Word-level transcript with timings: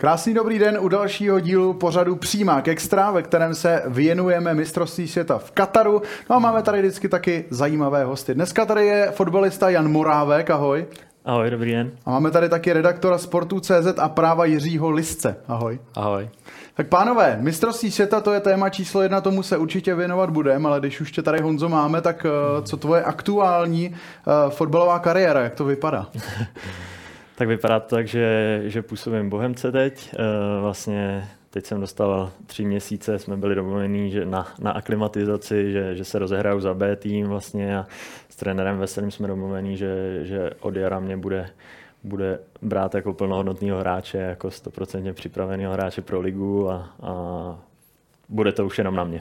Krásný 0.00 0.34
dobrý 0.34 0.58
den 0.58 0.78
u 0.80 0.88
dalšího 0.88 1.40
dílu 1.40 1.72
pořadu 1.72 2.16
Přímák 2.16 2.68
Extra, 2.68 3.10
ve 3.10 3.22
kterém 3.22 3.54
se 3.54 3.82
věnujeme 3.86 4.54
mistrovství 4.54 5.08
světa 5.08 5.38
v 5.38 5.50
Kataru. 5.50 6.02
No 6.30 6.36
a 6.36 6.38
máme 6.38 6.62
tady 6.62 6.78
vždycky 6.78 7.08
taky 7.08 7.44
zajímavé 7.50 8.04
hosty. 8.04 8.34
Dneska 8.34 8.66
tady 8.66 8.86
je 8.86 9.10
fotbalista 9.10 9.70
Jan 9.70 9.92
Morávek, 9.92 10.50
ahoj. 10.50 10.86
Ahoj, 11.24 11.50
dobrý 11.50 11.72
den. 11.72 11.90
A 12.06 12.10
máme 12.10 12.30
tady 12.30 12.48
taky 12.48 12.72
redaktora 12.72 13.18
sportu 13.18 13.60
CZ 13.60 13.98
a 13.98 14.08
práva 14.08 14.44
Jiřího 14.44 14.90
Lisce. 14.90 15.36
Ahoj. 15.48 15.78
Ahoj. 15.94 16.28
Tak 16.74 16.88
pánové, 16.88 17.38
mistrovství 17.40 17.90
světa 17.90 18.20
to 18.20 18.32
je 18.32 18.40
téma 18.40 18.68
číslo 18.68 19.02
jedna, 19.02 19.20
tomu 19.20 19.42
se 19.42 19.56
určitě 19.56 19.94
věnovat 19.94 20.30
budeme, 20.30 20.68
ale 20.68 20.80
když 20.80 21.00
už 21.00 21.12
tě 21.12 21.22
tady 21.22 21.40
Honzo 21.40 21.68
máme, 21.68 22.00
tak 22.00 22.26
eh, 22.26 22.62
co 22.62 22.76
tvoje 22.76 23.02
aktuální 23.02 23.88
uh, 23.88 24.50
fotbalová 24.50 24.98
kariéra, 24.98 25.40
jak 25.40 25.54
to 25.54 25.64
vypadá? 25.64 26.06
Tak 27.40 27.48
vypadá 27.48 27.80
to 27.80 27.96
tak, 27.96 28.08
že, 28.08 28.60
že 28.64 28.82
působím 28.82 29.30
Bohemce 29.30 29.72
teď. 29.72 30.14
Eh, 30.14 30.60
vlastně 30.60 31.28
teď 31.50 31.66
jsem 31.66 31.80
dostal 31.80 32.32
tři 32.46 32.64
měsíce, 32.64 33.18
jsme 33.18 33.36
byli 33.36 33.54
domluvení 33.54 34.10
že 34.10 34.26
na, 34.26 34.48
na 34.58 34.70
aklimatizaci, 34.70 35.72
že, 35.72 35.94
že 35.94 36.04
se 36.04 36.18
rozehraju 36.18 36.60
za 36.60 36.74
B 36.74 36.96
tým 36.96 37.26
vlastně 37.26 37.78
a 37.78 37.86
s 38.28 38.36
trenérem 38.36 38.78
Veselým 38.78 39.10
jsme 39.10 39.28
domluvení, 39.28 39.76
že, 39.76 40.20
že 40.22 40.50
od 40.60 40.76
jara 40.76 41.00
mě 41.00 41.16
bude, 41.16 41.50
bude 42.04 42.38
brát 42.62 42.94
jako 42.94 43.14
plnohodnotného 43.14 43.78
hráče, 43.78 44.18
jako 44.18 44.50
stoprocentně 44.50 45.12
připraveného 45.12 45.72
hráče 45.72 46.02
pro 46.02 46.20
ligu 46.20 46.70
a, 46.70 46.96
a 47.02 47.12
bude 48.28 48.52
to 48.52 48.66
už 48.66 48.78
jenom 48.78 48.94
na 48.94 49.04
mě. 49.04 49.20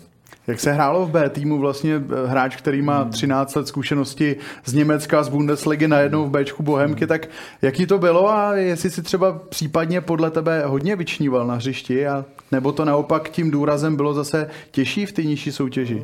Jak 0.50 0.60
se 0.60 0.72
hrálo 0.72 1.06
v 1.06 1.12
B 1.12 1.30
týmu 1.30 1.58
vlastně 1.58 1.96
eh, 1.96 2.28
hráč, 2.28 2.56
který 2.56 2.82
má 2.82 3.06
13 3.06 3.54
hmm. 3.54 3.60
let 3.60 3.68
zkušenosti 3.68 4.36
z 4.66 4.74
Německa, 4.74 5.24
z 5.24 5.30
Bundesligy, 5.30 5.88
najednou 5.88 6.26
v 6.26 6.30
Bčku 6.30 6.64
Bohemky, 6.64 7.08
tak 7.08 7.28
jaký 7.62 7.86
to 7.86 7.98
bylo 7.98 8.30
a 8.30 8.56
jestli 8.56 8.90
si 8.90 9.02
třeba 9.02 9.40
případně 9.50 10.02
podle 10.02 10.32
tebe 10.32 10.64
hodně 10.66 10.96
vyčníval 10.96 11.48
na 11.48 11.56
hřišti 11.56 12.08
a 12.08 12.26
nebo 12.52 12.72
to 12.72 12.86
naopak 12.86 13.30
tím 13.30 13.52
důrazem 13.52 13.96
bylo 13.96 14.14
zase 14.14 14.50
těžší 14.72 15.06
v 15.06 15.12
té 15.12 15.24
nižší 15.24 15.52
soutěži? 15.52 16.04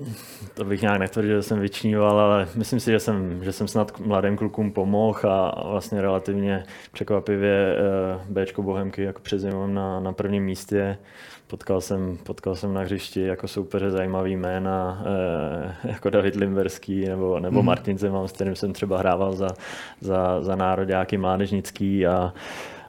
To 0.53 0.65
bych 0.65 0.81
nějak 0.81 0.99
netvrdil, 0.99 1.35
že 1.35 1.43
jsem 1.43 1.59
vyčníval, 1.59 2.19
ale 2.19 2.47
myslím 2.55 2.79
si, 2.79 2.91
že 2.91 2.99
jsem, 2.99 3.43
že 3.43 3.51
jsem 3.51 3.67
snad 3.67 3.99
mladým 3.99 4.37
klukům 4.37 4.71
pomohl 4.71 5.19
a 5.31 5.63
vlastně 5.69 6.01
relativně 6.01 6.63
překvapivě 6.91 7.75
eh, 7.77 8.19
Bčko 8.29 8.63
Bohemky 8.63 9.03
jako 9.03 9.19
před 9.21 9.41
na, 9.67 9.99
na 9.99 10.13
prvním 10.13 10.43
místě 10.43 10.97
Potkal 11.47 11.81
jsem, 11.81 12.17
potkal 12.23 12.55
jsem 12.55 12.73
na 12.73 12.81
hřišti 12.81 13.21
jako 13.21 13.47
soupeře 13.47 13.91
zajímavý 13.91 14.35
jména, 14.35 15.03
eh, 15.05 15.75
jako 15.87 16.09
David 16.09 16.35
Limberský 16.35 17.05
nebo, 17.05 17.39
nebo 17.39 17.59
mm. 17.59 17.65
Martin 17.65 17.97
Zeman, 17.97 18.27
s 18.27 18.31
kterým 18.31 18.55
jsem 18.55 18.73
třeba 18.73 18.97
hrával 18.97 19.33
za, 19.33 19.47
za, 20.01 20.41
za 20.41 20.55
nároďáky 20.55 21.17
mládežnický 21.17 22.07
a, 22.07 22.33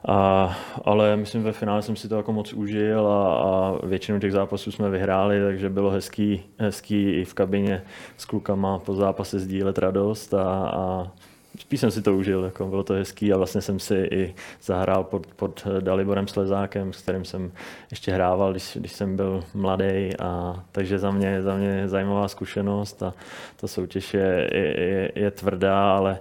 a, 0.07 0.57
ale 0.85 1.15
myslím, 1.15 1.43
ve 1.43 1.51
finále 1.51 1.81
jsem 1.81 1.95
si 1.95 2.09
to 2.09 2.15
jako 2.15 2.33
moc 2.33 2.53
užil 2.53 3.07
a, 3.07 3.35
a 3.35 3.85
většinu 3.85 4.19
těch 4.19 4.31
zápasů 4.31 4.71
jsme 4.71 4.89
vyhráli, 4.89 5.41
takže 5.41 5.69
bylo 5.69 5.89
hezký, 5.89 6.43
hezký 6.57 7.11
i 7.11 7.25
v 7.25 7.33
kabině 7.33 7.83
s 8.17 8.25
klukama 8.25 8.79
po 8.79 8.95
zápase 8.95 9.39
sdílet 9.39 9.77
radost 9.77 10.33
a, 10.33 10.43
a 10.73 11.11
spíš 11.57 11.79
jsem 11.79 11.91
si 11.91 12.01
to 12.01 12.15
užil, 12.15 12.43
jako 12.43 12.65
bylo 12.65 12.83
to 12.83 12.93
hezký 12.93 13.33
a 13.33 13.37
vlastně 13.37 13.61
jsem 13.61 13.79
si 13.79 13.95
i 13.95 14.35
zahrál 14.61 15.03
pod, 15.03 15.27
pod 15.27 15.67
Daliborem 15.79 16.27
Slezákem, 16.27 16.93
s 16.93 17.01
kterým 17.01 17.25
jsem 17.25 17.51
ještě 17.91 18.11
hrával, 18.11 18.51
když, 18.51 18.77
když 18.79 18.91
jsem 18.91 19.15
byl 19.15 19.43
mladý 19.53 20.09
a 20.19 20.63
takže 20.71 20.99
za 20.99 21.11
mě, 21.11 21.41
za 21.41 21.55
mě 21.55 21.87
zajímavá 21.87 22.27
zkušenost 22.27 23.03
a 23.03 23.13
ta 23.55 23.67
soutěž 23.67 24.13
je, 24.13 24.49
je, 24.53 24.81
je, 24.81 25.11
je 25.15 25.31
tvrdá, 25.31 25.95
ale 25.95 26.19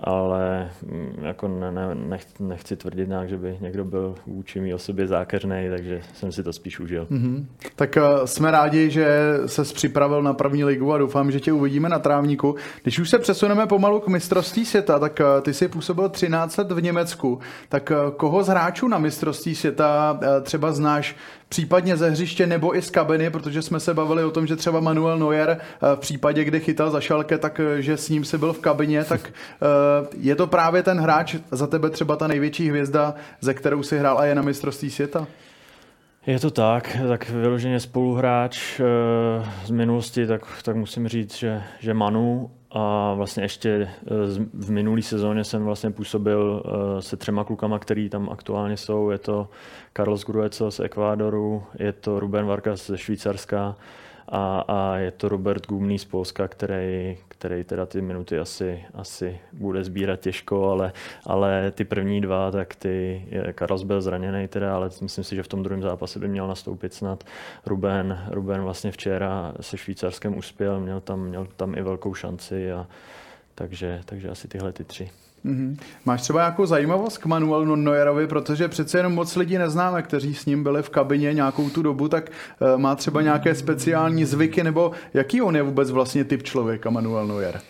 ale 0.00 0.70
mm, 0.82 1.18
jako 1.22 1.48
ne, 1.48 1.72
ne, 1.72 1.94
nech, 1.94 2.40
nechci 2.40 2.76
tvrdit 2.76 3.08
nějak, 3.08 3.28
že 3.28 3.36
by 3.36 3.58
někdo 3.60 3.84
byl 3.84 4.14
vůči 4.26 4.60
mý 4.60 4.74
osobě 4.74 5.06
zákeřný, 5.06 5.66
takže 5.70 6.00
jsem 6.14 6.32
si 6.32 6.42
to 6.42 6.52
spíš 6.52 6.80
užil. 6.80 7.06
Mm-hmm. 7.10 7.44
Tak 7.76 7.96
uh, 7.96 8.24
jsme 8.24 8.50
rádi, 8.50 8.90
že 8.90 9.34
se 9.46 9.62
připravil 9.62 10.22
na 10.22 10.34
první 10.34 10.64
ligu 10.64 10.92
a 10.92 10.98
doufám, 10.98 11.30
že 11.30 11.40
tě 11.40 11.52
uvidíme 11.52 11.88
na 11.88 11.98
trávníku. 11.98 12.54
Když 12.82 12.98
už 12.98 13.10
se 13.10 13.18
přesuneme 13.18 13.66
pomalu 13.66 14.00
k 14.00 14.08
mistrovství 14.08 14.64
světa, 14.64 14.98
tak 14.98 15.20
uh, 15.20 15.42
ty 15.42 15.54
jsi 15.54 15.68
působil 15.68 16.08
13 16.08 16.56
let 16.56 16.72
v 16.72 16.82
Německu, 16.82 17.38
tak 17.68 17.90
uh, 17.90 18.10
koho 18.10 18.42
z 18.42 18.48
hráčů 18.48 18.88
na 18.88 18.98
mistrovství 18.98 19.54
světa 19.54 20.20
třeba 20.42 20.72
znáš 20.72 21.16
případně 21.54 21.96
ze 21.96 22.10
hřiště 22.10 22.46
nebo 22.46 22.76
i 22.76 22.82
z 22.82 22.90
kabiny, 22.90 23.30
protože 23.30 23.62
jsme 23.62 23.80
se 23.80 23.94
bavili 23.94 24.24
o 24.24 24.30
tom, 24.30 24.46
že 24.46 24.56
třeba 24.56 24.80
Manuel 24.80 25.18
Neuer 25.18 25.50
eh, 25.50 25.96
v 25.96 25.98
případě, 25.98 26.44
kdy 26.44 26.60
chytal 26.60 26.90
za 26.90 27.00
šalke, 27.00 27.38
tak 27.38 27.60
eh, 27.60 27.82
že 27.82 27.96
s 27.96 28.08
ním 28.08 28.24
se 28.24 28.38
byl 28.38 28.52
v 28.52 28.58
kabině, 28.58 29.04
tak 29.04 29.20
eh, 29.28 30.06
je 30.16 30.36
to 30.36 30.46
právě 30.46 30.82
ten 30.82 31.00
hráč 31.00 31.36
za 31.50 31.66
tebe 31.66 31.90
třeba 31.90 32.16
ta 32.16 32.26
největší 32.26 32.68
hvězda, 32.68 33.14
ze 33.40 33.54
kterou 33.54 33.82
si 33.82 33.98
hrál 33.98 34.18
a 34.18 34.24
je 34.24 34.34
na 34.34 34.42
mistrovství 34.42 34.90
světa? 34.90 35.26
Je 36.26 36.38
to 36.38 36.50
tak, 36.50 36.96
tak 37.08 37.30
vyloženě 37.30 37.80
spoluhráč 37.80 38.80
z 39.64 39.70
minulosti, 39.70 40.26
tak, 40.26 40.42
tak 40.62 40.76
musím 40.76 41.08
říct, 41.08 41.36
že, 41.36 41.62
že 41.80 41.94
Manu 41.94 42.50
a 42.76 43.14
vlastně 43.14 43.42
ještě 43.42 43.90
v 44.54 44.70
minulý 44.70 45.02
sezóně 45.02 45.44
jsem 45.44 45.64
vlastně 45.64 45.90
působil 45.90 46.62
se 47.00 47.16
třema 47.16 47.44
klukama, 47.44 47.78
který 47.78 48.08
tam 48.08 48.28
aktuálně 48.28 48.76
jsou. 48.76 49.10
Je 49.10 49.18
to 49.18 49.48
Carlos 49.96 50.24
Grueco 50.24 50.70
z 50.70 50.80
Ekvádoru, 50.80 51.62
je 51.78 51.92
to 51.92 52.20
Ruben 52.20 52.46
Vargas 52.46 52.86
ze 52.86 52.98
Švýcarska 52.98 53.76
a, 54.28 54.64
a 54.68 54.96
je 54.96 55.10
to 55.10 55.28
Robert 55.28 55.66
Gumný 55.66 55.98
z 55.98 56.04
Polska, 56.04 56.48
který, 56.48 57.18
který 57.28 57.64
teda 57.64 57.86
ty 57.86 58.02
minuty 58.02 58.38
asi, 58.38 58.84
asi 58.94 59.38
bude 59.52 59.84
sbírat 59.84 60.20
těžko, 60.20 60.70
ale, 60.70 60.92
ale 61.26 61.70
ty 61.70 61.84
první 61.84 62.20
dva, 62.20 62.50
tak 62.50 62.74
ty, 62.74 63.24
Carlos 63.58 63.82
byl 63.82 64.02
zraněný 64.02 64.48
teda, 64.48 64.74
ale 64.74 64.90
myslím 65.00 65.24
si, 65.24 65.36
že 65.36 65.42
v 65.42 65.48
tom 65.48 65.62
druhém 65.62 65.82
zápase 65.82 66.18
by 66.18 66.28
měl 66.28 66.48
nastoupit 66.48 66.94
snad. 66.94 67.24
Ruben, 67.66 68.24
Ruben 68.30 68.62
vlastně 68.62 68.90
včera 68.90 69.54
se 69.60 69.76
Švýcarskem 69.76 70.38
uspěl, 70.38 70.80
měl 70.80 71.00
tam, 71.00 71.20
měl 71.20 71.46
tam 71.56 71.74
i 71.74 71.82
velkou 71.82 72.14
šanci 72.14 72.72
a 72.72 72.86
takže, 73.54 74.00
takže 74.04 74.28
asi 74.28 74.48
tyhle 74.48 74.72
ty 74.72 74.84
tři. 74.84 75.10
Mm-hmm. 75.44 75.76
Máš 76.04 76.22
třeba 76.22 76.40
nějakou 76.40 76.66
zajímavost 76.66 77.18
k 77.18 77.26
Manuelu 77.26 77.76
Neuerovi, 77.76 78.26
protože 78.26 78.68
přece 78.68 78.98
jenom 78.98 79.12
moc 79.12 79.36
lidí 79.36 79.58
neznáme, 79.58 80.02
kteří 80.02 80.34
s 80.34 80.46
ním 80.46 80.62
byli 80.62 80.82
v 80.82 80.90
kabině 80.90 81.32
nějakou 81.32 81.70
tu 81.70 81.82
dobu, 81.82 82.08
tak 82.08 82.30
uh, 82.60 82.80
má 82.80 82.96
třeba 82.96 83.22
nějaké 83.22 83.54
speciální 83.54 84.24
zvyky, 84.24 84.64
nebo 84.64 84.92
jaký 85.14 85.42
on 85.42 85.56
je 85.56 85.62
vůbec 85.62 85.90
vlastně 85.90 86.24
typ 86.24 86.42
člověka, 86.42 86.90
Manuel 86.90 87.26
Neuer? 87.26 87.60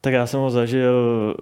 Tak 0.00 0.12
já 0.12 0.26
jsem 0.26 0.40
ho 0.40 0.50
zažil, 0.50 1.34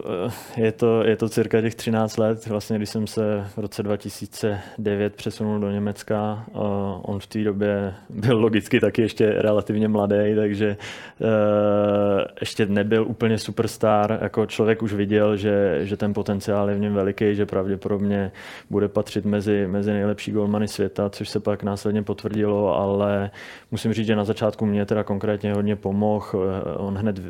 eh, 0.56 0.62
je 0.62 0.72
to, 0.72 1.04
je 1.04 1.16
to 1.16 1.28
cirka 1.28 1.60
těch 1.60 1.74
13 1.74 2.16
let, 2.16 2.46
vlastně 2.46 2.76
když 2.76 2.88
jsem 2.88 3.06
se 3.06 3.44
v 3.56 3.58
roce 3.58 3.82
2009 3.82 5.14
přesunul 5.16 5.60
do 5.60 5.70
Německa. 5.70 6.44
Eh, 6.48 6.52
on 7.02 7.20
v 7.20 7.26
té 7.26 7.44
době 7.44 7.94
byl 8.10 8.38
logicky 8.38 8.80
taky 8.80 9.02
ještě 9.02 9.30
relativně 9.30 9.88
mladý, 9.88 10.34
takže 10.36 10.76
eh, 10.76 12.24
ještě 12.40 12.66
nebyl 12.66 13.06
úplně 13.06 13.38
superstar. 13.38 14.18
Jako 14.22 14.46
člověk 14.46 14.82
už 14.82 14.92
viděl, 14.92 15.36
že, 15.36 15.80
že 15.82 15.96
ten 15.96 16.14
potenciál 16.14 16.70
je 16.70 16.76
v 16.76 16.80
něm 16.80 16.94
veliký, 16.94 17.34
že 17.34 17.46
pravděpodobně 17.46 18.32
bude 18.70 18.88
patřit 18.88 19.24
mezi, 19.24 19.66
mezi 19.66 19.92
nejlepší 19.92 20.32
golmany 20.32 20.68
světa, 20.68 21.10
což 21.10 21.28
se 21.28 21.40
pak 21.40 21.62
následně 21.62 22.02
potvrdilo, 22.02 22.76
ale 22.78 23.30
musím 23.70 23.92
říct, 23.92 24.06
že 24.06 24.16
na 24.16 24.24
začátku 24.24 24.66
mě 24.66 24.86
teda 24.86 25.04
konkrétně 25.04 25.54
hodně 25.54 25.76
pomohl. 25.76 26.46
On 26.76 26.98
hned 26.98 27.20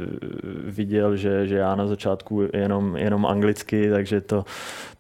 viděl, 0.65 1.16
že, 1.17 1.47
že 1.47 1.57
já 1.57 1.75
na 1.75 1.87
začátku 1.87 2.49
jenom, 2.53 2.97
jenom 2.97 3.27
anglicky, 3.27 3.91
takže 3.91 4.21
to, 4.21 4.45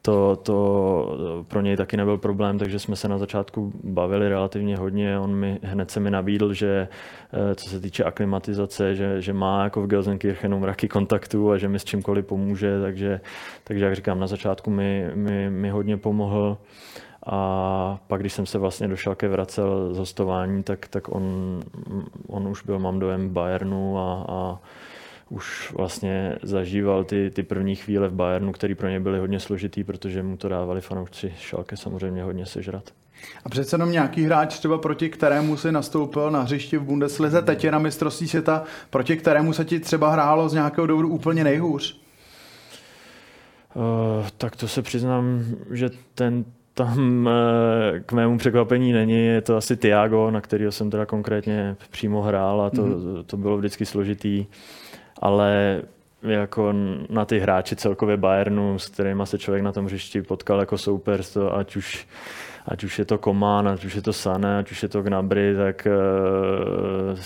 to, 0.02 0.36
to 0.42 1.44
pro 1.48 1.60
něj 1.60 1.76
taky 1.76 1.96
nebyl 1.96 2.18
problém, 2.18 2.58
takže 2.58 2.78
jsme 2.78 2.96
se 2.96 3.08
na 3.08 3.18
začátku 3.18 3.72
bavili 3.84 4.28
relativně 4.28 4.76
hodně. 4.76 5.18
On 5.18 5.34
mi 5.34 5.58
hned 5.62 5.90
se 5.90 6.00
mi 6.00 6.10
nabídl, 6.10 6.52
že 6.52 6.88
eh, 7.32 7.54
co 7.54 7.70
se 7.70 7.80
týče 7.80 8.04
aklimatizace, 8.04 8.94
že, 8.94 9.22
že 9.22 9.32
má 9.32 9.64
jako 9.64 9.82
v 9.82 9.86
Gelsenkirchenu 9.86 10.60
mraky 10.60 10.88
kontaktů 10.88 11.50
a 11.50 11.58
že 11.58 11.68
mi 11.68 11.78
s 11.78 11.84
čímkoliv 11.84 12.26
pomůže, 12.26 12.80
takže, 12.80 13.20
takže 13.64 13.84
jak 13.84 13.96
říkám, 13.96 14.20
na 14.20 14.26
začátku 14.26 14.70
mi, 14.70 15.10
mi, 15.14 15.50
mi 15.50 15.70
hodně 15.70 15.96
pomohl. 15.96 16.58
A 17.28 17.98
pak, 18.06 18.20
když 18.20 18.32
jsem 18.32 18.46
se 18.46 18.58
vlastně 18.58 18.88
do 18.88 18.96
Šalke 18.96 19.28
vracel 19.28 19.94
z 19.94 19.98
hostování, 19.98 20.62
tak, 20.62 20.88
tak 20.88 21.14
on, 21.14 21.60
on 22.28 22.48
už 22.48 22.62
byl, 22.62 22.78
mám 22.78 22.98
dojem, 22.98 23.28
Bayernu 23.28 23.98
a, 23.98 24.24
a 24.28 24.58
už 25.30 25.72
vlastně 25.72 26.38
zažíval 26.42 27.04
ty, 27.04 27.30
ty 27.30 27.42
první 27.42 27.76
chvíle 27.76 28.08
v 28.08 28.12
Bayernu, 28.12 28.52
které 28.52 28.74
pro 28.74 28.88
ně 28.88 29.00
byly 29.00 29.18
hodně 29.18 29.40
složitý, 29.40 29.84
protože 29.84 30.22
mu 30.22 30.36
to 30.36 30.48
dávali 30.48 30.80
fanoušci 30.80 31.34
Šalke 31.38 31.76
samozřejmě 31.76 32.22
hodně 32.22 32.46
sežrat. 32.46 32.90
A 33.44 33.48
přece 33.48 33.74
jenom 33.74 33.92
nějaký 33.92 34.24
hráč 34.24 34.58
třeba 34.58 34.78
proti 34.78 35.10
kterému 35.10 35.56
si 35.56 35.72
nastoupil 35.72 36.30
na 36.30 36.42
hřišti 36.42 36.78
v 36.78 36.82
Bundeslize, 36.82 37.42
teď 37.42 37.64
je 37.64 37.72
na 37.72 37.78
mistrovství 37.78 38.28
světa, 38.28 38.62
proti 38.90 39.16
kterému 39.16 39.52
se 39.52 39.64
ti 39.64 39.80
třeba 39.80 40.10
hrálo 40.10 40.48
z 40.48 40.54
nějakého 40.54 40.86
důvodu 40.86 41.08
úplně 41.08 41.44
nejhůř? 41.44 42.00
Uh, 43.74 43.82
tak 44.38 44.56
to 44.56 44.68
se 44.68 44.82
přiznám, 44.82 45.44
že 45.70 45.90
ten 46.14 46.44
tam 46.74 47.26
uh, 47.26 48.00
k 48.06 48.12
mému 48.12 48.38
překvapení 48.38 48.92
není, 48.92 49.26
je 49.26 49.40
to 49.40 49.56
asi 49.56 49.76
Tiago, 49.76 50.30
na 50.30 50.40
kterého 50.40 50.72
jsem 50.72 50.90
teda 50.90 51.06
konkrétně 51.06 51.76
přímo 51.90 52.22
hrál 52.22 52.62
a 52.62 52.70
to, 52.70 52.82
mm. 52.82 53.24
to 53.26 53.36
bylo 53.36 53.58
vždycky 53.58 53.86
složitý, 53.86 54.46
ale 55.22 55.82
jako 56.22 56.72
na 57.10 57.24
ty 57.24 57.38
hráči 57.38 57.76
celkově 57.76 58.16
Bayernu, 58.16 58.78
s 58.78 58.88
kterými 58.88 59.22
se 59.24 59.38
člověk 59.38 59.64
na 59.64 59.72
tom 59.72 59.84
hřišti 59.84 60.22
potkal 60.22 60.60
jako 60.60 60.78
souper, 60.78 61.24
to 61.24 61.56
ať 61.56 61.76
už 61.76 62.06
ať 62.68 62.84
už 62.84 62.98
je 62.98 63.04
to 63.04 63.18
Komán, 63.18 63.68
ať 63.68 63.84
už 63.84 63.94
je 63.94 64.02
to 64.02 64.12
Sané, 64.12 64.58
ať 64.58 64.70
už 64.70 64.82
je 64.82 64.88
to 64.88 65.02
Gnabry, 65.02 65.54
tak 65.56 65.86
uh, 65.86 67.18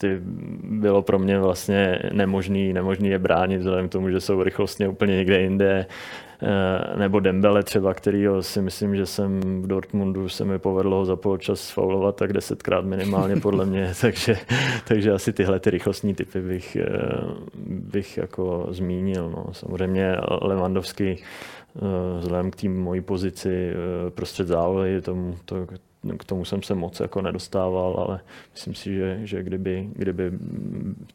ty 0.00 0.20
bylo 0.62 1.02
pro 1.02 1.18
mě 1.18 1.38
vlastně 1.38 1.98
nemožný, 2.12 2.72
nemožný 2.72 3.08
je 3.08 3.18
bránit 3.18 3.58
vzhledem 3.58 3.88
k 3.88 3.92
tomu, 3.92 4.10
že 4.10 4.20
jsou 4.20 4.42
rychlostně 4.42 4.88
úplně 4.88 5.16
někde 5.16 5.40
jinde. 5.40 5.86
Eh, 6.42 6.98
nebo 6.98 7.20
Dembele 7.20 7.62
třeba, 7.62 7.94
který 7.94 8.24
si 8.40 8.62
myslím, 8.62 8.96
že 8.96 9.06
jsem 9.06 9.40
v 9.62 9.66
Dortmundu 9.66 10.28
se 10.28 10.44
mi 10.44 10.58
povedlo 10.58 10.96
ho 10.96 11.04
za 11.04 11.16
poločas 11.16 11.70
faulovat 11.70 12.16
tak 12.16 12.32
desetkrát 12.32 12.84
minimálně 12.84 13.36
podle 13.36 13.66
mě, 13.66 13.92
takže, 14.00 14.36
takže 14.88 15.12
asi 15.12 15.32
tyhle 15.32 15.60
ty 15.60 15.70
rychlostní 15.70 16.14
typy 16.14 16.40
bych, 16.40 16.76
eh, 16.76 16.86
bych 17.66 18.16
jako 18.16 18.66
zmínil. 18.70 19.30
No. 19.30 19.46
Samozřejmě 19.52 20.16
Lewandowski 20.42 21.16
eh, 21.16 21.80
vzhledem 22.18 22.50
k 22.50 22.56
té 22.56 22.68
mojí 22.68 23.00
pozici 23.00 23.72
prostřed 24.14 24.46
zálohy, 24.46 25.00
tomu, 25.00 25.36
to, 25.44 25.66
k 26.18 26.24
tomu 26.24 26.44
jsem 26.44 26.62
se 26.62 26.74
moc 26.74 27.00
jako 27.00 27.22
nedostával, 27.22 28.04
ale 28.08 28.20
myslím 28.52 28.74
si, 28.74 28.94
že, 28.94 29.20
že 29.22 29.42
kdyby, 29.42 29.88
kdyby 29.92 30.32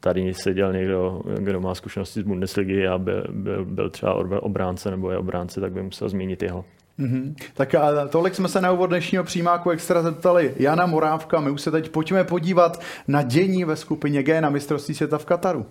tady 0.00 0.34
seděl 0.34 0.72
někdo, 0.72 1.22
kdo 1.38 1.60
má 1.60 1.74
zkušenosti 1.74 2.20
z 2.20 2.24
Bundesligy 2.24 2.86
a 2.86 2.98
byl, 2.98 3.24
byl, 3.30 3.64
byl 3.64 3.90
třeba 3.90 4.42
obránce 4.42 4.90
nebo 4.90 5.10
je 5.10 5.18
obránce, 5.18 5.60
tak 5.60 5.72
by 5.72 5.82
musel 5.82 6.08
zmínit 6.08 6.42
jeho. 6.42 6.64
Mm-hmm. 6.98 7.34
Tak 7.54 7.74
a 7.74 8.08
tolik 8.08 8.34
jsme 8.34 8.48
se 8.48 8.60
na 8.60 8.72
úvod 8.72 8.86
dnešního 8.86 9.24
přímáku 9.24 9.70
extra 9.70 10.02
zeptali 10.02 10.54
Jana 10.56 10.86
Morávka. 10.86 11.40
My 11.40 11.50
už 11.50 11.60
se 11.60 11.70
teď 11.70 11.88
pojďme 11.88 12.24
podívat 12.24 12.80
na 13.08 13.22
dění 13.22 13.64
ve 13.64 13.76
skupině 13.76 14.22
G 14.22 14.40
na 14.40 14.50
mistrovství 14.50 14.94
světa 14.94 15.18
v 15.18 15.24
Kataru. 15.24 15.66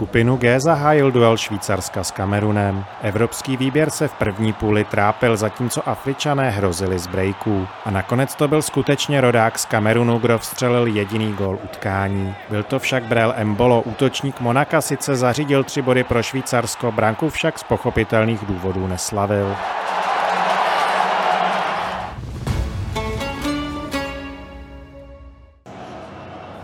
Skupinu 0.00 0.36
G 0.36 0.60
zahájil 0.60 1.10
duel 1.10 1.36
Švýcarska 1.36 2.04
s 2.04 2.10
Kamerunem. 2.10 2.84
Evropský 3.02 3.56
výběr 3.56 3.90
se 3.90 4.08
v 4.08 4.12
první 4.12 4.52
půli 4.52 4.84
trápil, 4.84 5.36
zatímco 5.36 5.88
Afričané 5.88 6.50
hrozili 6.50 6.98
z 6.98 7.06
breaků. 7.06 7.66
A 7.84 7.90
nakonec 7.90 8.34
to 8.34 8.48
byl 8.48 8.62
skutečně 8.62 9.20
rodák 9.20 9.58
z 9.58 9.64
Kamerunu, 9.64 10.18
kdo 10.18 10.38
vstřelil 10.38 10.86
jediný 10.86 11.32
gol 11.32 11.58
utkání. 11.64 12.34
Byl 12.50 12.62
to 12.62 12.78
však 12.78 13.04
Brel 13.04 13.34
Embolo, 13.36 13.82
útočník 13.82 14.40
Monaka 14.40 14.80
sice 14.80 15.16
zařídil 15.16 15.64
tři 15.64 15.82
body 15.82 16.04
pro 16.04 16.22
Švýcarsko, 16.22 16.92
branku 16.92 17.30
však 17.30 17.58
z 17.58 17.62
pochopitelných 17.62 18.46
důvodů 18.46 18.86
neslavil. 18.86 19.56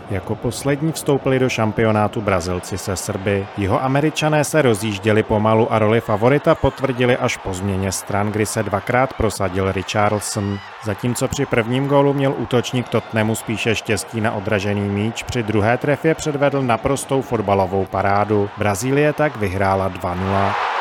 Jako 0.09 0.35
poslední 0.35 0.91
vstoupili 0.91 1.39
do 1.39 1.49
šampionátu 1.49 2.21
Brazilci 2.21 2.77
se 2.77 2.95
Srby. 2.95 3.47
Jeho 3.57 3.83
američané 3.83 4.43
se 4.43 4.61
rozjížděli 4.61 5.23
pomalu 5.23 5.73
a 5.73 5.79
roli 5.79 6.01
favorita 6.01 6.55
potvrdili 6.55 7.17
až 7.17 7.37
po 7.37 7.53
změně 7.53 7.91
stran, 7.91 8.31
kdy 8.31 8.45
se 8.45 8.63
dvakrát 8.63 9.13
prosadil 9.13 9.71
Richarlson. 9.71 10.59
Zatímco 10.83 11.27
při 11.27 11.45
prvním 11.45 11.87
gólu 11.87 12.13
měl 12.13 12.33
útočník 12.37 12.89
Tottenhamu 12.89 13.35
spíše 13.35 13.75
štěstí 13.75 14.21
na 14.21 14.31
odražený 14.31 14.89
míč, 14.89 15.23
při 15.23 15.43
druhé 15.43 15.77
trefě 15.77 16.15
předvedl 16.15 16.61
naprostou 16.61 17.21
fotbalovou 17.21 17.85
parádu. 17.85 18.49
Brazílie 18.57 19.13
tak 19.13 19.37
vyhrála 19.37 19.89
2-0. 19.89 20.76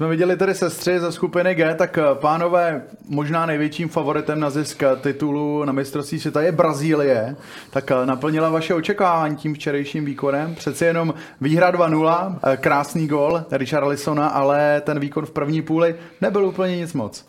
Jsme 0.00 0.08
viděli 0.08 0.36
tady 0.36 0.54
sestři 0.54 1.00
ze 1.00 1.12
skupiny 1.12 1.54
G, 1.54 1.74
tak 1.74 1.98
eh, 1.98 2.02
pánové, 2.14 2.82
možná 3.08 3.46
největším 3.46 3.88
favoritem 3.88 4.40
na 4.40 4.50
zisk 4.50 4.82
titulu 5.00 5.64
na 5.64 5.72
mistrovství 5.72 6.20
světa 6.20 6.42
je 6.42 6.52
Brazílie. 6.52 7.36
Tak 7.70 7.90
eh, 7.90 8.06
naplnila 8.06 8.50
vaše 8.50 8.74
očekávání 8.74 9.36
tím 9.36 9.54
včerejším 9.54 10.04
výkonem. 10.04 10.54
Přeci 10.54 10.84
jenom 10.84 11.14
výhra 11.40 11.72
2-0, 11.72 12.38
eh, 12.42 12.56
krásný 12.56 13.06
gol 13.06 13.44
Richard 13.50 13.88
Lissona, 13.88 14.28
ale 14.28 14.80
ten 14.80 15.00
výkon 15.00 15.26
v 15.26 15.30
první 15.30 15.62
půli 15.62 15.94
nebyl 16.20 16.46
úplně 16.46 16.76
nic 16.76 16.92
moc. 16.92 17.24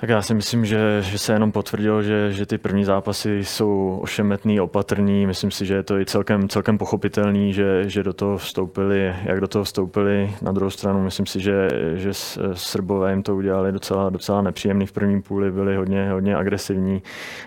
Tak 0.00 0.10
já 0.10 0.22
si 0.22 0.34
myslím, 0.34 0.64
že, 0.64 1.02
že 1.02 1.18
se 1.18 1.32
jenom 1.32 1.52
potvrdilo, 1.52 2.02
že, 2.02 2.32
že 2.32 2.46
ty 2.46 2.58
první 2.58 2.84
zápasy 2.84 3.44
jsou 3.44 3.98
ošemetný, 4.02 4.60
opatrný. 4.60 5.26
Myslím 5.26 5.50
si, 5.50 5.66
že 5.66 5.74
je 5.74 5.82
to 5.82 6.00
i 6.00 6.06
celkem, 6.06 6.48
celkem 6.48 6.78
pochopitelný, 6.78 7.52
že, 7.52 7.84
že 7.86 8.02
do 8.02 8.12
toho 8.12 8.38
vstoupili, 8.38 9.14
jak 9.24 9.40
do 9.40 9.48
toho 9.48 9.64
vstoupili. 9.64 10.34
Na 10.42 10.52
druhou 10.52 10.70
stranu 10.70 11.04
myslím 11.04 11.26
si, 11.26 11.40
že, 11.40 11.68
že 11.94 12.10
Srbové 12.54 13.10
jim 13.10 13.22
to 13.22 13.36
udělali 13.36 13.72
docela, 13.72 14.10
docela 14.10 14.42
nepříjemný 14.42 14.86
v 14.86 14.92
prvním 14.92 15.22
půli, 15.22 15.50
byli 15.50 15.76
hodně, 15.76 16.10
hodně 16.10 16.36
agresivní. 16.36 17.02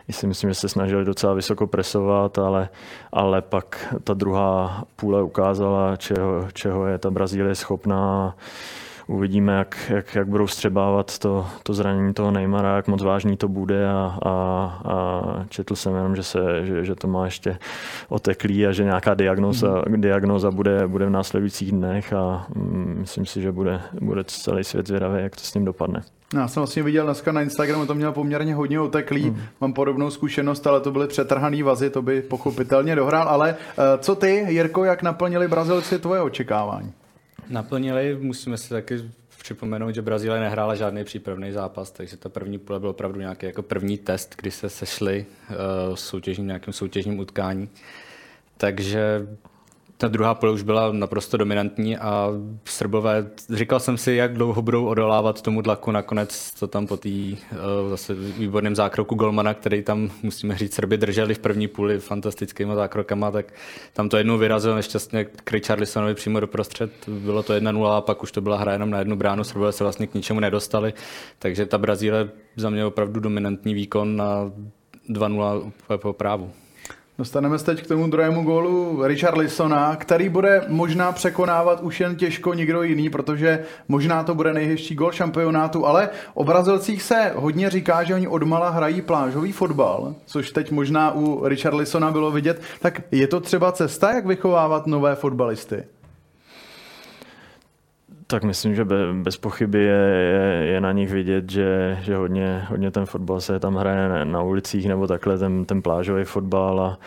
Já 0.08 0.14
si 0.14 0.28
myslím, 0.28 0.50
že 0.50 0.56
se 0.56 0.70
snažili 0.70 1.06
docela 1.06 1.34
vysoko 1.34 1.68
presovat, 1.68 2.38
ale, 2.38 2.70
ale 3.12 3.42
pak 3.42 3.96
ta 4.04 4.14
druhá 4.14 4.84
půle 4.96 5.24
ukázala, 5.24 5.96
čeho, 5.96 6.48
čeho 6.54 6.88
je 6.88 6.98
ta 6.98 7.12
Brazílie 7.12 7.56
schopná 7.56 8.36
uvidíme, 9.08 9.54
jak, 9.54 9.92
jak, 9.94 10.16
jak 10.16 10.28
budou 10.28 10.48
střebávat 10.48 11.20
to, 11.20 11.48
to 11.63 11.74
zranění 11.74 12.13
toho 12.13 12.32
Neymara, 12.32 12.75
jak 12.75 12.88
moc 12.88 13.04
vážný 13.04 13.38
to 13.38 13.48
bude 13.48 13.89
a, 13.89 14.18
a, 14.25 14.32
a 14.86 15.46
četl 15.50 15.75
jsem 15.75 15.96
jenom, 15.96 16.16
že, 16.16 16.24
se, 16.24 16.39
že, 16.66 16.86
že 16.86 16.96
to 16.96 17.08
má 17.08 17.25
ještě 17.25 17.58
oteklý 18.10 18.68
a 18.68 18.72
že 18.72 18.84
nějaká 18.84 19.13
diagnoza, 19.13 19.82
mm. 19.88 20.01
diagnoza 20.01 20.51
bude, 20.51 20.88
bude 20.88 21.06
v 21.06 21.10
následujících 21.10 21.72
dnech 21.72 22.13
a 22.13 22.46
mm, 22.56 22.96
myslím 23.00 23.25
si, 23.25 23.42
že 23.42 23.51
bude, 23.51 23.82
bude 24.01 24.24
celý 24.24 24.63
svět 24.63 24.88
zvědavý, 24.88 25.24
jak 25.24 25.36
to 25.36 25.42
s 25.42 25.54
ním 25.54 25.66
dopadne. 25.66 26.01
Já 26.34 26.48
jsem 26.48 26.62
vlastně 26.62 26.84
viděl 26.84 27.06
dneska 27.06 27.32
na 27.32 27.42
Instagramu, 27.42 27.86
to 27.86 27.96
měl 27.96 28.12
poměrně 28.12 28.56
hodně 28.56 28.80
oteklý, 28.80 29.24
hmm. 29.24 29.39
mám 29.62 29.74
podobnou 29.74 30.10
zkušenost, 30.10 30.68
ale 30.68 30.82
to 30.82 30.92
byly 30.92 31.08
přetrhaný 31.08 31.63
vazy, 31.63 31.89
to 31.89 32.01
by 32.01 32.22
pochopitelně 32.22 32.96
dohrál, 32.96 33.30
ale 33.30 33.56
uh, 33.77 33.84
co 34.00 34.16
ty, 34.16 34.46
Jirko, 34.50 34.84
jak 34.84 35.04
naplnili 35.04 35.48
Brazilci 35.48 36.00
tvoje 36.00 36.22
očekávání? 36.22 36.94
Naplnili. 37.50 38.18
Musíme 38.22 38.58
si 38.58 38.70
taky 38.70 39.12
připomenout, 39.44 39.96
že 39.96 40.02
Brazílie 40.02 40.40
nehrála 40.40 40.76
žádný 40.76 41.04
přípravný 41.04 41.52
zápas, 41.52 41.92
takže 41.92 42.18
ta 42.18 42.30
první 42.30 42.60
půle 42.60 42.80
byl 42.80 42.90
opravdu 42.90 43.20
nějaký 43.20 43.46
jako 43.46 43.62
první 43.62 43.98
test, 43.98 44.36
kdy 44.38 44.52
se 44.52 44.70
sešli 44.70 45.26
uh, 45.50 45.96
soutěžním, 45.96 46.48
nějakým 46.48 46.74
soutěžním 46.74 47.20
utkání. 47.20 47.70
Takže 48.58 49.28
ta 50.03 50.07
druhá 50.07 50.36
pole 50.36 50.51
už 50.51 50.63
byla 50.63 50.91
naprosto 50.91 51.38
dominantní 51.38 51.98
a 51.98 52.29
Srbové, 52.65 53.27
říkal 53.50 53.79
jsem 53.79 53.98
si, 53.98 54.12
jak 54.13 54.33
dlouho 54.33 54.62
budou 54.62 54.86
odolávat 54.86 55.41
tomu 55.41 55.62
tlaku, 55.62 55.91
nakonec 55.91 56.51
to 56.60 56.67
tam 56.67 56.88
po 56.88 56.98
té 56.98 57.10
uh, 57.10 57.89
zase 57.89 58.13
výborném 58.13 58.75
zákroku 58.75 59.15
Golmana, 59.15 59.53
který 59.53 59.83
tam, 59.83 60.12
musíme 60.24 60.57
říct, 60.57 60.74
Srby 60.74 60.98
drželi 60.98 61.33
v 61.33 61.39
první 61.39 61.67
půli 61.67 62.00
fantastickými 62.00 62.75
zákrokama, 62.75 63.31
tak 63.31 63.53
tam 63.93 64.10
to 64.10 64.17
jednou 64.17 64.38
vyrazil 64.38 64.75
nešťastně 64.75 65.25
k 65.25 65.51
Richarlisonovi 65.51 66.15
přímo 66.15 66.39
do 66.39 66.48
prostřed, 66.48 66.91
bylo 67.07 67.43
to 67.43 67.53
1-0 67.53 67.91
a 67.91 68.01
pak 68.01 68.24
už 68.24 68.31
to 68.31 68.41
byla 68.41 68.57
hra 68.57 68.74
jenom 68.74 68.89
na 68.89 69.00
jednu 69.00 69.15
bránu, 69.15 69.43
Srbové 69.43 69.72
se 69.72 69.83
vlastně 69.83 70.07
k 70.07 70.13
ničemu 70.13 70.39
nedostali, 70.39 70.93
takže 71.39 71.65
ta 71.65 71.77
Brazíle 71.77 72.29
za 72.55 72.69
mě 72.69 72.86
opravdu 72.86 73.19
dominantní 73.19 73.74
výkon 73.74 74.15
na 74.15 74.51
2-0 75.10 75.72
po 75.98 76.13
právu. 76.13 76.51
Dostaneme 77.17 77.60
se 77.60 77.65
teď 77.65 77.84
k 77.84 77.88
tomu 77.88 78.08
druhému 78.08 78.43
gólu 78.43 79.03
Richard 79.03 79.38
Lissona, 79.38 79.96
který 79.96 80.29
bude 80.29 80.65
možná 80.67 81.12
překonávat 81.12 81.82
už 81.82 82.00
jen 82.00 82.15
těžko 82.15 82.53
nikdo 82.53 82.84
jiný, 82.84 83.10
protože 83.10 83.63
možná 83.88 84.24
to 84.24 84.36
bude 84.36 84.53
nejhezčí 84.53 84.96
gól 84.96 85.12
šampionátu, 85.12 85.86
ale 85.86 86.10
o 86.34 86.43
Brazilcích 86.43 87.03
se 87.03 87.32
hodně 87.36 87.70
říká, 87.70 88.03
že 88.03 88.15
oni 88.15 88.27
odmala 88.27 88.70
hrají 88.70 89.01
plážový 89.01 89.51
fotbal, 89.51 90.15
což 90.25 90.51
teď 90.51 90.72
možná 90.72 91.15
u 91.15 91.48
Richard 91.48 91.75
Lissona 91.75 92.12
bylo 92.12 92.32
vidět. 92.32 92.62
Tak 92.79 93.01
je 93.12 93.27
to 93.27 93.39
třeba 93.39 93.72
cesta, 93.72 94.12
jak 94.12 94.25
vychovávat 94.25 94.88
nové 94.88 95.15
fotbalisty? 95.15 95.84
Tak 98.27 98.44
myslím, 98.44 98.75
že 98.75 98.86
bez 99.13 99.38
pochyby 99.38 99.80
je, 99.80 100.03
je, 100.34 100.65
je 100.65 100.82
na 100.82 100.92
nich 100.92 101.12
vidět, 101.12 101.51
že, 101.51 101.98
že 102.01 102.15
hodně, 102.15 102.65
hodně 102.70 102.92
ten 102.92 103.06
fotbal 103.06 103.42
se 103.42 103.60
tam 103.60 103.75
hraje 103.75 104.25
na 104.25 104.42
ulicích 104.42 104.88
nebo 104.88 105.08
takhle 105.08 105.38
ten, 105.38 105.65
ten 105.65 105.82
plážový 105.82 106.24
fotbal 106.24 106.82
a 106.82 107.00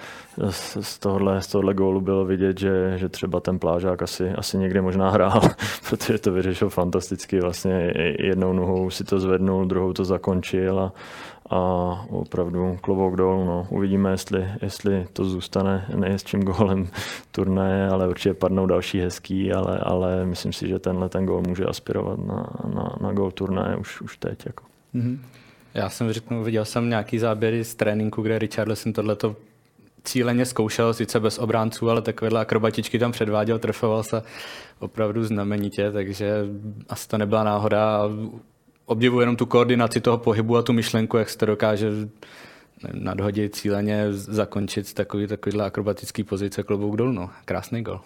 z, 0.50 0.76
z, 0.80 0.98
tohohle, 0.98 1.42
z 1.42 1.46
tohohle 1.46 1.74
gólu 1.74 2.00
bylo 2.00 2.24
vidět, 2.24 2.58
že, 2.58 2.92
že 2.96 3.08
třeba 3.08 3.40
ten 3.40 3.58
plážák 3.58 4.02
asi, 4.02 4.30
asi 4.30 4.58
někde 4.58 4.82
možná 4.82 5.10
hrál, 5.10 5.40
protože 5.88 6.18
to 6.18 6.32
vyřešil 6.32 6.68
fantasticky. 6.68 7.40
Vlastně 7.40 7.92
jednou 8.18 8.52
nohou 8.52 8.90
si 8.90 9.04
to 9.04 9.20
zvednul, 9.20 9.66
druhou 9.66 9.92
to 9.92 10.04
zakončil 10.04 10.80
a, 10.80 10.92
a 11.50 11.58
opravdu 12.10 12.78
klobouk 12.80 13.16
dolů. 13.16 13.44
No. 13.44 13.66
Uvidíme, 13.70 14.10
jestli, 14.10 14.48
jestli 14.62 15.06
to 15.12 15.24
zůstane 15.24 15.86
nejhezčím 15.94 16.42
gólem 16.42 16.88
turnaje, 17.30 17.88
ale 17.88 18.08
určitě 18.08 18.34
padnou 18.34 18.66
další 18.66 19.00
hezký, 19.00 19.52
ale, 19.52 19.78
ale 19.78 20.26
myslím 20.26 20.52
si, 20.52 20.68
že 20.68 20.78
tenhle 20.78 21.08
ten 21.08 21.26
gól 21.26 21.42
může 21.46 21.64
aspirovat 21.64 22.18
na, 22.18 22.46
na, 22.74 22.96
na 23.00 23.12
gól 23.12 23.30
turnaje 23.30 23.76
už, 23.76 24.00
už 24.00 24.16
teď. 24.16 24.46
Jako. 24.46 24.64
Mm-hmm. 24.94 25.18
Já 25.74 25.90
jsem 25.90 26.12
řeknu, 26.12 26.44
viděl 26.44 26.64
jsem 26.64 26.88
nějaký 26.88 27.18
záběry 27.18 27.64
z 27.64 27.74
tréninku, 27.74 28.22
kde 28.22 28.38
Richarlison 28.38 28.92
tohleto 28.92 29.36
cíleně 30.04 30.46
zkoušel, 30.46 30.94
sice 30.94 31.20
bez 31.20 31.38
obránců, 31.38 31.90
ale 31.90 32.02
takovéhle 32.02 32.40
akrobatičky 32.40 32.98
tam 32.98 33.12
předváděl, 33.12 33.58
trfoval 33.58 34.02
se 34.02 34.22
opravdu 34.78 35.24
znamenitě, 35.24 35.92
takže 35.92 36.44
asi 36.88 37.08
to 37.08 37.18
nebyla 37.18 37.44
náhoda 37.44 38.02
obdivuji 38.86 39.20
jenom 39.20 39.36
tu 39.36 39.46
koordinaci 39.46 40.00
toho 40.00 40.18
pohybu 40.18 40.56
a 40.56 40.62
tu 40.62 40.72
myšlenku, 40.72 41.16
jak 41.16 41.30
se 41.30 41.38
to 41.38 41.46
dokáže 41.46 41.90
nadhodit 42.92 43.54
cíleně, 43.54 44.06
zakončit 44.12 44.94
takový, 44.94 45.26
takovýhle 45.26 45.64
akrobatický 45.64 46.24
pozice 46.24 46.62
klobouk 46.62 46.96
dolů. 46.96 47.12
No. 47.12 47.30
Krásný 47.44 47.82
gol. 47.82 48.00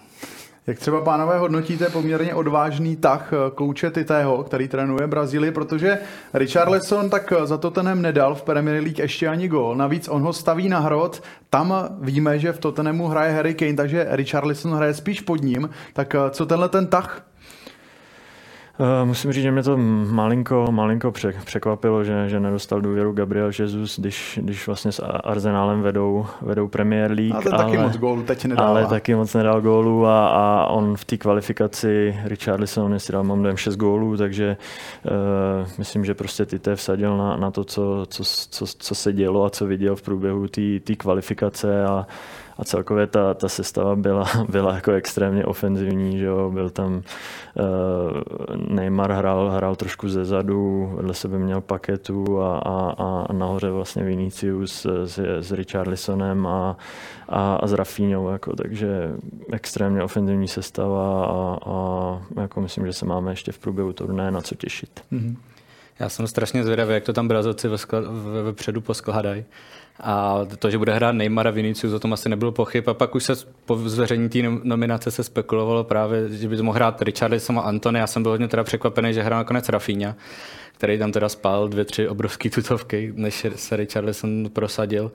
Jak 0.66 0.78
třeba, 0.78 1.00
pánové, 1.00 1.38
hodnotíte 1.38 1.88
poměrně 1.88 2.34
odvážný 2.34 2.96
tah 2.96 3.32
eh, 3.32 3.50
kouče 3.54 3.90
Titého, 3.90 4.44
který 4.44 4.68
trénuje 4.68 5.06
Brazílii, 5.06 5.52
protože 5.52 5.98
Richarlison 6.34 7.10
tak 7.10 7.32
za 7.44 7.58
Tottenham 7.58 8.02
nedal 8.02 8.34
v 8.34 8.42
Premier 8.42 8.82
League 8.82 8.98
ještě 8.98 9.28
ani 9.28 9.48
gol. 9.48 9.76
Navíc 9.76 10.08
on 10.08 10.22
ho 10.22 10.32
staví 10.32 10.68
na 10.68 10.78
hrot. 10.78 11.22
Tam 11.50 11.88
víme, 12.00 12.38
že 12.38 12.52
v 12.52 12.58
Tottenhamu 12.58 13.06
hraje 13.08 13.32
Harry 13.32 13.54
Kane, 13.54 13.74
takže 13.74 14.06
Richarlison 14.10 14.72
hraje 14.72 14.94
spíš 14.94 15.20
pod 15.20 15.42
ním. 15.42 15.70
Tak 15.92 16.14
eh, 16.14 16.18
co 16.30 16.46
tenhle 16.46 16.68
ten 16.68 16.86
tah 16.86 17.29
musím 19.04 19.32
říct, 19.32 19.42
že 19.42 19.50
mě 19.50 19.62
to 19.62 19.76
malinko, 19.76 20.66
malinko 20.70 21.12
překvapilo, 21.44 22.04
že, 22.04 22.28
že 22.28 22.40
nedostal 22.40 22.80
důvěru 22.80 23.12
Gabriel 23.12 23.50
Jesus, 23.58 23.98
když, 23.98 24.38
když 24.42 24.66
vlastně 24.66 24.92
s 24.92 25.04
Arsenálem 25.24 25.82
vedou, 25.82 26.26
vedou 26.42 26.68
Premier 26.68 27.10
League. 27.10 27.34
Ale, 27.34 27.44
ale 27.52 27.64
taky 27.64 27.78
moc 27.78 27.96
gólu 27.96 28.22
teď 28.22 28.44
nedal. 28.44 28.66
Ale 28.66 28.86
taky 28.86 29.14
moc 29.14 29.34
nedal 29.34 29.60
gólu 29.60 30.06
a, 30.06 30.28
a 30.28 30.66
on 30.66 30.96
v 30.96 31.04
té 31.04 31.16
kvalifikaci 31.16 32.16
Richarlison, 32.24 32.92
jestli 32.92 33.12
dal, 33.12 33.24
mám 33.24 33.42
dojem 33.42 33.56
6 33.56 33.76
gólů, 33.76 34.16
takže 34.16 34.56
uh, 35.04 35.68
myslím, 35.78 36.04
že 36.04 36.14
prostě 36.14 36.46
Tite 36.46 36.76
vsadil 36.76 37.16
na, 37.16 37.36
na 37.36 37.50
to, 37.50 37.64
co, 37.64 38.06
co, 38.08 38.24
co, 38.50 38.66
co, 38.66 38.94
se 38.94 39.12
dělo 39.12 39.44
a 39.44 39.50
co 39.50 39.66
viděl 39.66 39.96
v 39.96 40.02
průběhu 40.02 40.46
té 40.84 40.96
kvalifikace 40.96 41.84
a 41.84 42.06
a 42.60 42.64
celkově 42.64 43.06
ta, 43.06 43.34
ta 43.34 43.48
sestava 43.48 43.96
byla, 43.96 44.24
byla 44.48 44.74
jako 44.74 44.92
extrémně 44.92 45.44
ofenzivní, 45.44 46.18
že 46.18 46.24
jo? 46.24 46.50
byl 46.50 46.70
tam 46.70 46.94
uh, 46.94 47.02
Neymar 48.68 49.12
hrál, 49.12 49.50
hrál 49.50 49.76
trošku 49.76 50.08
ze 50.08 50.24
zadu, 50.24 50.92
vedle 50.96 51.14
sebe 51.14 51.38
měl 51.38 51.60
paketu 51.60 52.42
a, 52.42 52.58
a, 52.58 52.90
a 53.28 53.32
nahoře 53.32 53.70
vlastně 53.70 54.04
Vinicius 54.04 54.86
s, 55.04 55.18
s 55.40 55.52
Richarlisonem 55.52 56.46
a, 56.46 56.76
a, 57.28 57.54
a 57.54 57.66
s 57.66 57.72
Rafinhou, 57.72 58.28
jako, 58.28 58.56
takže 58.56 59.12
extrémně 59.52 60.02
ofenzivní 60.02 60.48
sestava 60.48 61.24
a, 61.24 61.58
a 61.70 62.18
jako 62.40 62.60
myslím, 62.60 62.86
že 62.86 62.92
se 62.92 63.06
máme 63.06 63.32
ještě 63.32 63.52
v 63.52 63.58
průběhu 63.58 63.92
turné 63.92 64.30
na 64.30 64.40
co 64.40 64.54
těšit. 64.54 65.00
Mm-hmm. 65.12 65.36
Já 66.00 66.08
jsem 66.08 66.26
strašně 66.26 66.64
zvědavý, 66.64 66.94
jak 66.94 67.04
to 67.04 67.12
tam 67.12 67.28
Brazilci 67.28 67.68
vepředu 68.42 68.80
poskládají. 68.80 69.44
A 70.02 70.40
to, 70.58 70.70
že 70.70 70.78
bude 70.78 70.94
hrát 70.94 71.12
Neymar 71.12 71.48
a 71.48 71.50
Vinicius, 71.50 71.92
o 71.92 71.98
tom 71.98 72.12
asi 72.12 72.28
nebylo 72.28 72.52
pochyb. 72.52 72.88
A 72.88 72.94
pak 72.94 73.14
už 73.14 73.24
se 73.24 73.32
po 73.64 73.76
zveřejnění 73.76 74.28
té 74.28 74.38
nominace 74.62 75.10
se 75.10 75.24
spekulovalo 75.24 75.84
právě, 75.84 76.28
že 76.28 76.48
by 76.48 76.62
mohl 76.62 76.76
hrát 76.76 77.02
Richarlison 77.02 77.58
a 77.58 77.62
Antony. 77.62 77.98
Já 77.98 78.06
jsem 78.06 78.22
byl 78.22 78.32
hodně 78.32 78.48
teda 78.48 78.64
překvapený, 78.64 79.14
že 79.14 79.22
hrál 79.22 79.40
nakonec 79.40 79.68
Rafinha, 79.68 80.14
který 80.72 80.98
tam 80.98 81.12
teda 81.12 81.28
spál 81.28 81.68
dvě, 81.68 81.84
tři 81.84 82.08
obrovské 82.08 82.50
tutovky, 82.50 83.12
než 83.16 83.46
se 83.54 83.76
Richarlison 83.76 84.50
prosadil. 84.52 85.12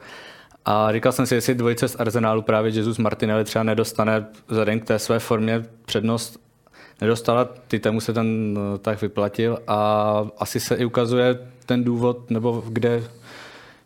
A 0.65 0.91
říkal 0.91 1.11
jsem 1.11 1.25
si, 1.25 1.35
jestli 1.35 1.55
dvojice 1.55 1.87
z 1.87 1.95
Arsenálu 1.99 2.41
právě 2.41 2.71
Jesus 2.71 2.97
Martinelli 2.97 3.43
třeba 3.43 3.63
nedostane 3.63 4.25
vzhledem 4.47 4.79
k 4.79 4.85
té 4.85 4.99
své 4.99 5.19
formě 5.19 5.65
přednost 5.85 6.44
nedostala, 7.01 7.49
ty 7.67 7.79
tomu 7.79 8.01
se 8.01 8.13
ten 8.13 8.53
no, 8.53 8.77
tak 8.77 9.01
vyplatil 9.01 9.59
a 9.67 10.27
asi 10.37 10.59
se 10.59 10.75
i 10.75 10.85
ukazuje 10.85 11.37
ten 11.65 11.83
důvod, 11.83 12.31
nebo 12.31 12.63
kde 12.67 13.03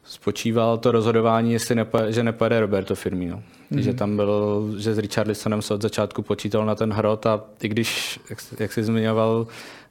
spočíval 0.04 0.78
to 0.78 0.92
rozhodování, 0.92 1.54
jestli 1.54 1.76
nepojede, 1.76 2.12
že 2.12 2.24
nepojede 2.24 2.60
Roberto 2.60 2.96
Firmino. 2.96 3.44
Mm-hmm. 3.72 3.80
Že 3.80 3.94
tam 3.94 4.16
bylo, 4.16 4.64
že 4.78 4.94
s 4.94 4.98
Richarlisonem 4.98 5.62
se 5.62 5.74
od 5.74 5.82
začátku 5.82 6.22
počítal 6.22 6.66
na 6.66 6.76
ten 6.76 6.94
hrot 6.94 7.26
a 7.26 7.42
i 7.62 7.68
když, 7.68 8.20
jak, 8.30 8.40
jak 8.60 8.74
jsi 8.74 8.84
zmiňoval, 8.84 9.48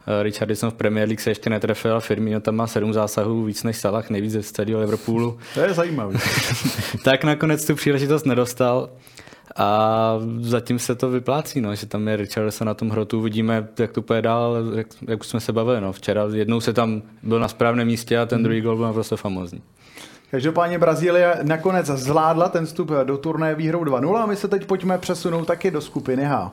eh, 0.06 0.22
Richardson 0.22 0.70
v 0.70 0.75
Premier 0.75 1.08
League 1.08 1.20
se 1.20 1.30
ještě 1.30 1.50
netrefil 1.50 1.96
a 1.96 2.00
Firmino 2.00 2.40
tam 2.40 2.56
má 2.56 2.66
sedm 2.66 2.92
zásahů, 2.92 3.44
víc 3.44 3.62
než 3.62 3.76
Salah, 3.76 4.10
nejvíc 4.10 4.32
ze 4.32 4.42
celého 4.42 4.80
Liverpoolu. 4.80 5.38
To 5.54 5.60
je 5.60 5.75
zajímavé. 5.75 6.14
tak 7.04 7.25
nakonec 7.25 7.66
tu 7.66 7.75
příležitost 7.75 8.26
nedostal. 8.26 8.90
A 9.56 10.18
zatím 10.40 10.78
se 10.78 10.94
to 10.94 11.10
vyplácí, 11.10 11.60
no, 11.60 11.74
že 11.74 11.86
tam 11.86 12.08
je 12.08 12.16
Richardson 12.16 12.66
na 12.66 12.74
tom 12.74 12.90
hrotu, 12.90 13.18
uvidíme, 13.18 13.68
jak 13.78 13.92
to 13.92 14.02
půjde 14.02 14.22
dál, 14.22 14.56
jak, 14.74 14.86
jak 15.08 15.20
už 15.20 15.26
jsme 15.26 15.40
se 15.40 15.52
bavili. 15.52 15.80
No. 15.80 15.92
Včera 15.92 16.24
jednou 16.32 16.60
se 16.60 16.72
tam 16.72 17.02
byl 17.22 17.40
na 17.40 17.48
správném 17.48 17.86
místě 17.86 18.18
a 18.18 18.26
ten 18.26 18.42
druhý 18.42 18.60
gol 18.60 18.76
byl 18.76 18.86
naprosto 18.86 19.16
famózní. 19.16 19.62
Každopádně 20.30 20.78
Brazílie 20.78 21.38
nakonec 21.42 21.86
zvládla 21.86 22.48
ten 22.48 22.66
vstup 22.66 22.90
do 23.04 23.18
turné 23.18 23.54
výhrou 23.54 23.84
2-0 23.84 24.16
a 24.16 24.26
my 24.26 24.36
se 24.36 24.48
teď 24.48 24.66
pojďme 24.66 24.98
přesunout 24.98 25.44
taky 25.44 25.70
do 25.70 25.80
skupiny 25.80 26.24
H. 26.24 26.52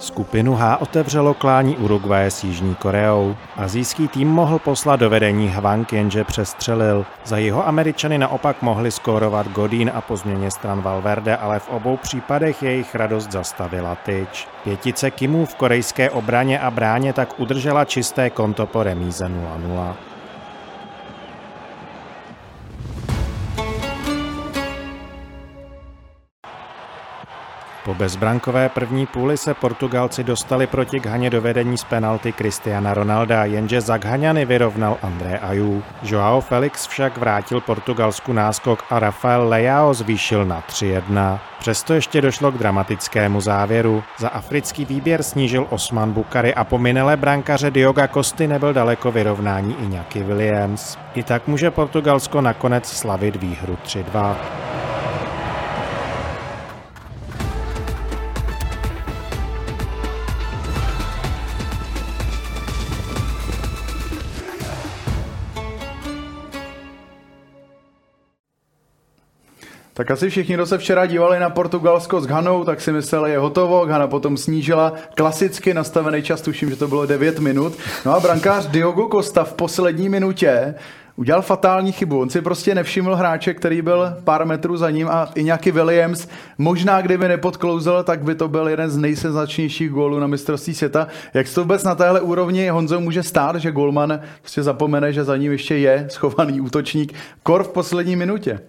Skupinu 0.00 0.54
H 0.54 0.76
otevřelo 0.76 1.34
klání 1.34 1.76
Uruguaye 1.76 2.30
s 2.30 2.44
Jižní 2.44 2.74
Koreou. 2.74 3.36
Azijský 3.56 4.08
tým 4.08 4.28
mohl 4.28 4.58
poslat 4.58 5.00
do 5.00 5.10
vedení 5.10 5.48
Hwang, 5.48 5.92
jenže 5.92 6.24
přestřelil. 6.24 7.06
Za 7.24 7.36
jeho 7.36 7.68
Američany 7.68 8.18
naopak 8.18 8.62
mohli 8.62 8.90
skórovat 8.90 9.48
Godín 9.48 9.90
a 9.94 10.00
po 10.00 10.16
změně 10.16 10.50
stran 10.50 10.82
Valverde, 10.82 11.36
ale 11.36 11.58
v 11.58 11.68
obou 11.68 11.96
případech 11.96 12.62
jejich 12.62 12.94
radost 12.94 13.32
zastavila 13.32 13.94
tyč. 13.94 14.48
Pětice 14.64 15.10
Kimů 15.10 15.46
v 15.46 15.54
korejské 15.54 16.10
obraně 16.10 16.60
a 16.60 16.70
bráně 16.70 17.12
tak 17.12 17.40
udržela 17.40 17.84
čisté 17.84 18.30
konto 18.30 18.66
po 18.66 18.82
remíze 18.82 19.28
0-0. 19.28 20.09
Po 27.90 27.94
bezbrankové 27.94 28.68
první 28.68 29.06
půli 29.06 29.36
se 29.36 29.54
Portugalci 29.54 30.24
dostali 30.24 30.66
proti 30.66 31.00
Ghaně 31.00 31.30
do 31.30 31.40
vedení 31.40 31.78
z 31.78 31.84
penalty 31.84 32.32
Cristiana 32.32 32.94
Ronalda, 32.94 33.44
jenže 33.44 33.80
za 33.80 33.96
Ghaňany 33.98 34.44
vyrovnal 34.44 34.98
André 35.02 35.38
Ajú. 35.38 35.82
Joao 36.02 36.40
Felix 36.40 36.86
však 36.86 37.18
vrátil 37.18 37.60
Portugalsku 37.60 38.32
náskok 38.32 38.84
a 38.90 38.98
Rafael 38.98 39.48
Leao 39.48 39.94
zvýšil 39.94 40.44
na 40.46 40.62
3-1. 40.68 41.38
Přesto 41.58 41.94
ještě 41.94 42.20
došlo 42.20 42.52
k 42.52 42.58
dramatickému 42.58 43.40
závěru. 43.40 44.02
Za 44.18 44.28
africký 44.28 44.84
výběr 44.84 45.22
snížil 45.22 45.66
Osman 45.70 46.12
Bukary 46.12 46.54
a 46.54 46.64
po 46.64 46.78
minulé 46.78 47.16
brankaře 47.16 47.70
Dioga 47.70 48.06
Kosty 48.06 48.46
nebyl 48.46 48.72
daleko 48.72 49.12
vyrovnání 49.12 49.74
Iñaki 49.74 50.22
Williams. 50.22 50.98
I 51.14 51.22
tak 51.22 51.46
může 51.46 51.70
Portugalsko 51.70 52.40
nakonec 52.40 52.86
slavit 52.86 53.36
výhru 53.36 53.78
3-2. 53.84 54.36
Tak 70.00 70.10
asi 70.10 70.30
všichni, 70.30 70.54
kdo 70.54 70.66
se 70.66 70.78
včera 70.78 71.06
dívali 71.06 71.38
na 71.38 71.50
Portugalsko 71.50 72.20
s 72.20 72.26
Ghanou, 72.26 72.64
tak 72.64 72.80
si 72.80 72.92
mysleli, 72.92 73.30
je 73.30 73.38
hotovo. 73.38 73.86
Ghana 73.86 74.06
potom 74.06 74.36
snížila 74.36 74.92
klasicky 75.14 75.74
nastavený 75.74 76.22
čas, 76.22 76.40
tuším, 76.40 76.70
že 76.70 76.76
to 76.76 76.88
bylo 76.88 77.06
9 77.06 77.38
minut. 77.38 77.72
No 78.06 78.16
a 78.16 78.20
brankář 78.20 78.66
Diogo 78.66 79.08
Costa 79.08 79.44
v 79.44 79.52
poslední 79.52 80.08
minutě 80.08 80.74
udělal 81.16 81.42
fatální 81.42 81.92
chybu. 81.92 82.20
On 82.20 82.30
si 82.30 82.40
prostě 82.40 82.74
nevšiml 82.74 83.14
hráče, 83.16 83.54
který 83.54 83.82
byl 83.82 84.16
pár 84.24 84.46
metrů 84.46 84.76
za 84.76 84.90
ním 84.90 85.08
a 85.08 85.28
i 85.34 85.44
nějaký 85.44 85.70
Williams. 85.70 86.28
Možná 86.58 87.02
kdyby 87.02 87.28
nepodklouzel, 87.28 88.04
tak 88.04 88.22
by 88.24 88.34
to 88.34 88.48
byl 88.48 88.68
jeden 88.68 88.90
z 88.90 88.96
nejsenzačnějších 88.96 89.90
gólů 89.90 90.18
na 90.18 90.26
mistrovství 90.26 90.74
světa. 90.74 91.08
Jak 91.34 91.46
se 91.46 91.54
to 91.54 91.60
vůbec 91.60 91.84
na 91.84 91.94
téhle 91.94 92.20
úrovni 92.20 92.68
Honzo 92.68 93.00
může 93.00 93.22
stát, 93.22 93.56
že 93.56 93.72
golman 93.72 94.20
prostě 94.40 94.62
zapomene, 94.62 95.12
že 95.12 95.24
za 95.24 95.36
ním 95.36 95.52
ještě 95.52 95.76
je 95.76 96.06
schovaný 96.10 96.60
útočník 96.60 97.14
kor 97.42 97.64
v 97.64 97.68
poslední 97.68 98.16
minutě? 98.16 98.60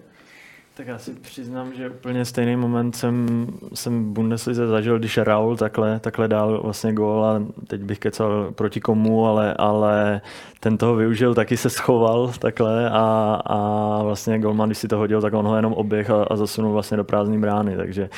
Tak 0.74 0.86
já 0.86 0.98
si 0.98 1.14
přiznám, 1.14 1.74
že 1.74 1.90
úplně 1.90 2.24
stejný 2.24 2.56
moment 2.56 2.96
jsem, 2.96 3.46
jsem 3.74 4.04
v 4.04 4.12
Bundeslize 4.12 4.66
zažil, 4.66 4.98
když 4.98 5.18
Raul 5.18 5.56
takhle, 5.56 6.00
takhle 6.00 6.28
dál 6.28 6.62
vlastně 6.62 6.92
gól 6.92 7.24
a 7.24 7.42
teď 7.66 7.80
bych 7.80 7.98
kecal 7.98 8.52
proti 8.52 8.80
komu, 8.80 9.26
ale, 9.26 9.54
ale 9.54 10.20
ten 10.60 10.78
toho 10.78 10.96
využil, 10.96 11.34
taky 11.34 11.56
se 11.56 11.70
schoval 11.70 12.32
takhle 12.38 12.90
a, 12.90 13.40
a 13.46 14.02
vlastně 14.02 14.38
golman, 14.38 14.68
když 14.68 14.78
si 14.78 14.88
to 14.88 14.98
hodil, 14.98 15.20
tak 15.20 15.34
on 15.34 15.46
ho 15.46 15.56
jenom 15.56 15.72
oběh 15.72 16.10
a, 16.10 16.22
a 16.24 16.36
zasunul 16.36 16.72
vlastně 16.72 16.96
do 16.96 17.04
prázdné 17.04 17.38
brány, 17.38 17.76
takže 17.76 18.10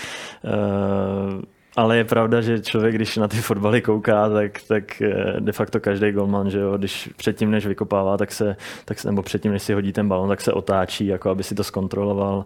uh, 0.45 1.43
ale 1.77 1.97
je 1.97 2.05
pravda, 2.05 2.41
že 2.41 2.61
člověk, 2.61 2.95
když 2.95 3.17
na 3.17 3.29
ty 3.29 3.37
fotbaly 3.37 3.83
kouká, 3.83 4.29
tak, 4.29 4.61
tak 4.69 5.03
eh, 5.03 5.41
de 5.41 5.53
facto 5.53 5.81
každý 5.81 6.13
golman, 6.13 6.51
že 6.51 6.59
jo, 6.59 6.79
když 6.79 7.11
předtím, 7.17 7.51
než 7.51 7.67
vykopává, 7.67 8.17
tak 8.17 8.33
se, 8.33 8.57
tak 8.85 8.99
se, 8.99 9.09
nebo 9.09 9.23
předtím, 9.23 9.53
než 9.53 9.63
si 9.63 9.75
hodí 9.75 9.93
ten 9.93 10.09
balon, 10.09 10.29
tak 10.29 10.41
se 10.41 10.53
otáčí, 10.53 11.07
jako 11.07 11.31
aby 11.31 11.43
si 11.43 11.55
to 11.55 11.65
zkontroloval. 11.65 12.45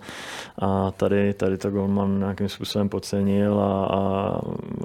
A 0.58 0.90
tady, 0.90 1.34
tady 1.34 1.58
to 1.58 1.70
golman 1.70 2.18
nějakým 2.18 2.48
způsobem 2.48 2.88
podcenil 2.88 3.60
a, 3.60 3.84
a 3.84 4.40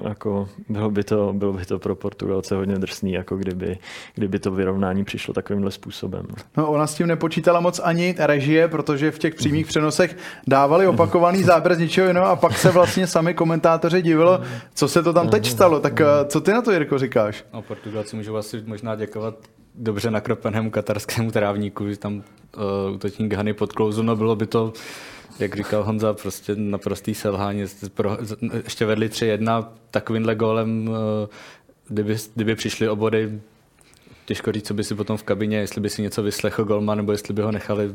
jako 0.08 0.48
bylo, 0.68 0.90
by 0.90 1.04
to, 1.04 1.32
bylo 1.32 1.52
by 1.52 1.64
to 1.64 1.78
pro 1.78 1.96
Portugalce 1.96 2.54
hodně 2.54 2.74
drsný, 2.74 3.12
jako 3.12 3.36
kdyby, 3.36 3.78
kdyby 4.14 4.38
to 4.38 4.50
vyrovnání 4.50 5.04
přišlo 5.04 5.34
takovýmhle 5.34 5.70
způsobem. 5.70 6.26
No 6.56 6.70
ona 6.70 6.86
s 6.86 6.94
tím 6.94 7.06
nepočítala 7.06 7.60
moc 7.60 7.80
ani 7.84 8.14
režie, 8.18 8.68
protože 8.68 9.10
v 9.10 9.18
těch 9.18 9.34
přímých 9.34 9.66
přenosech 9.66 10.16
dávali 10.46 10.86
opakovaný 10.86 11.42
záběr 11.42 11.74
z 11.74 11.78
ničeho 11.78 12.06
jiného 12.06 12.26
a 12.26 12.36
pak 12.36 12.58
se 12.58 12.70
vlastně 12.70 13.06
sami 13.06 13.34
komentátoři 13.34 14.02
co 14.74 14.88
se 14.88 15.02
to 15.02 15.12
tam 15.12 15.28
teď 15.28 15.50
stalo. 15.50 15.80
Tak 15.80 16.00
eh, 16.00 16.06
co 16.26 16.40
ty 16.40 16.52
na 16.52 16.62
to, 16.62 16.72
Jirko, 16.72 16.98
říkáš? 16.98 17.44
No, 17.52 17.62
Portugalci 17.62 18.16
můžou 18.16 18.36
asi 18.36 18.62
možná 18.66 18.96
děkovat 18.96 19.34
dobře 19.74 20.10
nakropenému 20.10 20.70
katarskému 20.70 21.30
trávníku, 21.30 21.88
že 21.88 21.96
tam 21.96 22.14
uh, 22.16 22.94
útočník 22.94 23.32
Hany 23.32 23.54
podklouzl, 23.54 24.02
no 24.02 24.16
bylo 24.16 24.36
by 24.36 24.46
to 24.46 24.72
jak 25.38 25.56
říkal 25.56 25.82
Honza, 25.82 26.12
prostě 26.12 26.56
naprostý 26.56 27.14
selhání. 27.14 27.64
Pro, 27.94 28.18
ještě 28.64 28.86
vedli 28.86 29.08
3-1 29.08 29.66
takovýmhle 29.90 30.34
gólem, 30.34 30.90
eh, 30.90 31.28
kdyby, 31.88 32.16
kdyby 32.34 32.54
přišli 32.54 32.88
o 32.88 32.96
body, 32.96 33.40
těžko 34.24 34.52
říct, 34.52 34.66
co 34.66 34.74
by 34.74 34.84
si 34.84 34.94
potom 34.94 35.16
v 35.16 35.22
kabině, 35.22 35.58
jestli 35.58 35.80
by 35.80 35.90
si 35.90 36.02
něco 36.02 36.22
vyslechl 36.22 36.64
golman, 36.64 36.98
nebo 36.98 37.12
jestli 37.12 37.34
by 37.34 37.42
ho 37.42 37.52
nechali 37.52 37.94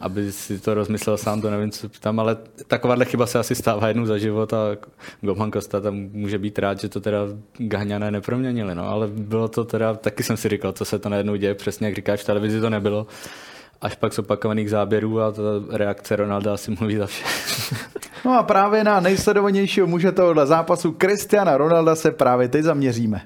aby 0.00 0.32
si 0.32 0.58
to 0.58 0.74
rozmyslel 0.74 1.16
sám, 1.16 1.40
to 1.40 1.50
nevím, 1.50 1.70
co 1.70 1.88
tam, 1.88 2.20
ale 2.20 2.36
takováhle 2.66 3.04
chyba 3.04 3.26
se 3.26 3.38
asi 3.38 3.54
stává 3.54 3.88
jednou 3.88 4.06
za 4.06 4.18
život 4.18 4.52
a 4.52 4.76
Goman 5.20 5.52
Costa 5.52 5.80
tam 5.80 5.94
může 5.94 6.38
být 6.38 6.58
rád, 6.58 6.80
že 6.80 6.88
to 6.88 7.00
teda 7.00 7.18
Gahňané 7.58 8.10
neproměnili, 8.10 8.74
no, 8.74 8.88
ale 8.88 9.06
bylo 9.06 9.48
to 9.48 9.64
teda, 9.64 9.94
taky 9.94 10.22
jsem 10.22 10.36
si 10.36 10.48
říkal, 10.48 10.72
co 10.72 10.84
se 10.84 10.98
to 10.98 11.08
najednou 11.08 11.36
děje, 11.36 11.54
přesně 11.54 11.86
jak 11.86 11.96
říkáš, 11.96 12.20
v 12.20 12.26
televizi 12.26 12.60
to 12.60 12.70
nebylo, 12.70 13.06
až 13.80 13.94
pak 13.94 14.12
z 14.12 14.18
opakovaných 14.18 14.70
záběrů 14.70 15.20
a 15.20 15.32
ta 15.32 15.42
reakce 15.70 16.16
Ronalda 16.16 16.54
asi 16.54 16.70
mluví 16.70 16.96
za 16.96 17.06
vše. 17.06 17.24
No 18.24 18.38
a 18.38 18.42
právě 18.42 18.84
na 18.84 19.00
nejsledovanějšího 19.00 19.86
muže 19.86 20.12
tohohle 20.12 20.46
zápasu 20.46 20.96
Cristiana 21.00 21.56
Ronalda 21.56 21.96
se 21.96 22.10
právě 22.10 22.48
teď 22.48 22.62
zaměříme. 22.62 23.22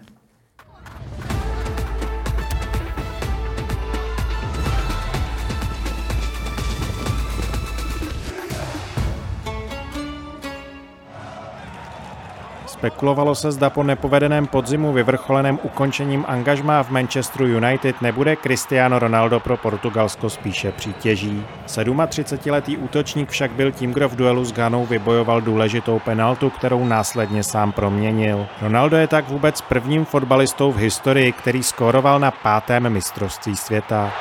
Spekulovalo 12.83 13.35
se, 13.35 13.53
zda 13.53 13.71
po 13.71 13.83
nepovedeném 13.83 14.47
podzimu 14.47 14.93
vyvrcholeném 14.93 15.59
ukončením 15.63 16.25
angažmá 16.29 16.83
v 16.83 16.91
Manchesteru 16.91 17.47
United 17.47 18.03
nebude 18.03 18.37
Cristiano 18.37 18.99
Ronaldo 18.99 19.41
pro 19.41 19.57
Portugalsko 19.57 20.31
spíše 20.31 20.73
přítěží. 20.73 21.47
37-letý 21.67 22.77
útočník 22.77 23.31
však 23.31 23.51
byl 23.51 23.73
tím, 23.73 23.93
kdo 23.93 24.09
v 24.09 24.17
duelu 24.17 24.45
s 24.45 24.53
Ganou 24.53 24.87
vybojoval 24.87 25.41
důležitou 25.41 25.99
penaltu, 25.99 26.51
kterou 26.51 26.85
následně 26.85 27.43
sám 27.43 27.73
proměnil. 27.73 28.47
Ronaldo 28.63 28.97
je 28.97 29.07
tak 29.07 29.29
vůbec 29.29 29.61
prvním 29.61 30.05
fotbalistou 30.05 30.73
v 30.73 30.77
historii, 30.77 31.33
který 31.33 31.63
skóroval 31.63 32.21
na 32.21 32.31
pátém 32.31 32.91
mistrovství 32.91 33.57
světa. 33.57 34.13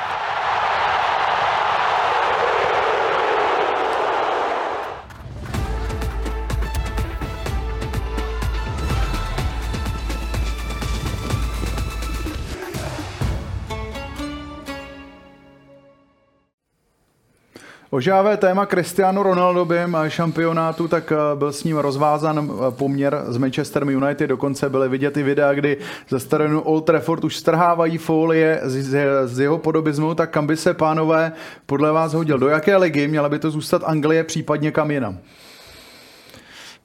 Ožávé 17.94 18.36
téma 18.36 18.66
Cristiano 18.66 19.22
Ronaldo 19.22 19.64
během 19.64 19.96
šampionátu, 20.08 20.88
tak 20.88 21.12
eh, 21.12 21.36
byl 21.36 21.52
s 21.52 21.64
ním 21.64 21.76
rozvázan 21.76 22.50
eh, 22.50 22.70
poměr 22.70 23.22
s 23.26 23.36
Manchester 23.36 23.84
United. 23.84 24.28
Dokonce 24.28 24.70
byly 24.70 24.88
vidět 24.88 25.16
i 25.16 25.22
videa, 25.22 25.52
kdy 25.52 25.76
ze 26.08 26.20
starého 26.20 26.62
Old 26.62 26.84
Trafford 26.84 27.24
už 27.24 27.36
strhávají 27.36 27.98
folie 27.98 28.60
z, 28.62 28.96
z 29.24 29.38
jeho 29.38 29.58
podobizmu. 29.58 30.14
Tak 30.14 30.30
kam 30.30 30.46
by 30.46 30.56
se, 30.56 30.74
pánové, 30.74 31.32
podle 31.66 31.92
vás 31.92 32.14
hodil? 32.14 32.38
Do 32.38 32.48
jaké 32.48 32.76
ligy? 32.76 33.08
Měla 33.08 33.28
by 33.28 33.38
to 33.38 33.50
zůstat 33.50 33.82
Anglie, 33.84 34.24
případně 34.24 34.70
kam 34.70 34.90
jinam? 34.90 35.18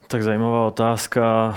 Tak 0.07 0.23
zajímavá 0.23 0.67
otázka. 0.67 1.55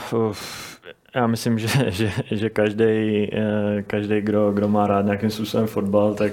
Já 1.15 1.27
myslím, 1.27 1.59
že, 1.59 1.69
že, 1.89 2.13
že 2.31 2.51
každý, 2.51 2.85
eh, 3.33 3.83
každý 3.87 4.21
kdo, 4.21 4.53
kdo 4.53 4.69
má 4.69 4.87
rád 4.87 5.05
nějakým 5.05 5.31
způsobem 5.31 5.67
fotbal, 5.67 6.15
tak 6.15 6.33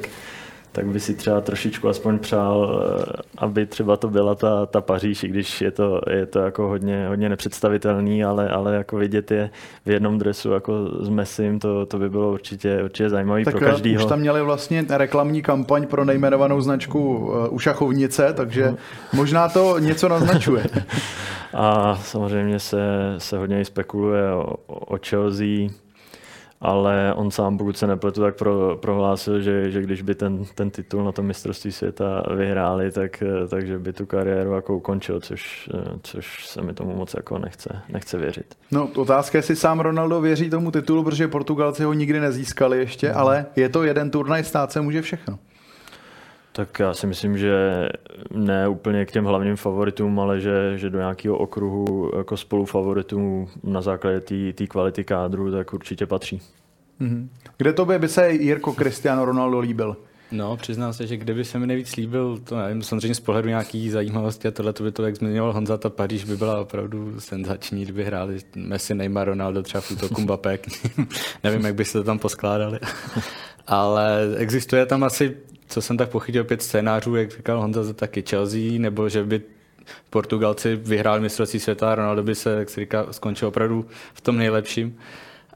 tak 0.72 0.86
by 0.86 1.00
si 1.00 1.14
třeba 1.14 1.42
trošičku 1.42 1.90
aspoň 1.90 2.20
přál, 2.20 2.84
eh, 3.00 3.22
aby 3.38 3.66
třeba 3.66 3.98
to 3.98 4.10
byla 4.10 4.36
ta, 4.36 4.66
ta 4.66 4.82
Paříž, 4.82 5.24
i 5.24 5.28
když 5.28 5.62
je 5.62 5.72
to, 5.72 6.02
je 6.10 6.26
to 6.26 6.40
jako 6.40 6.68
hodně, 6.68 7.08
hodně 7.08 7.30
nepředstavitelný, 7.30 8.24
ale, 8.24 8.50
ale 8.50 8.76
jako 8.76 8.98
vidět 8.98 9.32
je 9.32 9.50
v 9.86 9.90
jednom 9.90 10.20
dresu 10.20 10.52
jako 10.52 10.86
s 11.00 11.10
Messim, 11.10 11.60
to, 11.60 11.86
to 11.86 12.00
by 12.00 12.10
bylo 12.10 12.32
určitě, 12.32 12.84
určitě 12.84 13.10
zajímavý 13.10 13.46
tak 13.46 13.58
pro 13.58 13.66
eh, 13.66 13.72
každýho. 13.72 14.04
Už 14.04 14.10
tam 14.10 14.20
měli 14.20 14.42
vlastně 14.42 14.86
reklamní 14.90 15.42
kampaň 15.42 15.88
pro 15.88 16.06
nejmenovanou 16.06 16.62
značku 16.62 17.32
eh, 17.34 17.50
Ušachovnice, 17.50 18.34
takže 18.34 18.72
no. 18.72 18.78
možná 19.14 19.50
to 19.50 19.80
něco 19.80 20.10
naznačuje. 20.10 20.66
A 21.54 21.96
samozřejmě 21.96 22.60
se, 22.60 22.80
se 23.18 23.38
hodně 23.38 23.66
spekuluje 23.66 24.32
o, 24.32 24.56
o 24.68 24.98
Chelsea, 25.10 25.70
ale 26.62 27.14
on 27.16 27.32
sám, 27.32 27.58
pokud 27.58 27.78
se 27.78 27.88
nepletu, 27.88 28.22
tak 28.22 28.36
pro, 28.36 28.78
prohlásil, 28.82 29.42
že, 29.42 29.72
že 29.72 29.82
když 29.82 30.02
by 30.02 30.16
ten, 30.16 30.46
ten 30.56 30.70
titul 30.70 31.04
na 31.04 31.12
tom 31.12 31.26
mistrovství 31.26 31.72
světa 31.72 32.24
vyhráli, 32.36 32.92
tak, 32.92 33.24
takže 33.50 33.80
by 33.80 33.94
tu 33.94 34.06
kariéru 34.06 34.54
jako 34.54 34.76
ukončil, 34.78 35.20
což, 35.20 35.70
což 36.04 36.48
se 36.48 36.62
mi 36.62 36.74
tomu 36.74 36.96
moc 36.96 37.14
jako 37.14 37.38
nechce, 37.38 37.82
nechce 37.90 38.18
věřit. 38.18 38.56
No, 38.72 38.90
otázka 38.96 39.38
je, 39.38 39.40
jestli 39.40 39.56
sám 39.56 39.80
Ronaldo 39.80 40.22
věří 40.22 40.50
tomu 40.50 40.72
titulu, 40.72 41.04
protože 41.04 41.28
Portugalci 41.28 41.84
ho 41.84 41.94
nikdy 41.94 42.20
nezískali 42.20 42.78
ještě, 42.78 43.10
no. 43.10 43.20
ale 43.20 43.46
je 43.56 43.70
to 43.70 43.84
jeden 43.84 44.12
turnaj, 44.12 44.44
stát 44.44 44.72
se 44.72 44.82
může 44.82 45.02
všechno. 45.02 45.40
Tak 46.58 46.80
já 46.80 46.94
si 46.94 47.08
myslím, 47.08 47.38
že 47.38 47.90
ne 48.32 48.68
úplně 48.68 49.06
k 49.06 49.12
těm 49.12 49.26
hlavním 49.26 49.56
favoritům, 49.56 50.20
ale 50.20 50.40
že, 50.40 50.78
že 50.78 50.90
do 50.90 50.98
nějakého 50.98 51.38
okruhu 51.38 52.12
jako 52.18 52.38
spolufavoritů 52.38 53.50
na 53.64 53.82
základě 53.82 54.22
té 54.54 54.68
kvality 54.68 55.04
kádru, 55.04 55.52
tak 55.52 55.74
určitě 55.74 56.06
patří. 56.06 56.42
Mm-hmm. 57.02 57.28
Kde 57.58 57.74
to 57.74 57.86
by 57.86 58.08
se 58.08 58.32
Jirko 58.32 58.74
Cristiano 58.74 59.26
Ronaldo 59.26 59.60
líbil? 59.60 59.98
No, 60.32 60.58
přiznám 60.58 60.94
se, 60.94 61.08
že 61.08 61.18
kdyby 61.18 61.46
se 61.46 61.60
mi 61.60 61.68
nejvíc 61.68 61.96
líbil, 61.96 62.40
to 62.44 62.58
nevím, 62.58 62.82
samozřejmě 62.82 63.16
z 63.16 63.20
pohledu 63.20 63.50
nějaký 63.50 63.90
zajímavosti 63.90 64.48
a 64.48 64.52
tohle 64.52 64.74
to 64.74 64.84
by 64.84 64.92
to, 64.92 65.06
jak 65.06 65.16
zmiňoval 65.16 65.54
Honza, 65.54 65.78
ta 65.78 65.90
Paříž 65.90 66.24
by 66.24 66.38
byla 66.38 66.62
opravdu 66.62 67.20
senzační, 67.20 67.84
kdyby 67.84 68.04
hráli 68.04 68.38
Messi, 68.56 68.96
Neymar, 68.96 69.28
Ronaldo 69.28 69.64
třeba 69.64 69.82
v 69.82 69.92
útoku 69.92 70.22
Mbappé. 70.22 70.60
nevím, 71.44 71.66
jak 71.66 71.76
by 71.76 71.86
se 71.86 71.98
to 71.98 72.04
tam 72.04 72.20
poskládali. 72.20 72.80
Ale 73.68 74.36
existuje 74.38 74.86
tam 74.86 75.04
asi 75.04 75.36
co 75.68 75.82
jsem 75.82 75.98
tak 75.98 76.10
pochytil, 76.10 76.44
pět 76.44 76.62
scénářů, 76.62 77.16
jak 77.16 77.32
říkal 77.32 77.60
Honza, 77.60 77.94
taky 77.94 78.24
Chelsea, 78.30 78.80
nebo 78.80 79.10
že 79.10 79.24
by 79.24 79.42
Portugalci 80.10 80.76
vyhráli 80.76 81.22
mistrovství 81.22 81.60
světa, 81.60 81.96
Ronaldo 81.96 82.24
by 82.24 82.36
se, 82.36 82.52
jak 82.60 82.70
se 82.70 82.82
říká, 82.82 83.08
skončil 83.12 83.48
opravdu 83.48 83.86
v 84.14 84.22
tom 84.22 84.38
nejlepším. 84.38 84.98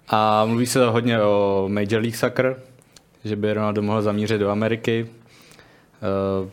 A 0.08 0.46
mluví 0.46 0.66
se 0.66 0.86
hodně 0.86 1.22
o 1.22 1.66
Major 1.68 2.02
League 2.02 2.16
Soccer, 2.16 2.60
že 3.24 3.36
by 3.36 3.54
Ronaldo 3.54 3.82
mohl 3.82 4.02
zamířit 4.02 4.40
do 4.40 4.50
Ameriky. 4.50 5.08
Eh, 5.96 6.50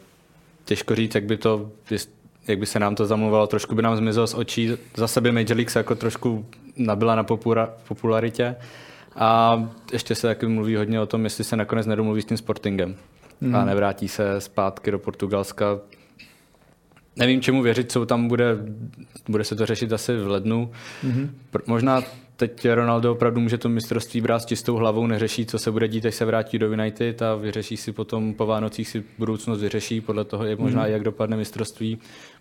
těžko 0.65 0.95
říct, 0.95 1.15
jak 1.15 1.25
by 1.25 1.37
to, 1.37 1.71
jak 2.49 2.59
by 2.59 2.67
se 2.67 2.79
nám 2.79 2.95
to 2.95 3.07
zamluvalo, 3.07 3.47
trošku 3.47 3.75
by 3.75 3.83
nám 3.83 3.97
zmizelo 3.97 4.27
z 4.27 4.35
očí. 4.35 4.71
Zase 4.97 5.21
by 5.21 5.33
Major 5.33 5.57
League 5.57 5.77
jako 5.77 5.95
trošku 5.95 6.47
nabila 6.77 7.15
na 7.15 7.25
popura, 7.25 7.75
popularitě. 7.89 8.57
A 9.17 9.63
ještě 9.93 10.15
se 10.15 10.27
taky 10.27 10.47
mluví 10.47 10.77
hodně 10.77 11.01
o 11.01 11.07
tom, 11.07 11.25
jestli 11.25 11.45
se 11.45 11.57
nakonec 11.57 11.87
nedomluví 11.87 12.23
s 12.23 12.25
tím 12.25 12.37
Sportingem. 12.37 12.97
Mm. 13.41 13.57
A 13.57 13.65
nevrátí 13.65 14.09
se 14.09 14.41
zpátky 14.41 14.91
do 14.91 14.99
Portugalska. 14.99 15.79
Nevím, 17.17 17.41
čemu 17.41 17.63
věřit, 17.63 17.93
co 17.93 18.07
tam 18.07 18.29
bude, 18.29 18.57
bude 19.29 19.45
se 19.45 19.57
to 19.57 19.67
řešit 19.67 19.93
asi 19.93 20.17
v 20.17 20.27
lednu. 20.27 20.71
Mm-hmm. 21.05 21.29
Možná 21.67 22.03
teď 22.37 22.69
Ronaldo 22.69 23.13
opravdu 23.13 23.41
může 23.41 23.59
to 23.59 23.69
mistrovství 23.69 24.21
brát 24.21 24.39
s 24.39 24.47
čistou 24.47 24.77
hlavou, 24.77 25.07
neřeší, 25.07 25.47
co 25.47 25.59
se 25.59 25.71
bude 25.71 25.89
dít, 25.89 26.07
až 26.07 26.15
se 26.15 26.25
vrátí 26.25 26.59
do 26.59 26.73
United 26.73 27.23
a 27.23 27.35
vyřeší 27.35 27.77
si 27.77 27.93
potom 27.93 28.35
po 28.35 28.47
Vánocích 28.47 28.89
si 28.89 29.05
budoucnost 29.19 29.61
vyřeší, 29.61 30.01
podle 30.01 30.25
toho 30.25 30.45
je 30.45 30.57
možná 30.57 30.83
mm. 30.83 30.91
jak 30.93 31.03
dopadne 31.03 31.37
mistrovství. 31.37 31.99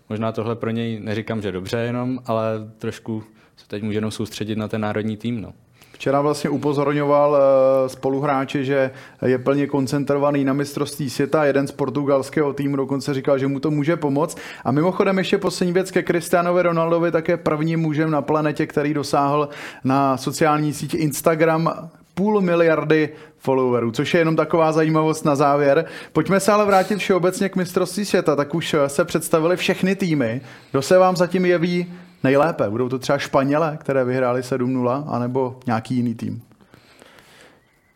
Možná 0.08 0.32
tohle 0.32 0.56
pro 0.56 0.70
něj 0.70 1.00
neříkám, 1.00 1.42
že 1.42 1.52
dobře 1.52 1.78
jenom, 1.78 2.18
ale 2.26 2.70
trošku 2.78 3.24
se 3.56 3.68
teď 3.68 3.82
může 3.82 3.96
jenom 3.96 4.10
soustředit 4.10 4.56
na 4.58 4.68
ten 4.68 4.80
národní 4.80 5.16
tým. 5.16 5.40
No. 5.40 5.52
Včera 5.98 6.20
vlastně 6.20 6.50
upozorňoval 6.50 7.30
uh, 7.30 7.38
spoluhráče, 7.88 8.64
že 8.64 8.90
je 9.26 9.38
plně 9.38 9.66
koncentrovaný 9.66 10.44
na 10.44 10.52
mistrovství 10.52 11.10
světa. 11.10 11.44
Jeden 11.44 11.66
z 11.66 11.72
portugalského 11.72 12.52
týmu 12.52 12.76
dokonce 12.76 13.14
říkal, 13.14 13.38
že 13.38 13.46
mu 13.46 13.60
to 13.60 13.70
může 13.70 13.96
pomoct. 13.96 14.38
A 14.64 14.72
mimochodem 14.72 15.18
ještě 15.18 15.38
poslední 15.38 15.72
věc 15.72 15.90
ke 15.90 16.02
Cristianovi 16.02 16.62
Ronaldovi, 16.62 17.10
také 17.12 17.36
prvním 17.36 17.80
mužem 17.80 18.10
na 18.10 18.22
planetě, 18.22 18.66
který 18.66 18.94
dosáhl 18.94 19.48
na 19.84 20.16
sociální 20.16 20.72
síti 20.72 20.96
Instagram 20.96 21.90
půl 22.14 22.40
miliardy 22.40 23.08
followerů, 23.38 23.90
což 23.90 24.14
je 24.14 24.20
jenom 24.20 24.36
taková 24.36 24.72
zajímavost 24.72 25.24
na 25.24 25.36
závěr. 25.36 25.84
Pojďme 26.12 26.40
se 26.40 26.52
ale 26.52 26.66
vrátit 26.66 26.98
všeobecně 26.98 27.48
k 27.48 27.56
mistrovství 27.56 28.04
světa, 28.04 28.36
tak 28.36 28.54
už 28.54 28.76
se 28.86 29.04
představili 29.04 29.56
všechny 29.56 29.96
týmy. 29.96 30.40
Kdo 30.70 30.82
se 30.82 30.98
vám 30.98 31.16
zatím 31.16 31.44
jeví 31.44 31.86
nejlépe? 32.24 32.70
Budou 32.70 32.88
to 32.88 32.98
třeba 32.98 33.18
Španěle, 33.18 33.78
které 33.80 34.04
vyhráli 34.04 34.40
7-0, 34.40 35.04
anebo 35.08 35.58
nějaký 35.66 35.94
jiný 35.94 36.14
tým? 36.14 36.42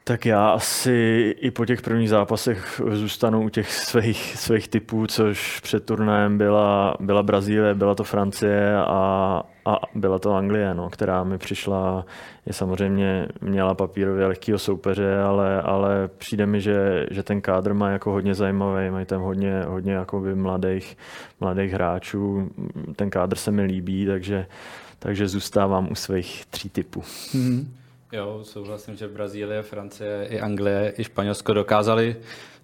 Tak 0.05 0.27
já 0.27 0.51
asi 0.51 1.35
i 1.41 1.51
po 1.51 1.67
těch 1.67 1.83
prvních 1.83 2.09
zápasech 2.09 2.81
zůstanu 2.91 3.43
u 3.43 3.49
těch 3.49 3.73
svých, 3.73 4.37
svých 4.37 4.69
typů, 4.69 5.07
což 5.07 5.61
před 5.61 5.85
turnajem 5.85 6.39
byla, 6.39 6.95
byla 7.01 7.23
Brazílie, 7.23 7.75
byla 7.75 7.95
to 7.95 8.05
Francie 8.05 8.77
a, 8.77 9.43
a 9.65 9.77
byla 9.95 10.19
to 10.19 10.35
Anglie, 10.35 10.75
no, 10.75 10.91
která 10.91 11.25
mi 11.25 11.39
přišla, 11.39 12.07
je 12.47 12.53
samozřejmě 12.53 13.27
měla 13.41 13.75
papírově 13.75 14.27
lehkého 14.27 14.59
soupeře, 14.59 15.19
ale, 15.19 15.63
ale 15.63 16.09
přijde 16.19 16.47
mi, 16.47 16.61
že, 16.61 17.07
že 17.11 17.23
ten 17.23 17.41
kádr 17.41 17.75
má 17.75 17.91
jako 17.91 18.11
hodně 18.11 18.35
zajímavý, 18.35 18.91
mají 18.91 19.07
tam 19.07 19.23
hodně, 19.23 19.63
hodně 19.67 19.99
mladých, 20.35 20.97
mladých 21.41 21.73
hráčů, 21.73 22.51
ten 22.97 23.11
kádr 23.11 23.37
se 23.37 23.51
mi 23.51 23.63
líbí, 23.63 24.07
takže, 24.07 24.47
takže 24.99 25.29
zůstávám 25.29 25.93
u 25.93 25.95
svých 25.95 26.47
tří 26.47 26.69
typů. 26.69 27.01
Mm-hmm. 27.01 27.82
Jo, 28.13 28.41
souhlasím, 28.43 28.97
že 28.97 29.09
Brazílie, 29.09 29.63
Francie, 29.63 30.27
i 30.31 30.41
Anglie, 30.41 30.93
i 30.99 31.05
Španělsko 31.05 31.53
dokázali 31.53 32.17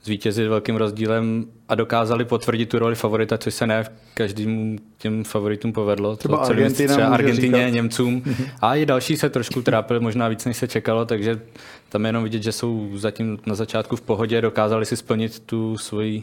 zvítězit 0.03 0.49
velkým 0.49 0.77
rozdílem 0.77 1.47
a 1.69 1.75
dokázali 1.75 2.25
potvrdit 2.25 2.67
tu 2.67 2.79
roli 2.79 2.95
favorita, 2.95 3.39
což 3.39 3.55
se 3.55 3.67
ne 3.67 3.85
každému 4.15 4.77
těm 4.99 5.25
favoritům 5.25 5.73
povedlo. 5.73 6.17
Třeba, 6.17 6.39
Argentina 6.39 6.95
třeba 6.95 7.09
Argentině, 7.09 7.59
říkat. 7.59 7.75
Němcům. 7.75 8.23
A 8.61 8.75
i 8.75 8.87
další 8.87 9.17
se 9.17 9.31
trošku 9.31 9.63
trápili, 9.63 10.01
možná 10.01 10.29
víc, 10.29 10.45
než 10.45 10.57
se 10.57 10.69
čekalo, 10.69 11.05
takže 11.05 11.41
tam 11.89 12.05
je 12.05 12.09
jenom 12.09 12.25
vidět, 12.25 12.43
že 12.43 12.53
jsou 12.53 12.91
zatím 12.95 13.39
na 13.47 13.55
začátku 13.55 13.97
v 13.97 14.01
pohodě, 14.01 14.41
dokázali 14.41 14.87
si 14.87 14.97
splnit 14.97 15.41
tu 15.41 15.79
svoji 15.79 16.23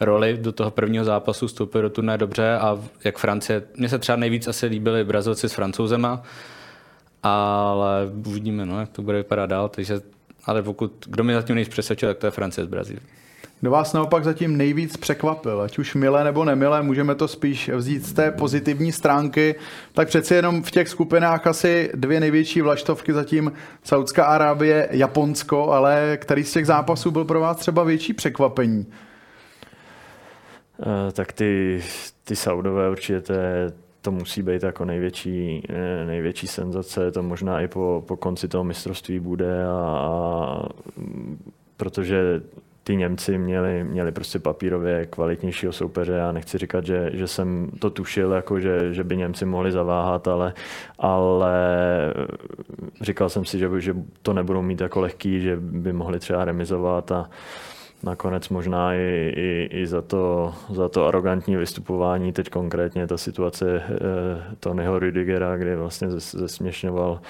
roli 0.00 0.38
do 0.40 0.52
toho 0.52 0.70
prvního 0.70 1.04
zápasu, 1.04 1.46
vstoupili 1.46 1.82
do 1.82 1.90
turné 1.90 2.18
dobře 2.18 2.58
a 2.58 2.78
jak 3.04 3.18
Francie, 3.18 3.62
mně 3.76 3.88
se 3.88 3.98
třeba 3.98 4.16
nejvíc 4.16 4.48
asi 4.48 4.66
líbili 4.66 5.04
Brazilci 5.04 5.48
s 5.48 5.52
Francouzema, 5.52 6.22
ale 7.22 8.10
uvidíme, 8.26 8.66
no, 8.66 8.80
jak 8.80 8.88
to 8.88 9.02
bude 9.02 9.16
vypadat 9.16 9.46
dál, 9.46 9.68
takže, 9.68 10.00
ale 10.44 10.62
pokud, 10.62 11.06
kdo 11.06 11.24
mě 11.24 11.34
zatím 11.34 11.54
nejvíc 11.54 11.72
přesvědčil, 11.72 12.08
tak 12.08 12.18
to 12.18 12.26
je 12.26 12.30
Francie 12.30 12.64
z 12.64 12.68
Brazílie. 12.68 13.00
Kdo 13.60 13.70
vás 13.70 13.92
naopak 13.92 14.24
zatím 14.24 14.56
nejvíc 14.56 14.96
překvapil, 14.96 15.60
ať 15.60 15.78
už 15.78 15.94
milé 15.94 16.24
nebo 16.24 16.44
nemilé, 16.44 16.82
můžeme 16.82 17.14
to 17.14 17.28
spíš 17.28 17.68
vzít 17.68 18.06
z 18.06 18.12
té 18.12 18.30
pozitivní 18.30 18.92
stránky, 18.92 19.54
tak 19.92 20.08
přeci 20.08 20.34
jenom 20.34 20.62
v 20.62 20.70
těch 20.70 20.88
skupinách 20.88 21.46
asi 21.46 21.90
dvě 21.94 22.20
největší 22.20 22.60
vlaštovky 22.60 23.12
zatím 23.12 23.52
Saudská 23.84 24.24
Arábie, 24.24 24.88
Japonsko, 24.90 25.72
ale 25.72 26.18
který 26.20 26.44
z 26.44 26.52
těch 26.52 26.66
zápasů 26.66 27.10
byl 27.10 27.24
pro 27.24 27.40
vás 27.40 27.56
třeba 27.56 27.84
větší 27.84 28.12
překvapení? 28.12 28.86
Uh, 30.78 30.86
tak 31.12 31.32
ty, 31.32 31.82
ty 32.24 32.36
Saudové 32.36 32.90
určitě 32.90 33.20
to 33.20 33.32
je, 33.32 33.72
to 34.02 34.10
musí 34.10 34.42
být 34.42 34.62
jako 34.62 34.84
největší, 34.84 35.62
eh, 35.68 36.04
největší 36.06 36.46
senzace, 36.46 37.12
to 37.12 37.22
možná 37.22 37.60
i 37.60 37.68
po, 37.68 38.04
po 38.06 38.16
konci 38.16 38.48
toho 38.48 38.64
mistrovství 38.64 39.20
bude, 39.20 39.64
a, 39.64 39.72
a, 39.72 40.68
protože 41.76 42.42
ty 42.84 42.96
Němci 42.96 43.38
měli, 43.38 43.84
měli 43.84 44.12
prostě 44.12 44.38
papírově 44.38 45.06
kvalitnějšího 45.06 45.72
soupeře. 45.72 46.12
Já 46.12 46.32
nechci 46.32 46.58
říkat, 46.58 46.86
že, 46.86 47.10
že 47.12 47.26
jsem 47.26 47.70
to 47.78 47.90
tušil, 47.90 48.32
jako 48.32 48.60
že, 48.60 48.94
že 48.94 49.04
by 49.04 49.16
Němci 49.16 49.46
mohli 49.46 49.72
zaváhat, 49.72 50.28
ale, 50.28 50.54
ale 50.98 51.54
říkal 53.00 53.28
jsem 53.28 53.44
si, 53.44 53.58
že, 53.58 53.68
že 53.78 53.96
to 54.22 54.32
nebudou 54.32 54.62
mít 54.62 54.80
jako 54.80 55.00
lehký, 55.00 55.40
že 55.40 55.56
by 55.56 55.92
mohli 55.92 56.18
třeba 56.18 56.44
remizovat 56.44 57.12
a, 57.12 57.30
nakonec 58.02 58.48
možná 58.48 58.94
i, 58.94 59.32
i, 59.36 59.68
i 59.72 59.86
za, 59.86 60.02
to, 60.02 60.54
za 60.70 60.88
to 60.88 61.06
arrogantní 61.06 61.56
vystupování, 61.56 62.32
teď 62.32 62.48
konkrétně 62.50 63.06
ta 63.06 63.16
situace 63.16 63.82
eh, 63.84 63.90
Tonyho 64.60 64.98
Rüdigera, 64.98 65.56
kdy 65.56 65.76
vlastně 65.76 66.08
zesměšňoval 66.10 67.20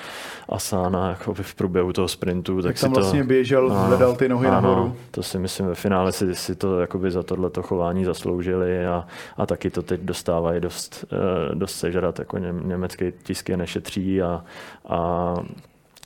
Asana 0.48 1.08
jako 1.08 1.34
v 1.34 1.54
průběhu 1.54 1.92
toho 1.92 2.08
sprintu. 2.08 2.62
Tak, 2.62 2.74
tak 2.74 2.80
tam 2.80 2.90
si 2.90 3.00
vlastně 3.00 3.22
to, 3.22 3.28
běžel, 3.28 3.72
ano, 3.72 3.86
zvedal 3.86 4.16
ty 4.16 4.28
nohy 4.28 4.48
ano, 4.48 4.60
nahoru. 4.60 4.96
To 5.10 5.22
si 5.22 5.38
myslím 5.38 5.66
ve 5.66 5.74
finále 5.74 6.12
si, 6.12 6.34
si 6.34 6.54
to 6.54 6.80
jakoby 6.80 7.10
za 7.10 7.22
tohleto 7.22 7.62
chování 7.62 8.04
zasloužili 8.04 8.86
a, 8.86 9.06
a 9.36 9.46
taky 9.46 9.70
to 9.70 9.82
teď 9.82 10.00
dostávají 10.00 10.60
dost, 10.60 11.04
eh, 11.12 11.54
dost 11.54 11.74
sežrat, 11.74 12.18
jako 12.18 12.38
ně, 12.38 12.54
německý 12.64 13.12
tisk 13.22 13.48
je 13.48 13.56
nešetří 13.56 14.22
a, 14.22 14.44
a 14.88 15.34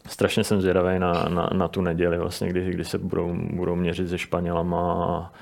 strašně 0.09 0.45
jsem 0.45 0.61
zvědavý 0.61 0.99
na, 0.99 1.13
na, 1.13 1.51
na 1.53 1.69
tu 1.69 1.81
neděli, 1.81 2.19
vlastně, 2.19 2.49
kdy, 2.49 2.71
kdy 2.71 2.85
se 2.85 2.99
budou, 2.99 3.35
budou 3.35 3.77
měřit 3.77 4.09
se 4.09 4.19
Španělama 4.19 4.93
a, 5.05 5.33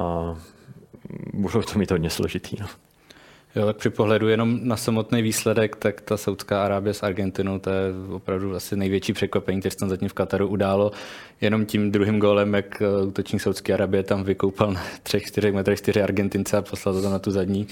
a 0.00 0.34
budou 1.34 1.62
to 1.62 1.78
mít 1.78 1.90
hodně 1.90 2.10
složitý. 2.10 2.56
No. 2.60 2.66
Jo, 3.56 3.66
tak 3.66 3.76
při 3.76 3.90
pohledu 3.90 4.28
jenom 4.28 4.60
na 4.62 4.76
samotný 4.76 5.22
výsledek, 5.22 5.76
tak 5.76 6.00
ta 6.00 6.16
Saudská 6.16 6.64
Arábie 6.64 6.94
s 6.94 7.02
Argentinou, 7.02 7.58
to 7.58 7.70
je 7.70 7.92
opravdu 8.12 8.54
asi 8.54 8.76
největší 8.76 9.12
překvapení, 9.12 9.60
které 9.60 9.70
se 9.70 9.76
tam 9.76 9.88
zatím 9.88 10.08
v 10.08 10.12
Kataru 10.12 10.48
událo. 10.48 10.90
Jenom 11.40 11.66
tím 11.66 11.92
druhým 11.92 12.18
gólem, 12.18 12.54
jak 12.54 12.82
eh, 12.82 13.06
útočník 13.06 13.42
Saudské 13.42 13.74
Arabie 13.74 14.02
tam 14.02 14.24
vykoupal 14.24 14.72
na 14.72 14.82
3-4 15.02 15.54
metrech 15.54 15.78
4 15.78 16.02
Argentince 16.02 16.56
a 16.56 16.62
poslal 16.62 17.02
to 17.02 17.10
na 17.10 17.18
tu 17.18 17.30
zadní 17.30 17.66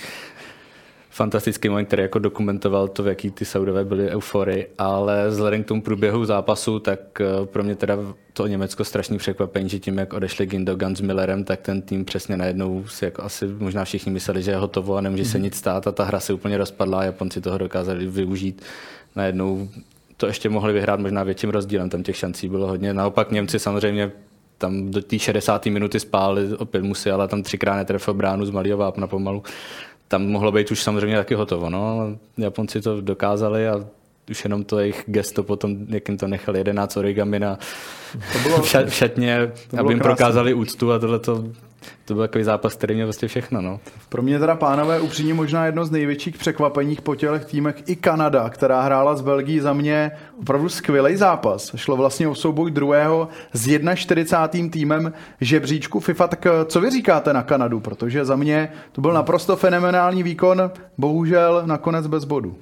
fantastický 1.11 1.69
moment, 1.69 1.85
který 1.85 2.03
jako 2.03 2.19
dokumentoval 2.19 2.89
to, 2.89 3.03
v 3.03 3.07
jaký 3.07 3.31
ty 3.31 3.45
Saudové 3.45 3.85
byly 3.85 4.11
eufory, 4.11 4.67
ale 4.79 5.29
vzhledem 5.29 5.65
k 5.65 5.67
tomu 5.67 5.83
průběhu 5.83 6.25
zápasu, 6.25 6.79
tak 6.79 7.01
eh, 7.21 7.47
pro 7.47 7.63
mě 7.63 7.75
teda 7.75 7.97
to 8.33 8.47
Německo 8.47 8.85
strašný 8.85 9.19
překvapení, 9.19 9.69
že 9.69 9.79
tím, 9.79 9.99
jak 9.99 10.13
odešli 10.13 10.47
Gindogan 10.47 10.97
s 10.97 11.01
Millerem, 11.01 11.45
tak 11.45 11.61
ten 11.61 11.83
tým 11.83 12.05
přesně 12.05 12.37
najednou 12.37 12.85
si 12.87 13.05
jako 13.05 13.23
asi 13.23 13.47
možná 13.47 13.85
všichni 13.85 14.13
mysleli, 14.13 14.43
že 14.43 14.51
je 14.51 14.57
hotovo 14.57 14.97
a 14.97 15.01
nemůže 15.01 15.25
se 15.25 15.39
mhm. 15.39 15.45
nic 15.45 15.57
stát 15.57 15.87
a 15.87 15.93
ta 15.93 16.05
hra 16.05 16.21
se 16.21 16.33
úplně 16.33 16.59
rozpadla 16.59 17.01
a 17.01 17.05
Japonci 17.05 17.41
toho 17.41 17.59
dokázali 17.59 18.07
využít. 18.07 18.63
Najednou 19.17 19.69
to 20.17 20.27
ještě 20.27 20.49
mohli 20.49 20.73
vyhrát 20.73 21.01
možná 21.01 21.23
větším 21.23 21.51
rozdílem, 21.51 21.91
tam 21.91 22.03
těch 22.03 22.17
šancí 22.17 22.49
bylo 22.49 22.67
hodně. 22.67 22.95
Naopak 22.95 23.31
Němci 23.31 23.59
samozřejmě 23.59 24.13
tam 24.59 24.91
do 24.91 25.03
té 25.03 25.19
60. 25.19 25.67
minuty 25.67 26.01
spáli, 26.01 26.57
opět 26.57 26.83
musí, 26.83 27.11
ale 27.11 27.29
tam 27.29 27.43
třikrát 27.43 27.77
netrefil 27.77 28.15
bránu 28.15 28.47
z 28.47 28.51
malého 28.51 28.79
vápna 28.79 29.07
pomalu 29.07 29.43
tam 30.11 30.27
mohlo 30.27 30.53
být 30.53 30.71
už 30.71 30.83
samozřejmě 30.83 31.17
taky 31.17 31.35
hotovo. 31.35 31.71
No. 31.71 32.17
Japonci 32.39 32.81
to 32.81 33.01
dokázali 33.01 33.69
a 33.69 33.85
už 34.31 34.45
jenom 34.45 34.65
to 34.65 34.79
jejich 34.79 35.05
gesto 35.07 35.43
potom, 35.43 35.77
jak 35.89 36.09
jim 36.09 36.19
to 36.19 36.29
nechali 36.29 36.59
11 36.59 36.97
origami 36.97 37.39
na 37.39 37.59
to 38.33 38.39
bylo, 38.39 38.63
v 38.87 38.95
šatně, 38.95 39.53
aby 39.79 39.93
jim 39.93 39.99
prokázali 39.99 40.55
úctu 40.55 40.93
a 40.93 40.99
tohle 40.99 41.19
to 41.19 41.45
to 42.05 42.15
byl 42.15 42.23
takový 42.23 42.45
zápas, 42.45 42.75
který 42.75 42.95
měl 42.95 43.07
vlastně 43.07 43.29
všechno. 43.29 43.63
No. 43.63 43.81
Pro 44.09 44.23
mě 44.23 44.39
teda, 44.39 44.55
pánové, 44.55 45.01
upřímně 45.01 45.35
možná 45.35 45.67
jedno 45.67 45.85
z 45.85 45.91
největších 45.91 46.39
překvapení 46.39 46.97
po 47.03 47.15
těch 47.15 47.45
týmech 47.45 47.83
i 47.87 47.97
Kanada, 47.97 48.49
která 48.49 48.83
hrála 48.83 49.17
s 49.17 49.21
Belgií 49.21 49.61
za 49.61 49.73
mě 49.73 50.11
opravdu 50.41 50.69
skvělý 50.69 51.17
zápas. 51.17 51.73
Šlo 51.77 51.97
vlastně 51.97 52.29
o 52.29 52.35
souboj 52.35 52.71
druhého 52.71 53.29
s 53.53 53.69
41. 53.95 54.71
týmem 54.71 55.13
žebříčku 55.41 56.01
FIFA. 56.01 56.29
Tak 56.29 56.47
eh, 56.47 56.51
co 56.65 56.81
vy 56.81 56.91
říkáte 56.91 57.33
na 57.33 57.43
Kanadu? 57.43 57.81
Protože 57.81 58.25
za 58.25 58.37
mě 58.37 58.73
to 58.93 59.01
byl 59.01 59.13
naprosto 59.13 59.57
fenomenální 59.57 60.23
výkon, 60.23 60.71
bohužel 60.99 61.63
nakonec 61.67 62.07
bez 62.07 62.25
bodu. 62.25 62.57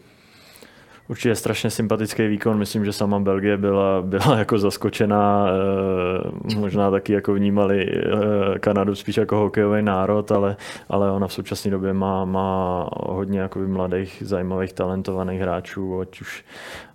Určitě 1.09 1.35
strašně 1.35 1.71
sympatický 1.71 2.27
výkon. 2.27 2.59
Myslím, 2.59 2.85
že 2.85 2.93
sama 2.93 3.21
Belgie 3.21 3.57
byla, 3.57 4.03
byla 4.03 4.39
jako 4.39 4.59
zaskočená. 4.59 5.49
Eh, 5.49 6.57
možná 6.59 6.91
taky 6.91 7.13
jako 7.13 7.35
vnímali 7.35 7.87
eh, 7.89 8.59
Kanadu 8.59 8.95
spíš 8.95 9.17
jako 9.17 9.37
hokejový 9.37 9.83
národ, 9.83 10.33
ale, 10.33 10.57
ale 10.89 11.11
ona 11.11 11.27
v 11.27 11.33
současné 11.33 11.71
době 11.71 11.93
má, 11.93 12.25
má 12.25 12.89
hodně 12.93 13.41
jako 13.41 13.59
mladých, 13.59 14.23
zajímavých, 14.27 14.73
talentovaných 14.73 15.41
hráčů, 15.41 16.01
ať 16.01 16.21
už, 16.21 16.45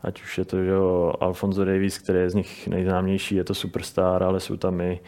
ať 0.04 0.22
už 0.22 0.38
je 0.38 0.46
to 0.46 0.64
že 0.64 0.74
Alfonso 1.20 1.66
Davies, 1.66 1.98
který 1.98 2.20
je 2.20 2.30
z 2.30 2.36
nich 2.36 2.68
nejznámější, 2.68 3.36
je 3.36 3.44
to 3.44 3.54
superstar, 3.54 4.24
ale 4.24 4.40
jsou 4.40 4.58
tam 4.58 4.82
i, 4.82 5.00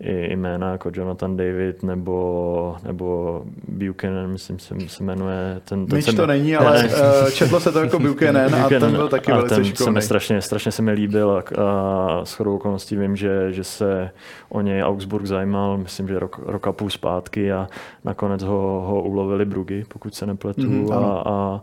i 0.00 0.36
jména 0.36 0.72
jako 0.72 0.90
Jonathan 0.94 1.36
David 1.36 1.82
nebo, 1.82 2.76
nebo 2.82 3.42
Buchanan, 3.68 4.30
myslím, 4.30 4.58
se, 4.58 4.74
se 4.86 5.04
jmenuje. 5.04 5.60
Ten, 5.64 5.86
ten 5.86 5.96
Myč 5.96 6.14
to 6.14 6.26
není, 6.26 6.56
ale 6.56 6.82
ne, 6.82 6.90
eh, 7.26 7.30
četlo 7.32 7.60
se 7.60 7.72
to 7.72 7.80
jako 7.80 7.98
Buchanan 7.98 8.53
a 8.56 8.68
ten 8.68 8.92
byl 8.92 9.08
taky 9.08 9.32
a 9.32 9.36
velice 9.36 9.54
ten 9.54 9.76
se 9.76 9.90
mi 9.90 10.02
strašně, 10.02 10.42
strašně 10.42 10.72
se 10.72 10.82
mi 10.82 10.92
líbil 10.92 11.30
a, 11.30 11.62
a 11.62 12.24
s 12.24 12.32
chodou 12.32 12.56
okolností 12.56 12.96
vím, 12.96 13.16
že, 13.16 13.52
že 13.52 13.64
se 13.64 14.10
o 14.48 14.60
něj 14.60 14.82
Augsburg 14.82 15.26
zajímal, 15.26 15.78
myslím, 15.78 16.08
že 16.08 16.18
rok, 16.18 16.40
rok 16.46 16.66
a 16.66 16.72
půl 16.72 16.90
zpátky 16.90 17.52
a 17.52 17.68
nakonec 18.04 18.42
ho, 18.42 18.84
ho 18.86 19.02
ulovili 19.02 19.44
Brugy, 19.44 19.84
pokud 19.88 20.14
se 20.14 20.26
nepletu 20.26 20.70
mm, 20.70 20.92
a, 20.92 20.96
a, 20.96 21.00
a 21.00 21.62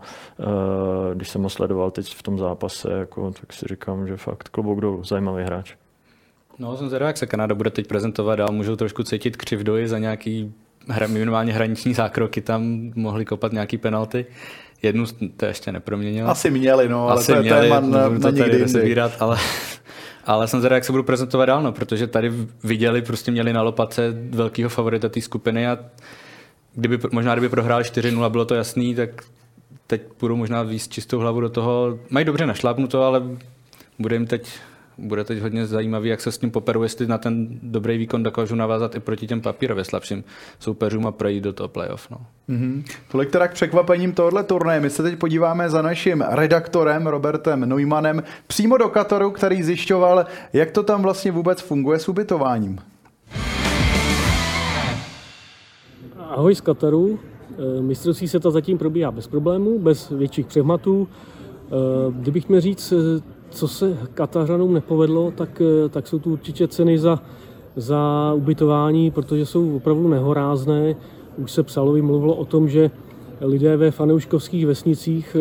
když 1.13 1.29
jsem 1.29 1.43
ho 1.43 1.49
sledoval 1.49 1.91
teď 1.91 2.15
v 2.15 2.23
tom 2.23 2.37
zápase, 2.39 2.91
jako, 2.93 3.31
tak 3.31 3.53
si 3.53 3.65
říkám, 3.69 4.07
že 4.07 4.17
fakt 4.17 4.49
klobouk 4.49 4.81
dolů, 4.81 5.03
zajímavý 5.03 5.43
hráč. 5.43 5.75
No, 6.59 6.77
jsem 6.77 6.87
zvědavý, 6.87 7.09
jak 7.09 7.17
se 7.17 7.25
Kanada 7.25 7.55
bude 7.55 7.69
teď 7.69 7.87
prezentovat 7.87 8.35
dál. 8.35 8.51
Můžou 8.51 8.75
trošku 8.75 9.03
cítit 9.03 9.37
křivdoji 9.37 9.87
za 9.87 9.99
nějaký 9.99 10.53
hra, 10.87 11.07
minimálně 11.07 11.53
hraniční 11.53 11.93
zákroky, 11.93 12.41
tam 12.41 12.91
mohli 12.95 13.25
kopat 13.25 13.51
nějaký 13.51 13.77
penalty. 13.77 14.25
Jednu 14.83 15.05
to 15.37 15.45
ještě 15.45 15.71
neproměnil. 15.71 16.29
Asi 16.29 16.51
měli, 16.51 16.89
no, 16.89 17.07
ale 17.07 17.19
Asi 17.19 17.31
to 17.31 17.37
je 17.37 17.41
měli, 17.41 17.69
téma 17.69 17.79
na, 17.79 18.09
na 18.09 18.29
někdy 18.29 18.61
rozbírat, 18.61 19.11
ale, 19.19 19.37
ale 20.25 20.47
jsem 20.47 20.59
zvědavý, 20.59 20.77
jak 20.77 20.85
se 20.85 20.91
budu 20.91 21.03
prezentovat 21.03 21.45
dál, 21.45 21.63
no, 21.63 21.71
protože 21.71 22.07
tady 22.07 22.31
viděli, 22.63 23.01
prostě 23.01 23.31
měli 23.31 23.53
na 23.53 23.61
lopatce 23.61 24.13
velkého 24.29 24.69
favorita 24.69 25.09
té 25.09 25.21
skupiny 25.21 25.67
a 25.67 25.77
kdyby, 26.75 26.99
možná 27.11 27.33
kdyby 27.33 27.49
prohrál 27.49 27.81
4-0, 27.81 28.29
bylo 28.29 28.45
to 28.45 28.55
jasný, 28.55 28.95
tak 28.95 29.09
teď 29.87 30.01
půjdu 30.17 30.35
možná 30.35 30.63
víc 30.63 30.87
čistou 30.87 31.19
hlavu 31.19 31.41
do 31.41 31.49
toho. 31.49 31.99
Mají 32.09 32.25
dobře 32.25 32.45
našlápnuto, 32.45 33.03
ale 33.03 33.21
bude 33.99 34.15
jim 34.15 34.27
teď 34.27 34.47
bude 35.01 35.23
teď 35.23 35.39
hodně 35.39 35.65
zajímavý, 35.65 36.09
jak 36.09 36.21
se 36.21 36.31
s 36.31 36.37
tím 36.37 36.51
poperu, 36.51 36.83
jestli 36.83 37.07
na 37.07 37.17
ten 37.17 37.59
dobrý 37.63 37.97
výkon 37.97 38.23
dokážu 38.23 38.55
navázat 38.55 38.95
i 38.95 38.99
proti 38.99 39.27
těm 39.27 39.41
papírově 39.41 39.83
slabším 39.83 40.23
soupeřům 40.59 41.07
a 41.07 41.11
projít 41.11 41.43
do 41.43 41.53
toho 41.53 41.67
playoff. 41.69 42.07
No. 42.11 42.17
Mm-hmm. 42.49 42.83
Tolik 43.11 43.31
teda 43.31 43.47
k 43.47 43.53
překvapením 43.53 44.13
tohohle 44.13 44.43
turnaje. 44.43 44.79
My 44.79 44.89
se 44.89 45.03
teď 45.03 45.19
podíváme 45.19 45.69
za 45.69 45.81
naším 45.81 46.23
redaktorem 46.29 47.07
Robertem 47.07 47.69
Neumannem 47.69 48.23
přímo 48.47 48.77
do 48.77 48.89
Kataru, 48.89 49.31
který 49.31 49.63
zjišťoval, 49.63 50.25
jak 50.53 50.71
to 50.71 50.83
tam 50.83 51.01
vlastně 51.01 51.31
vůbec 51.31 51.61
funguje 51.61 51.99
s 51.99 52.09
ubytováním. 52.09 52.79
Ahoj 56.19 56.55
z 56.55 56.61
Kataru. 56.61 57.19
Eh, 57.51 57.81
mistrovství 57.81 58.27
se 58.27 58.39
to 58.39 58.51
zatím 58.51 58.77
probíhá 58.77 59.11
bez 59.11 59.27
problémů, 59.27 59.79
bez 59.79 60.09
větších 60.09 60.45
přehmatů. 60.45 61.07
Eh, 61.07 61.71
kdybych 62.11 62.49
měl 62.49 62.61
říct, 62.61 62.93
co 63.51 63.67
se 63.67 63.97
Katařanům 64.13 64.73
nepovedlo, 64.73 65.31
tak, 65.31 65.61
tak 65.89 66.07
jsou 66.07 66.19
tu 66.19 66.31
určitě 66.31 66.67
ceny 66.67 66.97
za, 66.97 67.19
za 67.75 68.33
ubytování, 68.35 69.11
protože 69.11 69.45
jsou 69.45 69.75
opravdu 69.75 70.07
nehorázné. 70.07 70.95
Už 71.37 71.51
se 71.51 71.63
psalo, 71.63 71.97
mluvilo 71.97 72.35
o 72.35 72.45
tom, 72.45 72.69
že 72.69 72.91
lidé 73.41 73.77
ve 73.77 73.91
fanouškovských 73.91 74.67
vesnicích, 74.67 75.37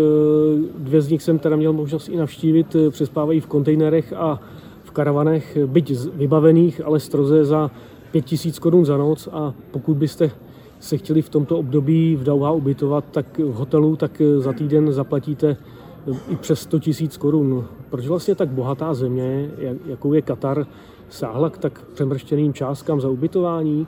dvě 0.79 1.03
z 1.03 1.11
nich 1.11 1.23
jsem 1.23 1.38
teda 1.38 1.57
měl 1.57 1.73
možnost 1.73 2.09
i 2.09 2.16
navštívit, 2.16 2.77
přespávají 2.90 3.40
v 3.40 3.46
kontejnerech 3.46 4.12
a 4.12 4.40
v 4.85 4.90
karavanech, 4.90 5.59
byť 5.66 5.92
vybavených, 6.14 6.81
ale 6.85 7.01
stroze 7.01 7.44
za 7.44 7.70
5000 8.12 8.59
korun 8.59 8.85
za 8.85 8.96
noc 8.96 9.29
a 9.33 9.55
pokud 9.70 9.96
byste 9.96 10.31
se 10.81 10.96
chtěli 10.96 11.23
v 11.23 11.29
tomto 11.29 11.59
období 11.59 12.16
v 12.16 12.25
Dauha 12.25 12.51
ubytovat, 12.51 13.05
tak 13.11 13.38
v 13.38 13.53
hotelu, 13.55 13.96
tak 13.96 14.23
za 14.38 14.53
týden 14.53 14.92
zaplatíte 14.92 15.57
i 16.29 16.37
přes 16.37 16.61
100 16.61 16.79
tisíc 16.79 17.17
korun. 17.17 17.65
Proč 17.91 18.07
vlastně 18.07 18.35
tak 18.35 18.49
bohatá 18.49 18.95
země, 18.95 19.51
jakou 19.87 20.13
je 20.13 20.23
Katar, 20.23 20.67
sáhla 21.09 21.51
k 21.51 21.59
tak 21.59 21.85
přemrštěným 21.95 22.55
částkám 22.55 23.01
za 23.01 23.09
ubytování? 23.09 23.87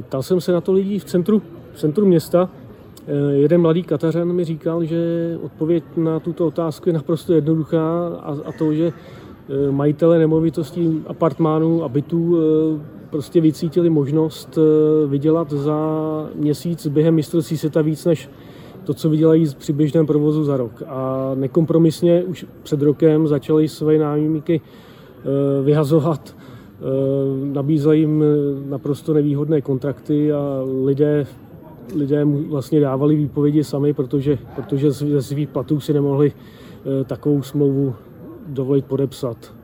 Ptal 0.00 0.22
jsem 0.22 0.40
se 0.40 0.52
na 0.52 0.60
to 0.60 0.72
lidí 0.72 0.98
v 0.98 1.04
centru, 1.04 1.42
v 1.72 1.78
centru 1.78 2.06
města. 2.06 2.50
Jeden 3.30 3.60
mladý 3.60 3.82
Katařan 3.82 4.32
mi 4.32 4.44
říkal, 4.44 4.84
že 4.84 4.98
odpověď 5.42 5.84
na 5.96 6.20
tuto 6.20 6.46
otázku 6.46 6.88
je 6.88 6.92
naprosto 6.92 7.32
jednoduchá 7.32 8.08
a, 8.08 8.36
a 8.44 8.52
to, 8.58 8.72
že 8.72 8.92
majitele 9.70 10.18
nemovitostí, 10.18 11.02
apartmánů 11.06 11.84
a 11.84 11.88
bytů 11.88 12.38
prostě 13.10 13.40
vycítili 13.40 13.90
možnost 13.90 14.58
eh, 14.58 15.06
vydělat 15.06 15.52
za 15.52 15.78
měsíc 16.34 16.86
během 16.86 17.14
mistrovství 17.14 17.56
světa 17.56 17.82
víc 17.82 18.04
než 18.04 18.30
to, 18.88 18.94
co 18.94 19.10
vydělají 19.10 19.46
při 19.58 19.72
běžném 19.72 20.06
provozu 20.06 20.44
za 20.44 20.56
rok. 20.56 20.82
A 20.86 21.30
nekompromisně 21.34 22.22
už 22.22 22.46
před 22.62 22.82
rokem 22.82 23.28
začali 23.28 23.68
své 23.68 23.98
nájemníky 23.98 24.60
eh, 24.60 25.62
vyhazovat, 25.62 26.36
eh, 26.36 26.82
nabízeli 27.52 27.98
jim 27.98 28.24
naprosto 28.68 29.14
nevýhodné 29.14 29.60
kontrakty 29.60 30.32
a 30.32 30.64
lidé 30.84 31.26
lidé 31.94 32.24
vlastně 32.24 32.80
dávali 32.80 33.16
výpovědi 33.16 33.64
sami, 33.64 33.92
protože, 33.92 34.38
protože 34.56 34.90
ze 34.90 35.22
svých 35.22 35.48
platů 35.48 35.80
si 35.80 35.92
nemohli 35.92 36.32
takovou 37.06 37.42
smlouvu 37.42 37.94
dovolit 38.46 38.84
podepsat. 38.84 39.54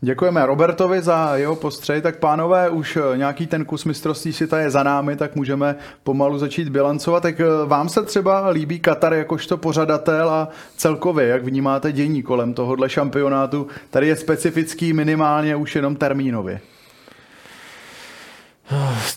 Děkujeme 0.00 0.46
Robertovi 0.46 1.02
za 1.02 1.36
jeho 1.36 1.56
postřeh. 1.56 2.02
Tak 2.02 2.18
pánové, 2.18 2.70
už 2.70 2.96
eh, 2.96 3.16
nějaký 3.16 3.46
ten 3.46 3.64
kus 3.64 3.84
mistrovství 3.84 4.32
světa 4.32 4.60
je 4.60 4.70
za 4.70 4.82
námi, 4.82 5.16
tak 5.16 5.36
můžeme 5.36 5.76
pomalu 6.02 6.38
začít 6.38 6.68
bilancovat. 6.68 7.22
Tak 7.22 7.40
eh, 7.40 7.44
vám 7.66 7.88
se 7.88 8.02
třeba 8.02 8.48
líbí 8.48 8.80
Katar 8.80 9.14
jakožto 9.14 9.56
pořadatel 9.56 10.30
a 10.30 10.48
celkově, 10.76 11.26
jak 11.26 11.44
vnímáte 11.44 11.92
dění 11.92 12.22
kolem 12.22 12.54
tohohle 12.54 12.88
šampionátu? 12.88 13.66
Tady 13.90 14.06
je 14.06 14.16
specifický 14.16 14.92
minimálně 14.92 15.56
už 15.56 15.76
jenom 15.76 15.96
termínově. 15.96 16.60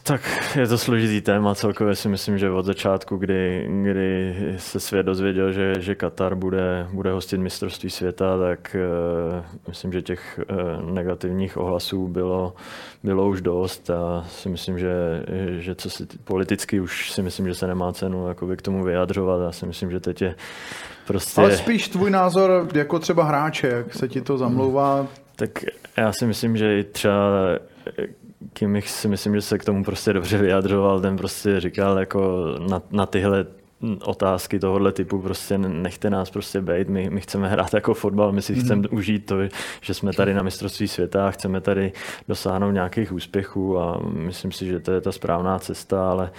Tak 0.03 0.21
je 0.55 0.67
to 0.67 0.77
složitý 0.77 1.21
téma, 1.21 1.55
celkově 1.55 1.95
si 1.95 2.09
myslím, 2.09 2.37
že 2.37 2.49
od 2.49 2.65
začátku, 2.65 3.17
kdy, 3.17 3.67
kdy 3.83 4.35
se 4.57 4.79
svět 4.79 5.05
dozvěděl, 5.05 5.51
že, 5.51 5.73
že 5.79 5.95
Katar 5.95 6.35
bude, 6.35 6.87
bude 6.93 7.11
hostit 7.11 7.39
mistrovství 7.39 7.89
světa, 7.89 8.37
tak 8.37 8.75
uh, 8.75 9.45
myslím, 9.67 9.91
že 9.91 10.01
těch 10.01 10.39
uh, 10.51 10.93
negativních 10.93 11.57
ohlasů 11.57 12.07
bylo, 12.07 12.53
bylo 13.03 13.29
už 13.29 13.41
dost 13.41 13.89
a 13.89 14.25
si 14.29 14.49
myslím, 14.49 14.79
že, 14.79 15.23
že 15.57 15.75
co 15.75 15.89
si 15.89 16.07
politicky 16.23 16.79
už 16.79 17.11
si 17.11 17.21
myslím, 17.21 17.47
že 17.47 17.55
se 17.55 17.67
nemá 17.67 17.93
cenu 17.93 18.27
jakoby 18.27 18.57
k 18.57 18.61
tomu 18.61 18.83
vyjadřovat. 18.83 19.41
Já 19.41 19.51
si 19.51 19.65
myslím, 19.65 19.91
že 19.91 19.99
teď 19.99 20.21
je 20.21 20.35
prostě... 21.07 21.41
Ale 21.41 21.57
spíš 21.57 21.89
tvůj 21.89 22.11
názor 22.11 22.67
jako 22.73 22.99
třeba 22.99 23.23
hráče, 23.23 23.67
jak 23.67 23.93
se 23.93 24.07
ti 24.07 24.21
to 24.21 24.37
zamlouvá? 24.37 25.07
Tak 25.35 25.49
já 25.97 26.11
si 26.11 26.25
myslím, 26.25 26.57
že 26.57 26.79
i 26.79 26.83
třeba 26.83 27.17
Kimmich 28.53 28.89
si 28.89 29.07
myslím, 29.07 29.35
že 29.35 29.41
se 29.41 29.57
k 29.57 29.65
tomu 29.65 29.83
prostě 29.83 30.13
dobře 30.13 30.37
vyjadřoval, 30.37 31.01
ten 31.01 31.17
prostě 31.17 31.59
říkal 31.59 31.99
jako 31.99 32.45
na, 32.69 32.81
na 32.91 33.05
tyhle 33.05 33.45
otázky 34.03 34.59
tohohle 34.59 34.91
typu, 34.91 35.19
prostě 35.21 35.57
nechte 35.57 36.09
nás 36.09 36.29
prostě 36.29 36.61
bejt, 36.61 36.89
my, 36.89 37.09
my 37.09 37.21
chceme 37.21 37.49
hrát 37.49 37.73
jako 37.73 37.93
fotbal, 37.93 38.31
my 38.31 38.41
si 38.41 38.53
mm. 38.53 38.61
chceme 38.61 38.87
užít 38.87 39.25
to, 39.25 39.37
že 39.81 39.93
jsme 39.93 40.13
tady 40.13 40.33
na 40.33 40.43
mistrovství 40.43 40.87
světa 40.87 41.27
a 41.27 41.31
chceme 41.31 41.61
tady 41.61 41.91
dosáhnout 42.27 42.71
nějakých 42.71 43.11
úspěchů 43.11 43.79
a 43.79 43.99
myslím 44.03 44.51
si, 44.51 44.65
že 44.65 44.79
to 44.79 44.91
je 44.91 45.01
ta 45.01 45.11
správná 45.11 45.59
cesta, 45.59 46.11
ale, 46.11 46.31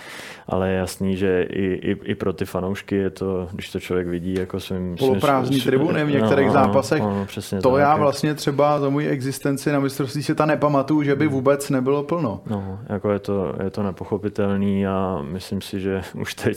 ale 0.46 0.70
je 0.70 0.76
jasný, 0.78 1.16
že 1.16 1.42
i, 1.42 1.64
i, 1.64 1.96
i 2.04 2.14
pro 2.14 2.32
ty 2.32 2.44
fanoušky 2.44 2.96
je 2.96 3.10
to, 3.10 3.48
když 3.52 3.70
to 3.70 3.80
člověk 3.80 4.06
vidí 4.06 4.34
jako 4.34 4.60
svým... 4.60 4.96
Poloprázdní 4.96 5.60
tribuny 5.60 6.04
v 6.04 6.10
některých 6.10 6.46
no, 6.46 6.52
zápasech. 6.52 7.00
No, 7.00 7.24
přesně 7.26 7.60
to 7.60 7.70
tak, 7.70 7.80
já 7.80 7.96
vlastně 7.96 8.34
třeba 8.34 8.80
za 8.80 8.88
moji 8.88 9.08
existenci 9.08 9.72
na 9.72 9.80
mistrovství 9.80 10.22
světa 10.22 10.46
nepamatuju, 10.46 11.02
že 11.02 11.16
by 11.16 11.24
hmm. 11.24 11.34
vůbec 11.34 11.70
nebylo 11.70 12.02
plno. 12.02 12.40
No, 12.46 12.78
jako 12.88 13.10
je 13.10 13.18
to, 13.18 13.54
je 13.64 13.70
to 13.70 13.82
nepochopitelný 13.82 14.86
a 14.86 15.18
myslím 15.22 15.60
si, 15.60 15.80
že 15.80 16.02
už 16.14 16.34
teď 16.34 16.56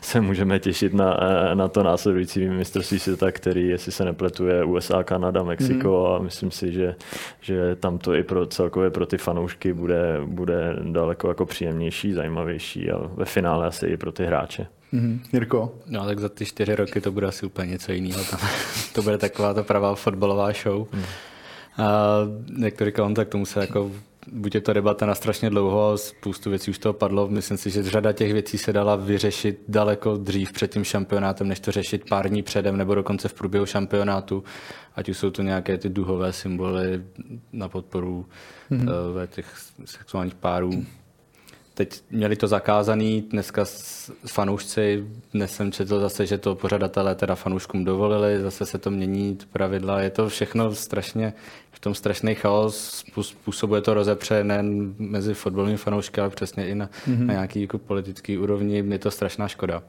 se 0.00 0.11
se 0.12 0.20
můžeme 0.20 0.58
těšit 0.58 0.94
na, 0.94 1.16
eh, 1.22 1.54
na 1.54 1.68
to 1.68 1.82
následující 1.82 2.48
mistrovství 2.48 2.98
světa, 2.98 3.32
který, 3.32 3.68
jestli 3.68 3.92
se 3.92 4.04
nepletuje, 4.04 4.64
USA, 4.64 5.02
Kanada, 5.02 5.42
Mexiko 5.42 6.06
mm. 6.08 6.14
a 6.14 6.24
myslím 6.24 6.50
si, 6.50 6.72
že, 6.72 6.94
že 7.40 7.76
tam 7.76 7.98
to 7.98 8.14
i 8.14 8.22
pro 8.22 8.46
celkově 8.46 8.90
pro 8.90 9.06
ty 9.06 9.18
fanoušky 9.18 9.72
bude, 9.72 10.20
bude 10.24 10.76
daleko 10.82 11.28
jako 11.28 11.46
příjemnější, 11.46 12.12
zajímavější 12.12 12.90
a 12.90 12.98
ve 13.14 13.24
finále 13.24 13.66
asi 13.66 13.86
i 13.86 13.96
pro 13.96 14.12
ty 14.12 14.26
hráče. 14.26 14.66
Mm-hmm. 14.92 15.20
Jirko? 15.32 15.74
No 15.86 16.06
tak 16.06 16.18
za 16.18 16.28
ty 16.28 16.46
čtyři 16.46 16.74
roky 16.74 17.00
to 17.00 17.12
bude 17.12 17.26
asi 17.26 17.46
úplně 17.46 17.70
něco 17.70 17.92
jiného. 17.92 18.24
to 18.94 19.02
bude 19.02 19.18
taková 19.18 19.54
ta 19.54 19.62
pravá 19.62 19.94
fotbalová 19.94 20.52
show. 20.52 20.86
Mm. 20.92 21.02
A 21.78 22.18
jak 22.58 22.74
to 22.74 22.84
říkal 22.84 23.06
on, 23.06 23.14
tak 23.14 23.28
tomu 23.28 23.46
se 23.46 23.60
jako 23.60 23.90
buď 24.26 24.54
je 24.54 24.60
to 24.60 24.72
debata 24.72 25.06
na 25.06 25.14
strašně 25.14 25.50
dlouho, 25.50 25.98
spoustu 25.98 26.50
věcí 26.50 26.70
už 26.70 26.78
toho 26.78 26.92
padlo. 26.92 27.28
Myslím 27.28 27.56
si, 27.56 27.70
že 27.70 27.82
řada 27.82 28.12
těch 28.12 28.32
věcí 28.32 28.58
se 28.58 28.72
dala 28.72 28.96
vyřešit 28.96 29.62
daleko 29.68 30.16
dřív 30.16 30.52
před 30.52 30.72
tím 30.72 30.84
šampionátem, 30.84 31.48
než 31.48 31.60
to 31.60 31.72
řešit 31.72 32.08
pár 32.08 32.28
dní 32.28 32.42
předem 32.42 32.76
nebo 32.76 32.94
dokonce 32.94 33.28
v 33.28 33.34
průběhu 33.34 33.66
šampionátu. 33.66 34.44
Ať 34.94 35.08
už 35.08 35.18
jsou 35.18 35.30
to 35.30 35.42
nějaké 35.42 35.78
ty 35.78 35.88
duhové 35.88 36.32
symboly 36.32 37.02
na 37.52 37.68
podporu 37.68 38.26
mm-hmm. 38.70 39.26
těch 39.26 39.56
sexuálních 39.84 40.34
párů. 40.34 40.84
Teď 41.74 42.02
měli 42.10 42.36
to 42.36 42.48
zakázaný, 42.48 43.22
dneska 43.22 43.64
s 43.64 44.12
fanoušci, 44.26 45.06
dnes 45.32 45.52
jsem 45.52 45.72
četl 45.72 46.00
zase, 46.00 46.26
že 46.26 46.38
to 46.38 46.54
pořadatelé 46.54 47.14
teda 47.14 47.34
fanouškům 47.34 47.84
dovolili, 47.84 48.40
zase 48.40 48.66
se 48.66 48.78
to 48.78 48.90
mění 48.90 49.38
pravidla, 49.52 50.00
je 50.00 50.10
to 50.10 50.28
všechno 50.28 50.74
strašně, 50.74 51.32
v 51.70 51.80
tom 51.80 51.94
strašný 51.94 52.34
chaos, 52.34 53.04
způsobuje 53.22 53.80
to 53.80 53.94
rozepře 53.94 54.44
nejen 54.44 54.94
mezi 54.98 55.34
fotbalovými 55.34 55.78
fanoušky, 55.78 56.20
ale 56.20 56.30
přesně 56.30 56.68
i 56.68 56.74
na, 56.74 56.86
mm-hmm. 56.86 57.26
na 57.26 57.32
nějaký 57.32 57.62
jako 57.62 57.78
politický 57.78 58.38
úrovni, 58.38 58.84
je 58.88 58.98
to 58.98 59.10
strašná 59.10 59.48
škoda, 59.48 59.82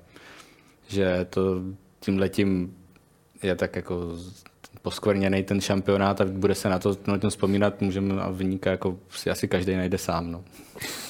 že 0.87 1.27
to 1.29 1.61
tím 1.99 2.17
letím 2.17 2.75
je 3.43 3.55
tak 3.55 3.75
jako 3.75 4.17
poskvrněný 4.83 5.43
ten 5.43 5.61
šampionát 5.61 6.21
a 6.21 6.25
bude 6.25 6.55
se 6.55 6.69
na 6.69 6.79
to 6.79 6.97
na 7.07 7.17
tom 7.17 7.29
vzpomínat, 7.29 7.81
můžeme 7.81 8.21
a 8.21 8.31
vyníka 8.31 8.71
jako 8.71 8.97
si 9.09 9.29
asi 9.29 9.47
každý 9.47 9.75
najde 9.75 9.97
sám. 9.97 10.31
No. 10.31 10.43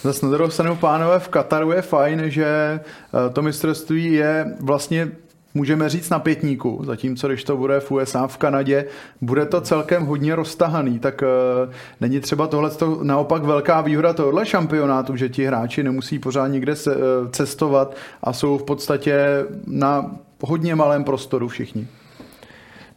Zase 0.04 0.26
na 0.26 0.32
druhou 0.32 0.50
stranu, 0.50 0.76
pánové, 0.76 1.20
v 1.20 1.28
Kataru 1.28 1.72
je 1.72 1.82
fajn, 1.82 2.24
že 2.26 2.46
eh, 2.46 3.30
to 3.34 3.42
mistrovství 3.42 4.14
je 4.14 4.56
vlastně 4.60 5.12
můžeme 5.54 5.90
říct 5.90 6.10
na 6.10 6.20
pětníku, 6.20 6.82
zatímco 6.86 7.28
když 7.28 7.44
to 7.44 7.58
bude 7.58 7.80
v 7.80 7.92
USA, 7.92 8.28
v 8.28 8.38
Kanadě, 8.38 8.86
bude 9.22 9.46
to 9.46 9.62
celkem 9.62 10.06
hodně 10.06 10.36
roztahaný, 10.36 11.00
tak 11.00 11.22
uh, 11.22 11.74
není 12.02 12.20
třeba 12.20 12.48
tohle 12.48 12.72
naopak 13.04 13.44
velká 13.44 13.82
výhoda 13.82 14.14
tohohle 14.14 14.46
šampionátu, 14.46 15.16
že 15.16 15.30
ti 15.30 15.46
hráči 15.46 15.84
nemusí 15.84 16.20
pořád 16.20 16.48
někde 16.48 16.76
se, 16.76 16.96
uh, 16.96 17.02
cestovat 17.32 17.96
a 18.24 18.34
jsou 18.34 18.58
v 18.58 18.64
podstatě 18.64 19.46
na 19.68 20.16
hodně 20.42 20.76
malém 20.76 21.04
prostoru 21.04 21.48
všichni 21.48 21.88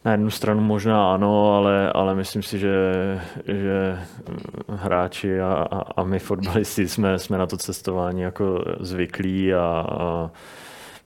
na 0.05 0.11
jednu 0.11 0.29
stranu 0.29 0.61
možná 0.61 1.13
ano, 1.13 1.55
ale, 1.55 1.91
ale 1.91 2.15
myslím 2.15 2.43
si, 2.43 2.59
že, 2.59 2.75
že 3.45 3.99
hráči 4.69 5.41
a, 5.41 5.53
a, 5.97 6.03
my 6.03 6.19
fotbalisti 6.19 6.87
jsme, 6.87 7.19
jsme 7.19 7.37
na 7.37 7.45
to 7.45 7.57
cestování 7.57 8.21
jako 8.21 8.63
zvyklí 8.79 9.53
a, 9.53 9.85
a 9.89 10.31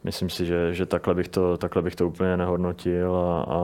myslím 0.04 0.30
si, 0.30 0.46
že, 0.46 0.74
že 0.74 0.86
takhle, 0.86 1.16
bych 1.16 1.28
to, 1.28 1.58
takhle 1.58 1.82
bych 1.82 1.96
to 1.96 2.08
úplně 2.08 2.38
nehodnotil 2.38 3.16
a, 3.16 3.46
a 3.54 3.60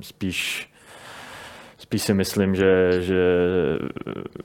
spíš 0.00 0.70
spíš 1.86 2.02
si 2.02 2.14
myslím, 2.14 2.54
že, 2.54 2.92
že 3.02 3.22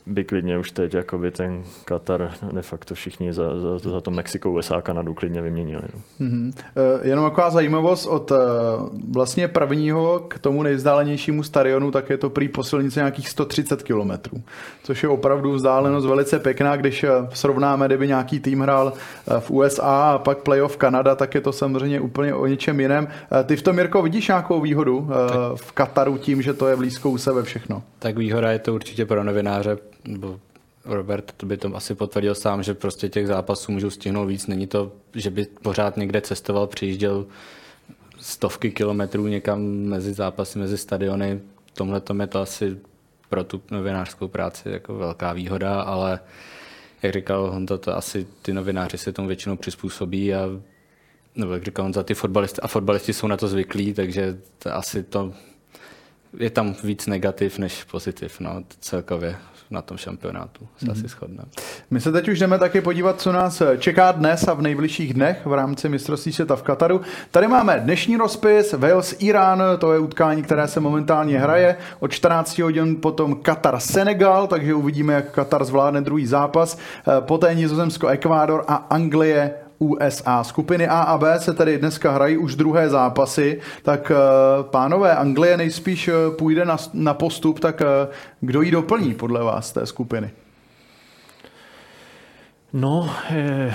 by 0.06 0.24
klidně 0.24 0.58
už 0.58 0.72
teď 0.72 0.94
jakoby 0.94 1.32
ten 1.32 1.64
Katar 1.86 2.32
de 2.52 2.62
facto 2.62 2.96
všichni 2.96 3.34
za, 3.34 3.60
za, 3.60 3.90
za 3.90 4.02
to 4.02 4.12
Mexiko, 4.12 4.52
USA 4.52 4.76
a 4.76 4.82
Kanadu 4.82 5.14
klidně 5.14 5.42
vyměnili. 5.42 5.82
No. 5.94 6.28
Mm-hmm. 6.28 6.54
Jenom 7.02 7.30
taková 7.30 7.50
zajímavost 7.50 8.06
od 8.06 8.32
eh, 8.32 8.36
vlastně 9.12 9.48
prvního 9.48 10.20
k 10.28 10.40
tomu 10.40 10.64
nejvzdálenějšímu 10.64 11.44
stadionu, 11.44 11.92
tak 11.92 12.10
je 12.10 12.18
to 12.18 12.30
prý 12.30 12.50
posilnice 12.50 13.00
nějakých 13.00 13.30
130 13.30 13.84
kilometrů, 13.84 14.42
což 14.84 15.04
je 15.04 15.10
opravdu 15.10 15.54
vzdálenost 15.54 16.06
velice 16.06 16.40
pěkná, 16.40 16.76
když 16.76 17.04
eh, 17.04 17.10
srovnáme, 17.34 17.86
kdyby 17.86 18.08
nějaký 18.08 18.40
tým 18.40 18.62
hrál 18.62 18.94
v 19.40 19.52
USA 19.52 20.12
a 20.12 20.18
pak 20.18 20.38
playoff 20.38 20.78
Kanada, 20.78 21.16
tak 21.16 21.36
je 21.36 21.42
to 21.42 21.52
samozřejmě 21.52 22.00
úplně 22.00 22.34
o 22.34 22.48
něčem 22.48 22.80
jiném. 22.80 23.08
Ty 23.46 23.56
v 23.56 23.62
tom, 23.62 23.76
Mirko, 23.76 24.02
vidíš 24.02 24.28
nějakou 24.28 24.62
výhodu 24.62 25.10
v 25.56 25.72
Kataru 25.72 26.18
tím, 26.18 26.42
že 26.42 26.54
to 26.54 26.68
je 26.68 26.76
blízko 26.76 27.10
u 27.10 27.18
sebe 27.32 27.44
všechno. 27.44 27.84
Tak 28.00 28.18
výhoda 28.18 28.52
je 28.52 28.60
to 28.60 28.74
určitě 28.74 29.06
pro 29.06 29.24
novináře, 29.24 29.78
nebo 30.06 30.40
Robert 30.86 31.34
to 31.38 31.46
by 31.46 31.58
to 31.58 31.76
asi 31.76 31.96
potvrdil 31.96 32.36
sám, 32.36 32.64
že 32.64 32.74
prostě 32.74 33.10
těch 33.10 33.28
zápasů 33.28 33.72
můžou 33.72 33.90
stihnout 33.90 34.26
víc. 34.26 34.48
Není 34.48 34.68
to, 34.68 34.92
že 35.16 35.30
by 35.30 35.46
pořád 35.46 35.98
někde 35.98 36.22
cestoval, 36.22 36.68
přijížděl 36.68 37.26
stovky 38.20 38.72
kilometrů 38.72 39.28
někam 39.28 39.62
mezi 39.64 40.14
zápasy, 40.14 40.60
mezi 40.60 40.78
stadiony. 40.78 41.40
Tomhle 41.74 42.02
je 42.20 42.28
to 42.28 42.42
asi 42.42 42.78
pro 43.30 43.44
tu 43.44 43.62
novinářskou 43.72 44.28
práci 44.28 44.70
jako 44.70 44.96
velká 44.96 45.34
výhoda, 45.34 45.82
ale 45.82 46.20
jak 47.04 47.14
říkal 47.14 47.52
Honza, 47.52 47.78
to 47.78 47.98
asi 47.98 48.28
ty 48.42 48.54
novináři 48.54 48.98
se 48.98 49.14
tomu 49.14 49.28
většinou 49.28 49.56
přizpůsobí 49.58 50.34
a 50.34 50.50
nebo 51.36 51.54
jak 51.54 51.64
říkal 51.64 51.86
Honza, 51.86 52.04
ty 52.04 52.14
fotbalisti, 52.14 52.62
a 52.62 52.68
fotbalisti 52.68 53.14
jsou 53.14 53.28
na 53.28 53.38
to 53.38 53.48
zvyklí, 53.48 53.94
takže 53.94 54.38
to 54.60 54.76
asi 54.76 55.04
to 55.04 55.34
je 56.38 56.50
tam 56.50 56.76
víc 56.84 57.08
negativ 57.08 57.60
než 57.60 57.84
pozitiv 57.84 58.40
no, 58.40 58.64
celkově 58.80 59.36
na 59.72 59.82
tom 59.82 59.98
šampionátu. 59.98 60.68
Se 60.78 60.86
mm-hmm. 60.86 60.92
asi 60.92 61.08
shodneme. 61.08 61.50
My 61.92 62.02
se 62.02 62.12
teď 62.12 62.30
už 62.30 62.40
jdeme 62.40 62.60
taky 62.60 62.82
podívat, 62.82 63.22
co 63.22 63.32
nás 63.32 63.62
čeká 63.80 64.12
dnes 64.12 64.48
a 64.48 64.54
v 64.54 64.62
nejbližších 64.62 65.14
dnech 65.14 65.46
v 65.46 65.54
rámci 65.54 65.90
mistrovství 65.90 66.34
světa 66.34 66.56
v 66.56 66.62
Kataru. 66.62 67.02
Tady 67.32 67.48
máme 67.48 67.80
dnešní 67.80 68.18
rozpis 68.18 68.74
Wales-Irán, 68.74 69.78
to 69.78 69.94
je 69.94 70.00
utkání, 70.00 70.44
které 70.44 70.68
se 70.68 70.80
momentálně 70.80 71.40
hraje. 71.40 71.78
Od 72.00 72.12
14 72.12 72.60
hodin 72.60 72.96
potom 72.96 73.36
Katar-Senegal, 73.36 74.48
takže 74.48 74.74
uvidíme, 74.74 75.14
jak 75.14 75.32
Katar 75.32 75.66
zvládne 75.66 76.02
druhý 76.02 76.26
zápas. 76.26 76.78
Poté 77.20 77.56
Nizozemsko-Ekvádor 77.56 78.64
a 78.68 78.76
Anglie 78.76 79.54
USA. 79.82 80.44
Skupiny 80.44 80.88
A 80.88 81.02
a 81.02 81.18
B 81.18 81.40
se 81.40 81.54
tedy 81.54 81.78
dneska 81.78 82.12
hrají 82.12 82.38
už 82.38 82.56
druhé 82.56 82.90
zápasy, 82.90 83.62
tak 83.84 84.12
eh, 84.12 84.16
pánové, 84.64 85.16
Anglie 85.16 85.58
nejspíš 85.58 86.08
eh, 86.08 86.14
půjde 86.38 86.66
na, 86.66 86.78
na 86.94 87.14
postup, 87.14 87.60
tak 87.60 87.82
eh, 87.82 88.08
kdo 88.42 88.62
ji 88.62 88.72
doplní 88.72 89.14
podle 89.14 89.44
vás 89.44 89.72
té 89.72 89.86
skupiny? 89.86 90.32
No, 92.74 93.10
je, 93.34 93.74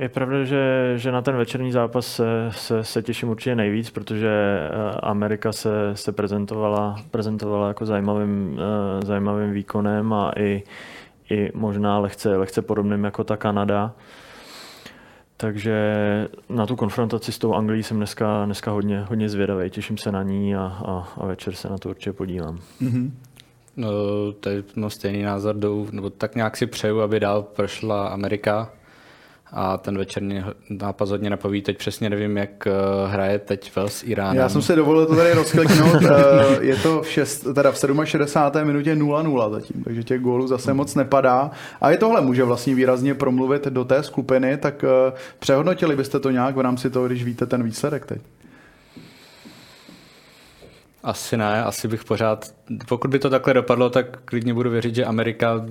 je 0.00 0.08
pravda, 0.08 0.44
že, 0.44 0.92
že 0.96 1.12
na 1.12 1.22
ten 1.22 1.36
večerní 1.36 1.72
zápas 1.72 2.06
se, 2.06 2.24
se, 2.50 2.84
se 2.84 3.02
těším 3.02 3.28
určitě 3.28 3.54
nejvíc, 3.54 3.90
protože 3.90 4.60
Amerika 5.02 5.52
se, 5.52 5.70
se 5.94 6.12
prezentovala, 6.12 6.96
prezentovala 7.10 7.68
jako 7.68 7.86
zajímavým, 7.86 8.60
zajímavým 9.04 9.52
výkonem 9.52 10.12
a 10.12 10.32
i, 10.36 10.62
i 11.30 11.50
možná 11.54 11.98
lehce, 11.98 12.36
lehce 12.36 12.62
podobným 12.62 13.04
jako 13.04 13.24
ta 13.24 13.36
Kanada. 13.36 13.92
Takže 15.44 15.76
na 16.48 16.66
tu 16.66 16.76
konfrontaci 16.76 17.32
s 17.32 17.38
tou 17.38 17.54
Anglií 17.54 17.82
jsem 17.82 17.96
dneska, 17.96 18.44
dneska 18.44 18.70
hodně, 18.70 19.04
hodně 19.08 19.28
zvědavý. 19.28 19.70
Těším 19.70 19.98
se 19.98 20.12
na 20.12 20.22
ní 20.22 20.56
a, 20.56 20.60
a, 20.60 21.08
a 21.16 21.26
večer 21.26 21.54
se 21.54 21.68
na 21.68 21.78
to 21.78 21.88
určitě 21.88 22.12
podívám. 22.12 22.58
Mm-hmm. 22.82 23.10
No, 23.76 23.88
to 24.40 24.48
je 24.48 24.64
no, 24.76 24.90
stejný 24.90 25.22
názor, 25.22 25.56
jdou, 25.56 25.86
nebo 25.92 26.10
tak 26.10 26.34
nějak 26.34 26.56
si 26.56 26.66
přeju, 26.66 27.00
aby 27.00 27.20
dál 27.20 27.42
prošla 27.42 28.08
Amerika 28.08 28.72
a 29.56 29.78
ten 29.78 29.98
večerní 29.98 30.44
nápad 30.70 31.08
hodně 31.08 31.30
napoví. 31.30 31.62
Teď 31.62 31.78
přesně 31.78 32.10
nevím, 32.10 32.36
jak 32.36 32.66
eh, 32.66 32.72
hraje 33.06 33.38
teď 33.38 33.76
Vels 33.76 34.02
Irán. 34.02 34.36
Já 34.36 34.48
jsem 34.48 34.62
si 34.62 34.76
dovolil 34.76 35.06
to 35.06 35.16
tady 35.16 35.32
rozkliknout. 35.32 36.02
Eh, 36.04 36.64
je 36.64 36.76
to 36.76 37.02
v, 37.02 37.08
šest, 37.08 37.46
teda 37.54 37.72
v 37.72 37.78
67. 38.04 38.64
minutě 38.64 38.94
0-0 38.94 39.50
zatím, 39.50 39.84
takže 39.84 40.02
těch 40.02 40.20
gólů 40.20 40.46
zase 40.46 40.74
moc 40.74 40.94
nepadá. 40.94 41.50
A 41.80 41.90
i 41.90 41.96
tohle 41.96 42.20
může 42.20 42.44
vlastně 42.44 42.74
výrazně 42.74 43.14
promluvit 43.14 43.64
do 43.66 43.84
té 43.84 44.02
skupiny, 44.02 44.56
tak 44.56 44.84
eh, 44.84 45.12
přehodnotili 45.38 45.96
byste 45.96 46.20
to 46.20 46.30
nějak 46.30 46.56
v 46.56 46.60
rámci 46.60 46.90
toho, 46.90 47.06
když 47.06 47.24
víte 47.24 47.46
ten 47.46 47.62
výsledek 47.62 48.06
teď? 48.06 48.22
Asi 51.02 51.36
ne, 51.36 51.64
asi 51.64 51.88
bych 51.88 52.04
pořád, 52.04 52.54
pokud 52.88 53.10
by 53.10 53.18
to 53.18 53.30
takhle 53.30 53.54
dopadlo, 53.54 53.90
tak 53.90 54.18
klidně 54.24 54.54
budu 54.54 54.70
věřit, 54.70 54.94
že 54.94 55.04
Amerika 55.04 55.64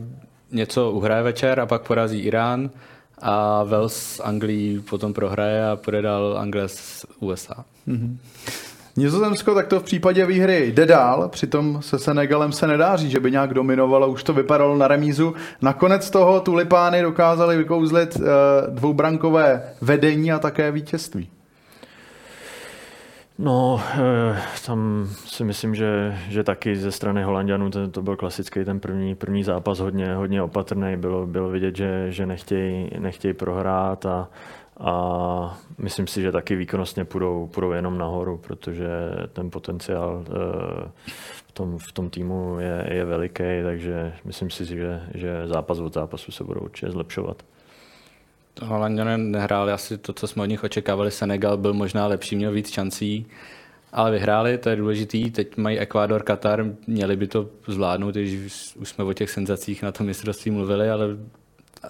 něco 0.51 0.91
uhraje 0.91 1.23
večer 1.23 1.59
a 1.59 1.65
pak 1.65 1.81
porazí 1.87 2.19
Irán 2.19 2.69
a 3.21 3.63
Wales 3.63 4.21
Anglii 4.23 4.79
potom 4.79 5.13
prohraje 5.13 5.69
a 5.69 5.75
půjde 5.75 6.01
dál 6.01 6.37
Anglie 6.37 6.67
z 6.67 7.05
USA. 7.19 7.65
Mm-hmm. 7.87 8.17
Nizozemsko 8.95 9.55
tak 9.55 9.67
to 9.67 9.79
v 9.79 9.83
případě 9.83 10.25
výhry 10.25 10.67
jde 10.67 10.85
dál, 10.85 11.29
přitom 11.29 11.81
se 11.81 11.99
Senegalem 11.99 12.51
se 12.51 12.67
nedá 12.67 12.95
říct, 12.95 13.11
že 13.11 13.19
by 13.19 13.31
nějak 13.31 13.53
dominovalo, 13.53 14.07
už 14.07 14.23
to 14.23 14.33
vypadalo 14.33 14.77
na 14.77 14.87
remízu. 14.87 15.33
Nakonec 15.61 16.09
toho 16.09 16.39
tulipány 16.39 17.01
dokázali 17.01 17.57
vykouzlit 17.57 18.15
uh, 18.15 18.23
dvoubrankové 18.69 19.63
vedení 19.81 20.31
a 20.31 20.39
také 20.39 20.71
vítězství. 20.71 21.29
No, 23.37 23.81
eh, 23.93 24.41
tam 24.65 25.07
si 25.25 25.43
myslím, 25.43 25.75
že, 25.75 26.17
že 26.29 26.43
taky 26.43 26.75
ze 26.75 26.91
strany 26.91 27.23
Holandianů 27.23 27.69
to, 27.69 27.87
to 27.87 28.01
byl 28.01 28.15
klasický 28.15 28.65
ten 28.65 28.79
první, 28.79 29.15
první 29.15 29.43
zápas 29.43 29.79
hodně, 29.79 30.15
hodně 30.15 30.41
opatrný. 30.41 30.97
Bylo, 30.97 31.27
bylo 31.27 31.49
vidět, 31.49 31.75
že, 31.75 32.11
že 32.11 32.25
nechtějí, 32.25 32.89
nechtějí 32.99 33.33
prohrát 33.33 34.05
a, 34.05 34.29
a 34.79 35.59
myslím 35.77 36.07
si, 36.07 36.21
že 36.21 36.31
taky 36.31 36.55
výkonnostně 36.55 37.05
půjdou, 37.05 37.47
půjdou 37.47 37.71
jenom 37.71 37.97
nahoru, 37.97 38.37
protože 38.37 38.87
ten 39.33 39.49
potenciál 39.49 40.25
eh, 40.27 40.91
v 41.47 41.51
tom, 41.51 41.77
v 41.77 41.91
tom 41.91 42.09
týmu 42.09 42.59
je, 42.59 42.87
je 42.91 43.05
veliký, 43.05 43.43
takže 43.63 44.13
myslím 44.25 44.49
si, 44.49 44.65
že, 44.65 45.01
že 45.13 45.47
zápas 45.47 45.79
od 45.79 45.93
zápasu 45.93 46.31
se 46.31 46.43
budou 46.43 46.61
určitě 46.61 46.91
zlepšovat. 46.91 47.43
Holanděné 48.61 49.17
nehráli 49.17 49.71
asi 49.71 49.97
to, 49.97 50.13
co 50.13 50.27
jsme 50.27 50.43
od 50.43 50.45
nich 50.45 50.63
očekávali. 50.63 51.11
Senegal 51.11 51.57
byl 51.57 51.73
možná 51.73 52.07
lepší, 52.07 52.35
měl 52.35 52.51
víc 52.51 52.71
šancí, 52.71 53.25
ale 53.93 54.11
vyhráli, 54.11 54.57
to 54.57 54.69
je 54.69 54.75
důležitý. 54.75 55.31
Teď 55.31 55.57
mají 55.57 55.79
Ekvádor, 55.79 56.23
Katar, 56.23 56.65
měli 56.87 57.15
by 57.15 57.27
to 57.27 57.49
zvládnout, 57.67 58.15
když 58.15 58.75
už 58.75 58.89
jsme 58.89 59.03
o 59.03 59.13
těch 59.13 59.29
senzacích 59.29 59.83
na 59.83 59.91
tom 59.91 60.05
mistrovství 60.07 60.51
mluvili, 60.51 60.89
ale 60.89 61.07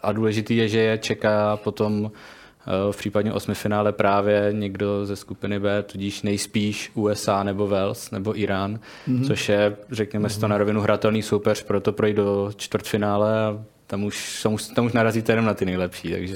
a 0.04 0.12
důležitý 0.12 0.58
je, 0.58 0.68
že 0.68 0.80
je 0.80 0.98
čeká 0.98 1.58
potom 1.58 2.12
eh, 2.12 2.92
v 2.92 2.98
případně 2.98 3.34
osmifinále 3.34 3.92
právě 3.92 4.50
někdo 4.52 5.06
ze 5.06 5.16
skupiny 5.16 5.60
B, 5.60 5.84
tudíž 5.84 6.22
nejspíš 6.22 6.92
USA 6.94 7.44
nebo 7.44 7.68
Wales 7.68 8.12
nebo 8.12 8.40
Irán, 8.40 8.80
mm-hmm. 9.08 9.28
což 9.28 9.50
je, 9.50 9.76
řekněme 9.92 10.30
si 10.30 10.40
to 10.40 10.48
na 10.48 10.58
rovinu, 10.58 10.82
hratelný 10.82 11.22
soupeř, 11.22 11.64
proto 11.64 11.92
projít 11.92 12.18
do 12.18 12.52
čtvrtfinále 12.56 13.46
a 13.46 13.64
tam 13.94 14.04
už, 14.04 14.42
tam 14.44 14.54
už, 14.54 14.64
tam 14.64 14.86
už 14.86 14.94
narazíte 14.94 15.32
jenom 15.32 15.46
na 15.46 15.54
ty 15.54 15.66
nejlepší, 15.66 16.12
takže 16.12 16.36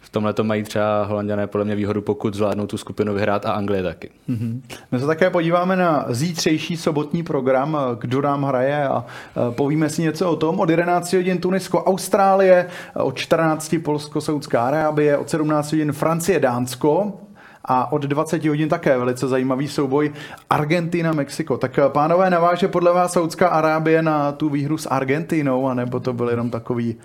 v 0.00 0.10
tomhle 0.10 0.32
to 0.32 0.44
mají 0.44 0.62
třeba 0.62 1.04
holanděné 1.04 1.46
podle 1.46 1.64
mě 1.64 1.74
výhodu, 1.74 2.02
pokud 2.02 2.34
zvládnou 2.34 2.66
tu 2.66 2.78
skupinu 2.78 3.14
vyhrát 3.14 3.46
a 3.46 3.52
Anglie 3.52 3.82
taky. 3.82 4.10
Mm-hmm. 4.28 4.60
My 4.92 4.98
se 4.98 5.06
také 5.06 5.30
podíváme 5.30 5.76
na 5.76 6.04
zítřejší 6.08 6.76
sobotní 6.76 7.22
program, 7.22 7.78
kdo 7.98 8.22
nám 8.22 8.44
hraje 8.44 8.88
a 8.88 9.04
povíme 9.50 9.90
si 9.90 10.02
něco 10.02 10.30
o 10.30 10.36
tom. 10.36 10.60
Od 10.60 10.70
11 10.70 11.12
hodin 11.12 11.38
Tunisko, 11.38 11.84
Austrálie, 11.84 12.66
od 12.94 13.16
14 13.16 13.76
Polsko, 13.84 14.20
Saudská 14.20 14.66
Arábie, 14.66 15.16
od 15.16 15.30
17 15.30 15.72
hodin 15.72 15.92
Francie, 15.92 16.40
Dánsko, 16.40 17.20
a 17.68 17.92
od 17.92 18.02
20 18.02 18.44
hodin 18.44 18.68
také 18.68 18.98
velice 18.98 19.28
zajímavý 19.28 19.68
souboj 19.68 20.12
Argentina, 20.50 21.12
Mexiko. 21.12 21.56
Tak 21.56 21.78
pánové, 21.88 22.30
naváže 22.30 22.68
podle 22.68 22.92
vás 22.92 23.12
Saudská 23.12 23.48
Arábie 23.48 24.02
na 24.02 24.32
tu 24.32 24.48
výhru 24.48 24.78
s 24.78 24.86
Argentinou, 24.86 25.68
anebo 25.68 26.00
to 26.00 26.12
byl 26.12 26.28
jenom 26.28 26.50
takový 26.50 26.96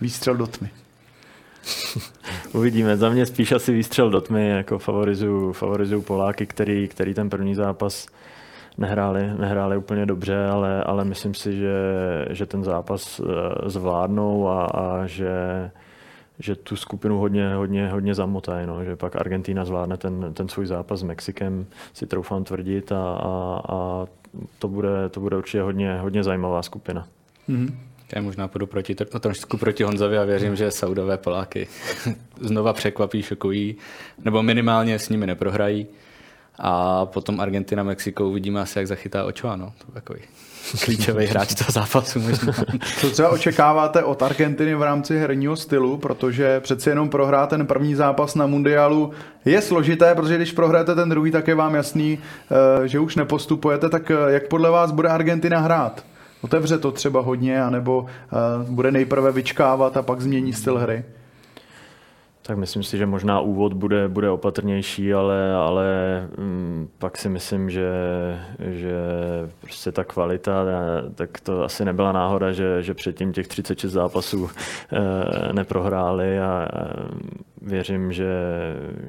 výstřel 0.00 0.34
do 0.34 0.46
tmy? 0.46 0.70
Uvidíme. 2.52 2.96
Za 2.96 3.10
mě 3.10 3.26
spíš 3.26 3.52
asi 3.52 3.72
výstřel 3.72 4.10
do 4.10 4.20
tmy, 4.20 4.48
jako 4.48 4.78
favorizuju, 4.78 5.52
favorizuju 5.52 6.02
Poláky, 6.02 6.46
který, 6.46 6.88
který 6.88 7.14
ten 7.14 7.30
první 7.30 7.54
zápas 7.54 8.06
nehráli, 8.78 9.30
nehráli 9.38 9.76
úplně 9.76 10.06
dobře, 10.06 10.46
ale, 10.46 10.84
ale 10.84 11.04
myslím 11.04 11.34
si, 11.34 11.56
že, 11.56 11.74
že 12.30 12.46
ten 12.46 12.64
zápas 12.64 13.20
eh, 13.20 13.70
zvládnou 13.70 14.48
a, 14.48 14.64
a 14.64 15.06
že, 15.06 15.30
že 16.38 16.56
tu 16.56 16.76
skupinu 16.76 17.18
hodně, 17.18 17.54
hodně, 17.54 17.88
hodně 17.88 18.14
zamotají, 18.14 18.66
no. 18.66 18.84
že 18.84 18.96
pak 18.96 19.16
Argentina 19.16 19.64
zvládne 19.64 19.96
ten, 19.96 20.34
ten 20.34 20.48
svůj 20.48 20.66
zápas 20.66 21.00
s 21.00 21.02
Mexikem, 21.02 21.66
si 21.92 22.06
troufám 22.06 22.44
tvrdit 22.44 22.92
a, 22.92 22.96
a, 22.96 23.62
a 23.68 24.06
to, 24.58 24.68
bude, 24.68 25.08
to 25.10 25.20
bude 25.20 25.36
určitě 25.36 25.62
hodně, 25.62 25.98
hodně 25.98 26.24
zajímavá 26.24 26.62
skupina. 26.62 27.08
Mm-hmm. 27.48 27.74
Já 28.14 28.22
možná 28.22 28.48
půjdu 28.48 28.66
proti, 28.66 28.94
trošku 28.94 29.56
proti 29.56 29.84
Honzovi 29.84 30.18
a 30.18 30.24
věřím, 30.24 30.56
že 30.56 30.70
Saudové 30.70 31.16
Poláky 31.16 31.68
znova 32.40 32.72
překvapí, 32.72 33.22
šokují, 33.22 33.76
nebo 34.24 34.42
minimálně 34.42 34.98
s 34.98 35.08
nimi 35.08 35.26
neprohrají. 35.26 35.86
A 36.58 37.06
potom 37.06 37.40
Argentina, 37.40 37.82
Mexiko 37.82 38.28
uvidíme 38.28 38.60
asi, 38.60 38.78
jak 38.78 38.86
zachytá 38.86 39.24
Ochoa. 39.24 39.56
No. 39.56 39.72
To 39.78 39.84
je 39.88 39.94
takový 39.94 40.20
klíčový 40.84 41.26
hráč 41.26 41.54
toho 41.54 41.72
zápasu 41.72 42.20
možná. 42.20 42.52
Co 43.00 43.10
třeba 43.10 43.28
očekáváte 43.28 44.02
od 44.02 44.22
Argentiny 44.22 44.74
v 44.74 44.82
rámci 44.82 45.18
herního 45.18 45.56
stylu, 45.56 45.96
protože 45.96 46.60
přeci 46.60 46.88
jenom 46.88 47.08
prohrát 47.08 47.50
ten 47.50 47.66
první 47.66 47.94
zápas 47.94 48.34
na 48.34 48.46
mundiálu 48.46 49.10
je 49.44 49.62
složité, 49.62 50.14
protože 50.14 50.36
když 50.36 50.52
prohráte 50.52 50.94
ten 50.94 51.08
druhý, 51.08 51.30
tak 51.30 51.48
je 51.48 51.54
vám 51.54 51.74
jasný, 51.74 52.18
eh, 52.84 52.88
že 52.88 53.00
už 53.00 53.16
nepostupujete, 53.16 53.88
tak 53.88 54.10
eh, 54.10 54.14
jak 54.32 54.48
podle 54.48 54.70
vás 54.70 54.90
bude 54.90 55.08
Argentina 55.08 55.60
hrát? 55.60 56.04
otevře 56.40 56.78
to 56.78 56.92
třeba 56.92 57.20
hodně, 57.20 57.62
anebo 57.62 57.98
uh, 57.98 58.70
bude 58.70 58.90
nejprve 58.90 59.32
vyčkávat 59.32 59.96
a 59.96 60.02
pak 60.02 60.20
změní 60.20 60.52
styl 60.52 60.78
hry? 60.78 61.04
Tak 62.46 62.58
myslím 62.58 62.82
si, 62.82 62.98
že 62.98 63.06
možná 63.06 63.40
úvod 63.40 63.72
bude, 63.72 64.08
bude 64.08 64.30
opatrnější, 64.30 65.14
ale, 65.14 65.54
ale 65.54 65.86
hm, 66.38 66.88
pak 66.98 67.18
si 67.18 67.28
myslím, 67.28 67.70
že, 67.70 67.90
že 68.58 68.96
prostě 69.60 69.92
ta 69.92 70.04
kvalita, 70.04 70.64
tak 71.14 71.40
to 71.40 71.64
asi 71.64 71.84
nebyla 71.84 72.12
náhoda, 72.12 72.52
že, 72.52 72.82
že 72.82 72.94
předtím 72.94 73.32
těch 73.32 73.48
36 73.48 73.92
zápasů 73.92 74.50
e, 74.92 75.52
neprohráli 75.52 76.40
a 76.40 76.68
věřím, 77.62 78.12
že, 78.12 78.32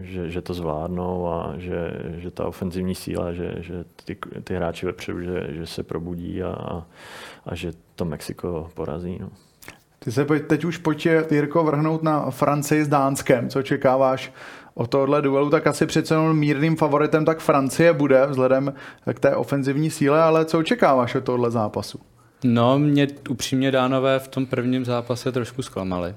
že, 0.02 0.32
že 0.32 0.42
to 0.42 0.54
zvládnou 0.54 1.28
a 1.28 1.54
že, 1.58 1.92
že 2.18 2.32
ta 2.32 2.48
ofenzivní 2.48 2.96
síla, 2.96 3.34
že, 3.34 3.56
že 3.58 3.86
ty, 4.06 4.18
ty 4.44 4.56
hráči 4.56 4.86
vepředu, 4.86 5.22
že, 5.22 5.48
že 5.50 5.66
se 5.66 5.84
probudí 5.84 6.44
a, 6.44 6.86
a 7.46 7.56
že 7.56 7.72
to 7.96 8.06
Mexiko 8.06 8.70
porazí. 8.74 9.18
No. 9.22 9.30
Ty 10.08 10.12
se 10.12 10.26
teď 10.26 10.66
už 10.66 10.78
pojď, 10.78 11.08
Jirko, 11.32 11.64
vrhnout 11.64 12.04
na 12.04 12.32
Francii 12.32 12.84
s 12.84 12.88
Dánskem. 12.88 13.50
Co 13.50 13.64
čekáváš 13.64 14.34
o 14.74 14.88
tohle 14.88 15.22
duelu? 15.22 15.50
Tak 15.50 15.68
asi 15.68 15.86
přece 15.86 16.14
jenom 16.14 16.38
mírným 16.38 16.76
favoritem 16.76 17.26
tak 17.26 17.40
Francie 17.40 17.94
bude 17.94 18.26
vzhledem 18.26 18.74
k 19.14 19.20
té 19.20 19.36
ofenzivní 19.36 19.90
síle, 19.90 20.22
ale 20.22 20.46
co 20.46 20.60
očekáváš 20.60 21.16
od 21.16 21.24
tohle 21.24 21.52
zápasu? 21.52 22.00
No, 22.44 22.80
mě 22.80 23.08
upřímně 23.30 23.72
dánové 23.72 24.20
v 24.20 24.28
tom 24.28 24.46
prvním 24.46 24.86
zápase 24.86 25.32
trošku 25.32 25.62
zklamali. 25.62 26.16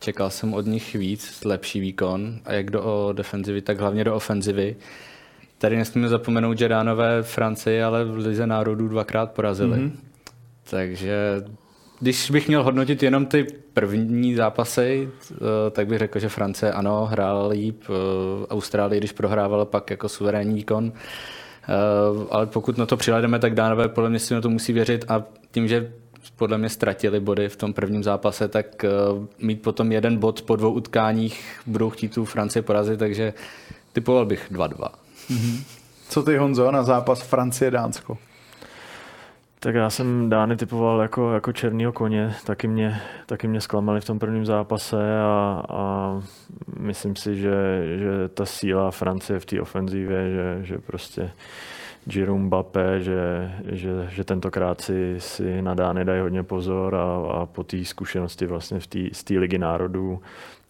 Čekal 0.00 0.30
jsem 0.30 0.54
od 0.54 0.66
nich 0.66 0.94
víc, 0.94 1.44
lepší 1.44 1.80
výkon 1.80 2.38
a 2.44 2.52
jak 2.52 2.70
do 2.70 3.12
defenzivy, 3.12 3.62
tak 3.62 3.80
hlavně 3.80 4.04
do 4.04 4.14
ofenzivy. 4.14 4.76
Tady 5.58 5.76
nesmíme 5.76 6.08
zapomenout, 6.08 6.58
že 6.58 6.68
dánové 6.68 7.22
Francii 7.22 7.82
ale 7.82 8.04
v 8.04 8.16
Lize 8.16 8.46
národů 8.46 8.88
dvakrát 8.88 9.32
porazili. 9.32 9.78
Mm-hmm. 9.78 9.92
Takže 10.70 11.42
když 12.04 12.30
bych 12.30 12.48
měl 12.48 12.62
hodnotit 12.62 13.02
jenom 13.02 13.26
ty 13.26 13.46
první 13.72 14.34
zápasy, 14.34 15.08
eh, 15.32 15.36
tak 15.70 15.86
bych 15.86 15.98
řekl, 15.98 16.18
že 16.18 16.28
Francie 16.28 16.72
ano, 16.72 17.06
hrála 17.06 17.48
líp, 17.48 17.82
eh, 17.88 18.46
Austrálie, 18.46 19.00
když 19.00 19.12
prohrávala 19.12 19.64
pak 19.64 19.90
jako 19.90 20.08
suverénní 20.08 20.54
výkon, 20.54 20.92
eh, 20.92 21.72
ale 22.30 22.46
pokud 22.46 22.78
na 22.78 22.86
to 22.86 22.96
přilademe, 22.96 23.38
tak 23.38 23.54
dánové 23.54 23.88
podle 23.88 24.10
mě 24.10 24.18
si 24.18 24.34
na 24.34 24.40
to 24.40 24.50
musí 24.50 24.72
věřit 24.72 25.04
a 25.08 25.24
tím, 25.50 25.68
že 25.68 25.92
podle 26.36 26.58
mě 26.58 26.68
ztratili 26.68 27.20
body 27.20 27.48
v 27.48 27.56
tom 27.56 27.72
prvním 27.72 28.02
zápase, 28.02 28.48
tak 28.48 28.84
mít 29.38 29.62
potom 29.62 29.92
jeden 29.92 30.16
bod 30.16 30.42
po 30.42 30.56
dvou 30.56 30.72
utkáních 30.72 31.60
budou 31.66 31.90
chtít 31.90 32.14
tu 32.14 32.24
Francii 32.24 32.62
porazit, 32.62 32.98
takže 32.98 33.32
typoval 33.92 34.26
bych 34.26 34.52
2-2. 34.52 34.88
Mm-hmm. 35.30 35.62
Co 36.08 36.22
ty 36.22 36.36
Honzo 36.36 36.70
na 36.70 36.82
zápas 36.82 37.22
Francie-Dánsko? 37.22 38.18
Tak 39.64 39.74
já 39.74 39.90
jsem 39.90 40.30
Dány 40.30 40.56
typoval 40.56 41.00
jako, 41.00 41.32
jako 41.32 41.52
černýho 41.52 41.92
koně, 41.92 42.34
taky 42.46 42.68
mě, 42.68 43.00
taky 43.26 43.48
mě 43.48 43.60
zklamali 43.60 44.00
v 44.00 44.04
tom 44.04 44.18
prvním 44.18 44.46
zápase 44.46 45.20
a, 45.20 45.62
a 45.68 46.22
myslím 46.78 47.16
si, 47.16 47.36
že, 47.36 47.54
že 47.98 48.28
ta 48.34 48.46
síla 48.46 48.90
Francie 48.90 49.40
v 49.40 49.46
té 49.46 49.60
ofenzívě, 49.60 50.30
že, 50.30 50.58
že 50.66 50.78
prostě 50.78 51.30
Jerome 52.14 52.48
Bape, 52.48 53.00
že, 53.00 53.52
že, 53.72 54.08
že 54.10 54.24
tentokrát 54.24 54.80
si, 54.80 55.14
si 55.18 55.62
na 55.62 55.74
Dány 55.74 56.04
dají 56.04 56.20
hodně 56.20 56.42
pozor 56.42 56.94
a, 56.94 57.32
a 57.32 57.46
po 57.46 57.64
té 57.64 57.84
zkušenosti 57.84 58.46
vlastně 58.46 58.80
v 58.80 58.86
tý, 58.86 59.10
z 59.12 59.24
té 59.24 59.38
ligy 59.38 59.58
národů, 59.58 60.20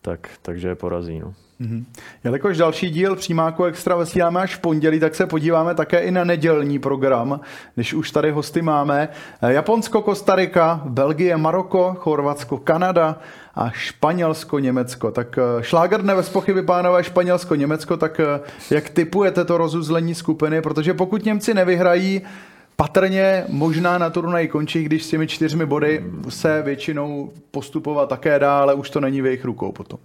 tak, 0.04 0.28
takže 0.42 0.68
je 0.68 0.74
porazí. 0.74 1.18
No. 1.18 1.34
Mm-hmm. 1.60 1.84
Jelikož 2.24 2.56
další 2.56 2.90
díl 2.90 3.16
přímáku 3.16 3.64
Extra 3.64 3.96
vysíláme 3.96 4.40
až 4.40 4.54
v 4.54 4.58
pondělí, 4.58 5.00
tak 5.00 5.14
se 5.14 5.26
podíváme 5.26 5.74
také 5.74 6.00
i 6.00 6.10
na 6.10 6.24
nedělní 6.24 6.78
program, 6.78 7.40
když 7.74 7.94
už 7.94 8.10
tady 8.10 8.30
hosty 8.30 8.62
máme. 8.62 9.08
Japonsko, 9.42 10.02
Kostarika, 10.02 10.80
Belgie, 10.84 11.36
Maroko, 11.36 11.96
Chorvatsko, 11.98 12.58
Kanada 12.58 13.18
a 13.54 13.70
Španělsko, 13.70 14.58
Německo. 14.58 15.10
Tak 15.10 15.38
eh, 15.38 15.62
šláger 15.62 16.02
dne 16.02 16.14
bez 16.14 16.28
pochyby, 16.28 16.62
pánové, 16.62 17.04
Španělsko, 17.04 17.54
Německo, 17.54 17.96
tak 17.96 18.20
eh, 18.20 18.40
jak 18.70 18.90
typujete 18.90 19.44
to 19.44 19.58
rozuzlení 19.58 20.14
skupiny? 20.14 20.62
Protože 20.62 20.94
pokud 20.94 21.24
Němci 21.24 21.54
nevyhrají, 21.54 22.22
Patrně 22.76 23.44
možná 23.48 23.98
na 23.98 24.10
turnaj 24.10 24.48
končí, 24.48 24.84
když 24.84 25.04
s 25.04 25.08
těmi 25.08 25.26
čtyřmi 25.26 25.66
body 25.66 26.04
se 26.28 26.62
většinou 26.62 27.32
postupovat 27.50 28.08
také 28.08 28.38
dá, 28.38 28.60
ale 28.60 28.74
už 28.74 28.90
to 28.90 29.00
není 29.00 29.22
v 29.22 29.26
jejich 29.26 29.44
rukou 29.44 29.72
potom. 29.72 29.98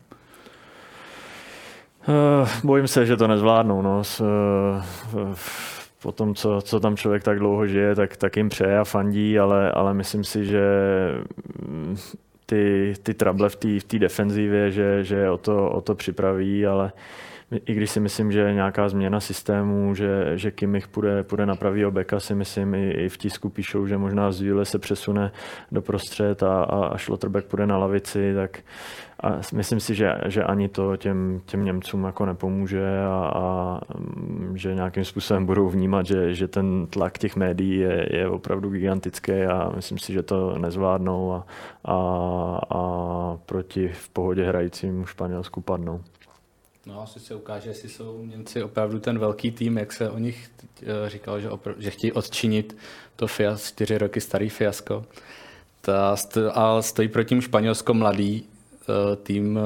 Uh, 2.07 2.49
bojím 2.63 2.87
se, 2.87 3.05
že 3.05 3.17
to 3.17 3.27
nezvládnou. 3.27 3.81
No. 3.81 4.03
S, 4.03 4.21
uh, 4.21 5.35
po 6.01 6.11
tom, 6.11 6.35
co, 6.35 6.61
co 6.61 6.79
tam 6.79 6.97
člověk 6.97 7.23
tak 7.23 7.39
dlouho 7.39 7.67
žije, 7.67 7.95
tak, 7.95 8.17
tak 8.17 8.37
jim 8.37 8.49
přeje 8.49 8.79
a 8.79 8.83
fandí, 8.83 9.39
ale, 9.39 9.71
ale 9.71 9.93
myslím 9.93 10.23
si, 10.23 10.45
že 10.45 10.63
mm, 11.67 11.97
ty, 12.45 12.93
ty 13.03 13.13
trable 13.13 13.49
v 13.49 13.55
té 13.55 13.67
v 13.79 13.99
defenzivě, 13.99 14.71
že, 14.71 15.03
že 15.03 15.29
o, 15.29 15.37
to, 15.37 15.69
o 15.69 15.81
to 15.81 15.95
připraví, 15.95 16.65
ale 16.65 16.85
uh, 16.85 16.99
i 17.51 17.73
když 17.73 17.91
si 17.91 17.99
myslím, 17.99 18.31
že 18.31 18.53
nějaká 18.53 18.89
změna 18.89 19.19
systému, 19.19 19.95
že, 19.95 20.31
že 20.35 20.51
Kimmich 20.51 20.87
půjde, 20.87 21.23
půjde 21.23 21.45
na 21.45 21.55
pravýho 21.55 21.91
beka, 21.91 22.19
si 22.19 22.35
myslím, 22.35 22.75
i, 22.75 22.91
i 22.91 23.09
v 23.09 23.17
tisku 23.17 23.49
píšou, 23.49 23.87
že 23.87 23.97
možná 23.97 24.31
Zvíle 24.31 24.65
se 24.65 24.79
přesune 24.79 25.31
do 25.71 25.81
prostřed 25.81 26.43
a, 26.43 26.63
a, 26.63 26.85
a 26.85 26.97
Schlotterbeck 26.97 27.47
půjde 27.47 27.67
na 27.67 27.77
lavici, 27.77 28.33
tak 28.35 28.59
a 29.23 29.39
myslím 29.53 29.79
si, 29.79 29.95
že, 29.95 30.13
že 30.25 30.43
ani 30.43 30.69
to 30.69 30.97
těm, 30.97 31.41
těm 31.45 31.65
Němcům 31.65 32.03
jako 32.03 32.25
nepomůže 32.25 32.99
a, 33.07 33.31
a 33.35 33.79
že 34.53 34.75
nějakým 34.75 35.05
způsobem 35.05 35.45
budou 35.45 35.69
vnímat, 35.69 36.05
že, 36.05 36.33
že 36.33 36.47
ten 36.47 36.87
tlak 36.87 37.17
těch 37.17 37.35
médií 37.35 37.77
je, 37.77 38.07
je 38.11 38.29
opravdu 38.29 38.69
gigantický 38.69 39.31
a 39.31 39.71
myslím 39.75 39.97
si, 39.97 40.13
že 40.13 40.23
to 40.23 40.57
nezvládnou 40.57 41.33
a, 41.33 41.45
a, 41.85 41.95
a 42.69 43.37
proti 43.45 43.87
v 43.87 44.09
pohodě 44.09 44.43
hrajícím 44.43 45.05
Španělsku 45.05 45.61
padnou. 45.61 46.01
No, 46.89 47.01
asi 47.01 47.19
se 47.19 47.35
ukáže, 47.35 47.69
jestli 47.69 47.89
jsou 47.89 48.25
Němci 48.25 48.63
opravdu 48.63 48.99
ten 48.99 49.19
velký 49.19 49.51
tým, 49.51 49.77
jak 49.77 49.93
se 49.93 50.09
o 50.09 50.17
nich 50.19 50.51
eh, 50.83 51.09
říkalo, 51.09 51.39
že, 51.39 51.49
opr- 51.49 51.75
že 51.77 51.89
chtějí 51.89 52.11
odčinit 52.11 52.77
to 53.15 53.27
fias, 53.27 53.67
čtyři 53.67 53.97
roky 53.97 54.21
starý 54.21 54.49
fiasko. 54.49 55.05
Ta, 55.81 56.15
a 56.53 56.81
stojí 56.81 57.07
proti 57.07 57.29
tím 57.29 57.41
Španělsko 57.41 57.93
mladý, 57.93 58.43
eh, 58.43 59.15
tým, 59.15 59.59
eh, 59.59 59.61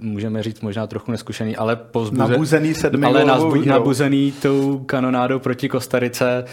můžeme 0.00 0.42
říct 0.42 0.60
možná 0.60 0.86
trochu 0.86 1.10
neskušený, 1.10 1.56
ale 1.56 1.76
pozbuze, 1.76 2.32
nabuzený 2.32 2.74
ale 3.04 3.24
nazbu, 3.24 3.64
nabuzený 3.64 4.32
tou 4.32 4.78
kanonádou 4.78 5.38
proti 5.38 5.68
Kostarice. 5.68 6.44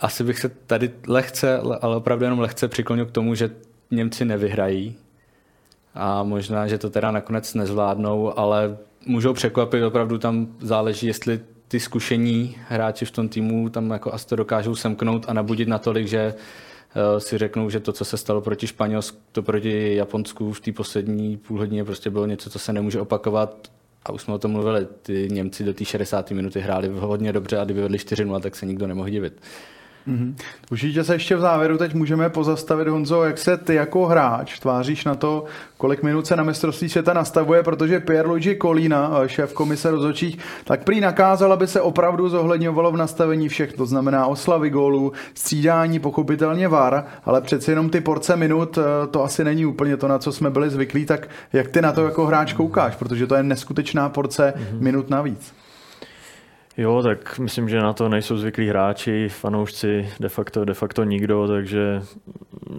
Asi 0.00 0.24
bych 0.24 0.38
se 0.38 0.48
tady 0.48 0.90
lehce, 1.06 1.58
ale 1.58 1.96
opravdu 1.96 2.24
jenom 2.24 2.38
lehce 2.38 2.68
přiklonil 2.68 3.06
k 3.06 3.10
tomu, 3.10 3.34
že 3.34 3.50
Němci 3.90 4.24
nevyhrají 4.24 4.96
a 5.94 6.22
možná, 6.22 6.66
že 6.66 6.78
to 6.78 6.90
teda 6.90 7.10
nakonec 7.10 7.54
nezvládnou, 7.54 8.38
ale 8.38 8.78
můžou 9.06 9.32
překvapit, 9.32 9.82
opravdu 9.82 10.18
tam 10.18 10.56
záleží, 10.60 11.06
jestli 11.06 11.40
ty 11.68 11.80
zkušení 11.80 12.56
hráči 12.68 13.04
v 13.04 13.10
tom 13.10 13.28
týmu 13.28 13.68
tam 13.68 13.90
jako 13.90 14.14
asi 14.14 14.26
to 14.26 14.36
dokážou 14.36 14.74
semknout 14.76 15.24
a 15.28 15.32
nabudit 15.32 15.68
natolik, 15.68 16.06
že 16.06 16.34
uh, 16.34 17.18
si 17.18 17.38
řeknou, 17.38 17.70
že 17.70 17.80
to, 17.80 17.92
co 17.92 18.04
se 18.04 18.16
stalo 18.16 18.40
proti 18.40 18.66
Španělsku, 18.66 19.18
to 19.32 19.42
proti 19.42 19.94
Japonsku 19.94 20.52
v 20.52 20.60
té 20.60 20.72
poslední 20.72 21.36
půlhodině 21.36 21.84
prostě 21.84 22.10
bylo 22.10 22.26
něco, 22.26 22.50
co 22.50 22.58
se 22.58 22.72
nemůže 22.72 23.00
opakovat. 23.00 23.70
A 24.04 24.12
už 24.12 24.22
jsme 24.22 24.34
o 24.34 24.38
tom 24.38 24.50
mluvili, 24.50 24.86
ty 25.02 25.28
Němci 25.30 25.64
do 25.64 25.74
té 25.74 25.84
60. 25.84 26.30
minuty 26.30 26.60
hráli 26.60 26.88
hodně 26.88 27.32
dobře 27.32 27.58
a 27.58 27.64
kdyby 27.64 27.80
vedli 27.80 27.98
4-0, 27.98 28.40
tak 28.40 28.56
se 28.56 28.66
nikdo 28.66 28.86
nemohl 28.86 29.08
divit. 29.08 29.40
Mm-hmm. 30.08 30.34
Určitě 30.70 31.04
se 31.04 31.14
ještě 31.14 31.36
v 31.36 31.40
závěru 31.40 31.78
teď 31.78 31.94
můžeme 31.94 32.30
pozastavit, 32.30 32.88
Honzo, 32.88 33.24
jak 33.24 33.38
se 33.38 33.56
ty 33.56 33.74
jako 33.74 34.06
hráč 34.06 34.58
tváříš 34.58 35.04
na 35.04 35.14
to, 35.14 35.44
kolik 35.76 36.02
minut 36.02 36.26
se 36.26 36.36
na 36.36 36.42
mistrovství 36.42 36.88
světa 36.88 37.12
nastavuje, 37.12 37.62
protože 37.62 38.00
Pierluigi 38.00 38.58
Colina, 38.62 39.22
šéf 39.26 39.52
komise 39.52 39.90
rozhodčích, 39.90 40.38
tak 40.64 40.84
prý 40.84 41.00
nakázal, 41.00 41.52
aby 41.52 41.66
se 41.66 41.80
opravdu 41.80 42.28
zohledňovalo 42.28 42.92
v 42.92 42.96
nastavení 42.96 43.48
všech, 43.48 43.72
to 43.72 43.86
znamená 43.86 44.26
oslavy 44.26 44.70
gólů, 44.70 45.12
střídání, 45.34 45.98
pochopitelně 45.98 46.68
VAR, 46.68 47.04
ale 47.24 47.40
přeci 47.40 47.70
jenom 47.70 47.90
ty 47.90 48.00
porce 48.00 48.36
minut, 48.36 48.78
eh, 48.78 49.06
to 49.06 49.24
asi 49.24 49.44
není 49.44 49.66
úplně 49.66 49.96
to, 49.96 50.08
na 50.08 50.18
co 50.18 50.32
jsme 50.32 50.50
byli 50.50 50.70
zvyklí, 50.70 51.06
tak 51.06 51.28
jak 51.52 51.68
ty 51.68 51.82
na 51.82 51.92
to 51.92 52.04
jako 52.04 52.26
hráč 52.26 52.52
koukáš, 52.52 52.96
protože 52.96 53.26
to 53.26 53.34
je 53.34 53.42
neskutečná 53.42 54.08
porce 54.08 54.54
mm-hmm. 54.56 54.80
minut 54.80 55.10
navíc. 55.10 55.52
Jo, 56.78 57.02
tak 57.02 57.38
myslím, 57.38 57.68
že 57.68 57.80
na 57.80 57.92
to 57.92 58.08
nejsou 58.08 58.36
zvyklí 58.36 58.68
hráči, 58.68 59.28
fanoušci, 59.28 60.08
de 60.20 60.28
facto, 60.28 60.64
de 60.64 60.74
facto 60.74 61.04
nikdo, 61.04 61.48
takže 61.48 62.02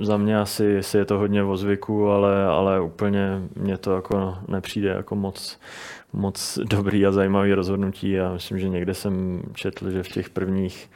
za 0.02 0.18
mě 0.18 0.40
asi, 0.40 0.82
je 0.98 1.06
to 1.06 1.18
hodně 1.18 1.44
o 1.44 1.58
zvyku, 1.58 2.10
ale, 2.10 2.46
ale 2.46 2.82
úplně 2.82 3.42
mě 3.56 3.78
to 3.78 3.96
jako 3.96 4.38
nepřijde 4.48 4.90
jako 4.90 5.16
moc, 5.16 5.60
moc 6.14 6.60
dobrý 6.64 7.06
a 7.06 7.12
zajímavý 7.12 7.54
rozhodnutí. 7.54 8.20
A 8.20 8.34
myslím, 8.34 8.60
že 8.60 8.70
někde 8.70 8.94
jsem 8.94 9.42
četl, 9.54 9.92
že 9.92 10.04
v 10.04 10.08
těch 10.08 10.30
prvních 10.30 10.90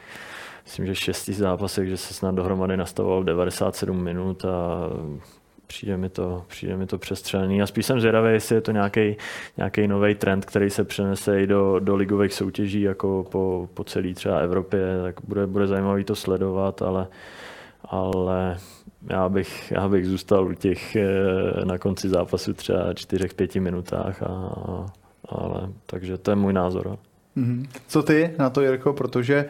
myslím, 0.64 0.86
že 0.86 0.94
šesti 0.94 1.32
zápasech, 1.32 1.88
že 1.88 1.96
se 1.96 2.14
snad 2.14 2.34
dohromady 2.34 2.76
nastavoval 2.76 3.24
97 3.24 4.02
minut 4.02 4.44
a 4.44 4.90
přijde 5.66 5.96
mi 5.96 6.08
to, 6.08 6.44
přijde 6.48 6.76
mi 6.76 6.86
to 6.86 6.98
přestřelený 6.98 7.62
a 7.62 7.66
spíš 7.66 7.86
jsem 7.86 8.00
zvědavý, 8.00 8.32
jestli 8.32 8.54
je 8.54 8.60
to 8.60 8.72
nějaký, 8.72 9.16
nový 9.86 10.14
trend, 10.14 10.44
který 10.44 10.70
se 10.70 10.84
přenese 10.84 11.42
i 11.42 11.46
do, 11.46 11.80
do 11.80 11.96
ligových 11.96 12.32
soutěží 12.32 12.80
jako 12.80 13.26
po, 13.30 13.68
po 13.74 13.84
celé 13.84 14.14
třeba 14.14 14.38
Evropě, 14.38 14.80
tak 15.02 15.14
bude, 15.28 15.46
bude 15.46 15.66
zajímavý 15.66 16.04
to 16.04 16.14
sledovat, 16.14 16.82
ale, 16.82 17.06
ale 17.84 18.56
já 19.10 19.28
bych, 19.28 19.72
já 19.72 19.88
bych 19.88 20.06
zůstal 20.06 20.46
u 20.46 20.54
těch 20.54 20.96
eh, 20.96 21.06
na 21.64 21.78
konci 21.78 22.08
zápasu 22.08 22.52
třeba 22.52 22.92
4-5 22.92 23.60
minutách, 23.60 24.22
a, 24.22 24.52
ale, 25.28 25.68
takže 25.86 26.18
to 26.18 26.30
je 26.30 26.36
můj 26.36 26.52
názor. 26.52 26.98
Mm-hmm. 27.36 27.66
Co 27.86 28.02
ty 28.02 28.34
na 28.38 28.50
to, 28.50 28.60
Jirko, 28.60 28.92
protože 28.92 29.36
Eh, 29.36 29.48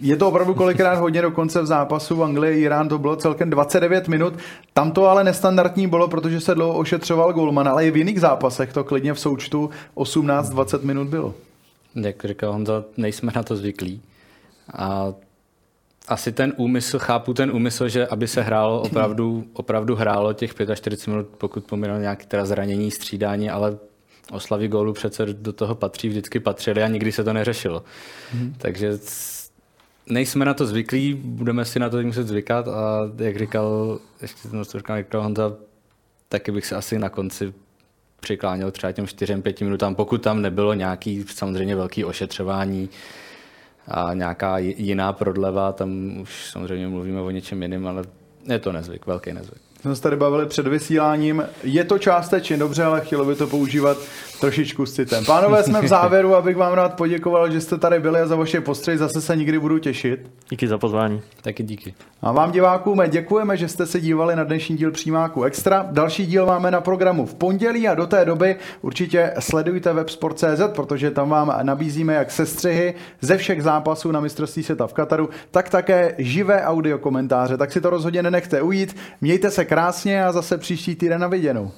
je 0.00 0.16
to 0.16 0.28
opravdu 0.28 0.54
kolikrát 0.54 0.98
hodně 0.98 1.22
dokonce 1.22 1.62
v 1.62 1.66
zápasu 1.66 2.16
v 2.16 2.22
Anglii 2.24 2.62
Irán 2.62 2.88
to 2.88 2.98
bylo 2.98 3.16
celkem 3.16 3.50
29 3.50 4.08
minut. 4.08 4.34
Tam 4.72 4.92
to 4.92 5.08
ale 5.08 5.24
nestandardní 5.24 5.86
bylo, 5.86 6.08
protože 6.08 6.40
se 6.40 6.54
dlouho 6.54 6.78
ošetřoval 6.78 7.32
Golman, 7.32 7.68
ale 7.68 7.86
i 7.86 7.90
v 7.90 7.96
jiných 7.96 8.20
zápasech 8.20 8.72
to 8.72 8.84
klidně 8.84 9.14
v 9.14 9.20
součtu 9.20 9.70
18-20 9.96 10.82
minut 10.82 11.08
bylo. 11.08 11.34
Jak 11.94 12.24
říkal 12.24 12.52
Honza, 12.52 12.84
nejsme 12.96 13.32
na 13.34 13.42
to 13.42 13.56
zvyklí. 13.56 14.00
A 14.74 15.12
asi 16.08 16.32
ten 16.32 16.52
úmysl, 16.56 16.98
chápu 16.98 17.34
ten 17.34 17.50
úmysl, 17.50 17.88
že 17.88 18.06
aby 18.06 18.28
se 18.28 18.42
hrálo 18.42 18.80
opravdu, 18.80 19.44
opravdu 19.52 19.94
hrálo 19.96 20.32
těch 20.32 20.54
45 20.74 21.06
minut, 21.06 21.26
pokud 21.38 21.64
pominul 21.64 21.98
nějaké 21.98 22.26
teda 22.26 22.44
zranění, 22.44 22.90
střídání, 22.90 23.50
ale 23.50 23.78
oslavy 24.32 24.68
gólu 24.68 24.92
přece 24.92 25.26
do 25.26 25.52
toho 25.52 25.74
patří, 25.74 26.08
vždycky 26.08 26.40
patřily 26.40 26.82
a 26.82 26.88
nikdy 26.88 27.12
se 27.12 27.24
to 27.24 27.32
neřešilo. 27.32 27.84
Mm-hmm. 28.34 28.52
Takže 28.58 28.98
nejsme 30.06 30.44
na 30.44 30.54
to 30.54 30.66
zvyklí, 30.66 31.14
budeme 31.14 31.64
si 31.64 31.78
na 31.78 31.88
to 31.88 32.02
muset 32.02 32.26
zvykat 32.26 32.68
a 32.68 33.10
jak 33.16 33.38
říkal, 33.38 33.98
ještě 34.22 34.48
to 34.48 34.78
říkal, 34.78 34.98
říkal 34.98 35.22
Honza, 35.22 35.54
taky 36.28 36.52
bych 36.52 36.66
se 36.66 36.76
asi 36.76 36.98
na 36.98 37.08
konci 37.08 37.54
přikláněl 38.20 38.70
třeba 38.70 38.92
těm 38.92 39.04
4-5 39.04 39.64
minutám, 39.64 39.94
pokud 39.94 40.22
tam 40.22 40.42
nebylo 40.42 40.74
nějaký 40.74 41.24
samozřejmě 41.34 41.76
velký 41.76 42.04
ošetřování 42.04 42.90
a 43.88 44.14
nějaká 44.14 44.58
jiná 44.58 45.12
prodleva, 45.12 45.72
tam 45.72 46.20
už 46.20 46.50
samozřejmě 46.50 46.88
mluvíme 46.88 47.20
o 47.20 47.30
něčem 47.30 47.62
jiném, 47.62 47.86
ale 47.86 48.04
je 48.44 48.58
to 48.58 48.72
nezvyk, 48.72 49.06
velký 49.06 49.32
nezvyk 49.32 49.71
jsme 49.82 49.96
se 49.96 50.02
tady 50.02 50.16
bavili 50.16 50.46
před 50.46 50.66
vysíláním. 50.66 51.44
Je 51.62 51.84
to 51.84 51.98
částečně 51.98 52.56
dobře, 52.56 52.84
ale 52.84 53.00
chtělo 53.00 53.24
by 53.24 53.34
to 53.34 53.46
používat 53.46 53.96
trošičku 54.42 54.86
s 54.86 54.92
citem. 54.92 55.24
Pánové, 55.24 55.62
jsme 55.62 55.82
v 55.82 55.88
závěru, 55.88 56.34
abych 56.34 56.56
vám 56.56 56.72
rád 56.72 56.94
poděkoval, 56.94 57.50
že 57.50 57.60
jste 57.60 57.78
tady 57.78 58.00
byli 58.00 58.20
a 58.20 58.26
za 58.26 58.36
vaše 58.36 58.60
postřehy 58.60 58.98
zase 58.98 59.20
se 59.20 59.36
nikdy 59.36 59.58
budu 59.58 59.78
těšit. 59.78 60.30
Díky 60.50 60.68
za 60.68 60.78
pozvání. 60.78 61.22
Taky 61.42 61.62
díky. 61.62 61.94
A 62.22 62.32
vám 62.32 62.52
divákům 62.52 63.02
děkujeme, 63.08 63.56
že 63.56 63.68
jste 63.68 63.86
se 63.86 64.00
dívali 64.00 64.36
na 64.36 64.44
dnešní 64.44 64.76
díl 64.76 64.90
Přímáku 64.90 65.44
Extra. 65.44 65.86
Další 65.90 66.26
díl 66.26 66.46
máme 66.46 66.70
na 66.70 66.80
programu 66.80 67.26
v 67.26 67.34
pondělí 67.34 67.88
a 67.88 67.94
do 67.94 68.06
té 68.06 68.24
doby 68.24 68.56
určitě 68.80 69.34
sledujte 69.38 69.92
websport.cz, 69.92 70.62
protože 70.74 71.10
tam 71.10 71.28
vám 71.28 71.54
nabízíme 71.62 72.14
jak 72.14 72.30
sestřihy 72.30 72.94
ze 73.20 73.36
všech 73.36 73.62
zápasů 73.62 74.10
na 74.10 74.20
mistrovství 74.20 74.62
světa 74.62 74.86
v 74.86 74.92
Kataru, 74.92 75.28
tak 75.50 75.68
také 75.68 76.14
živé 76.18 76.62
audio 76.62 76.98
komentáře. 76.98 77.56
Tak 77.56 77.72
si 77.72 77.80
to 77.80 77.90
rozhodně 77.90 78.22
nenechte 78.22 78.62
ujít. 78.62 78.96
Mějte 79.20 79.50
se 79.50 79.64
krásně 79.64 80.24
a 80.24 80.32
zase 80.32 80.58
příští 80.58 80.94
týden 80.94 81.20
na 81.20 81.28
viděnou. 81.28 81.70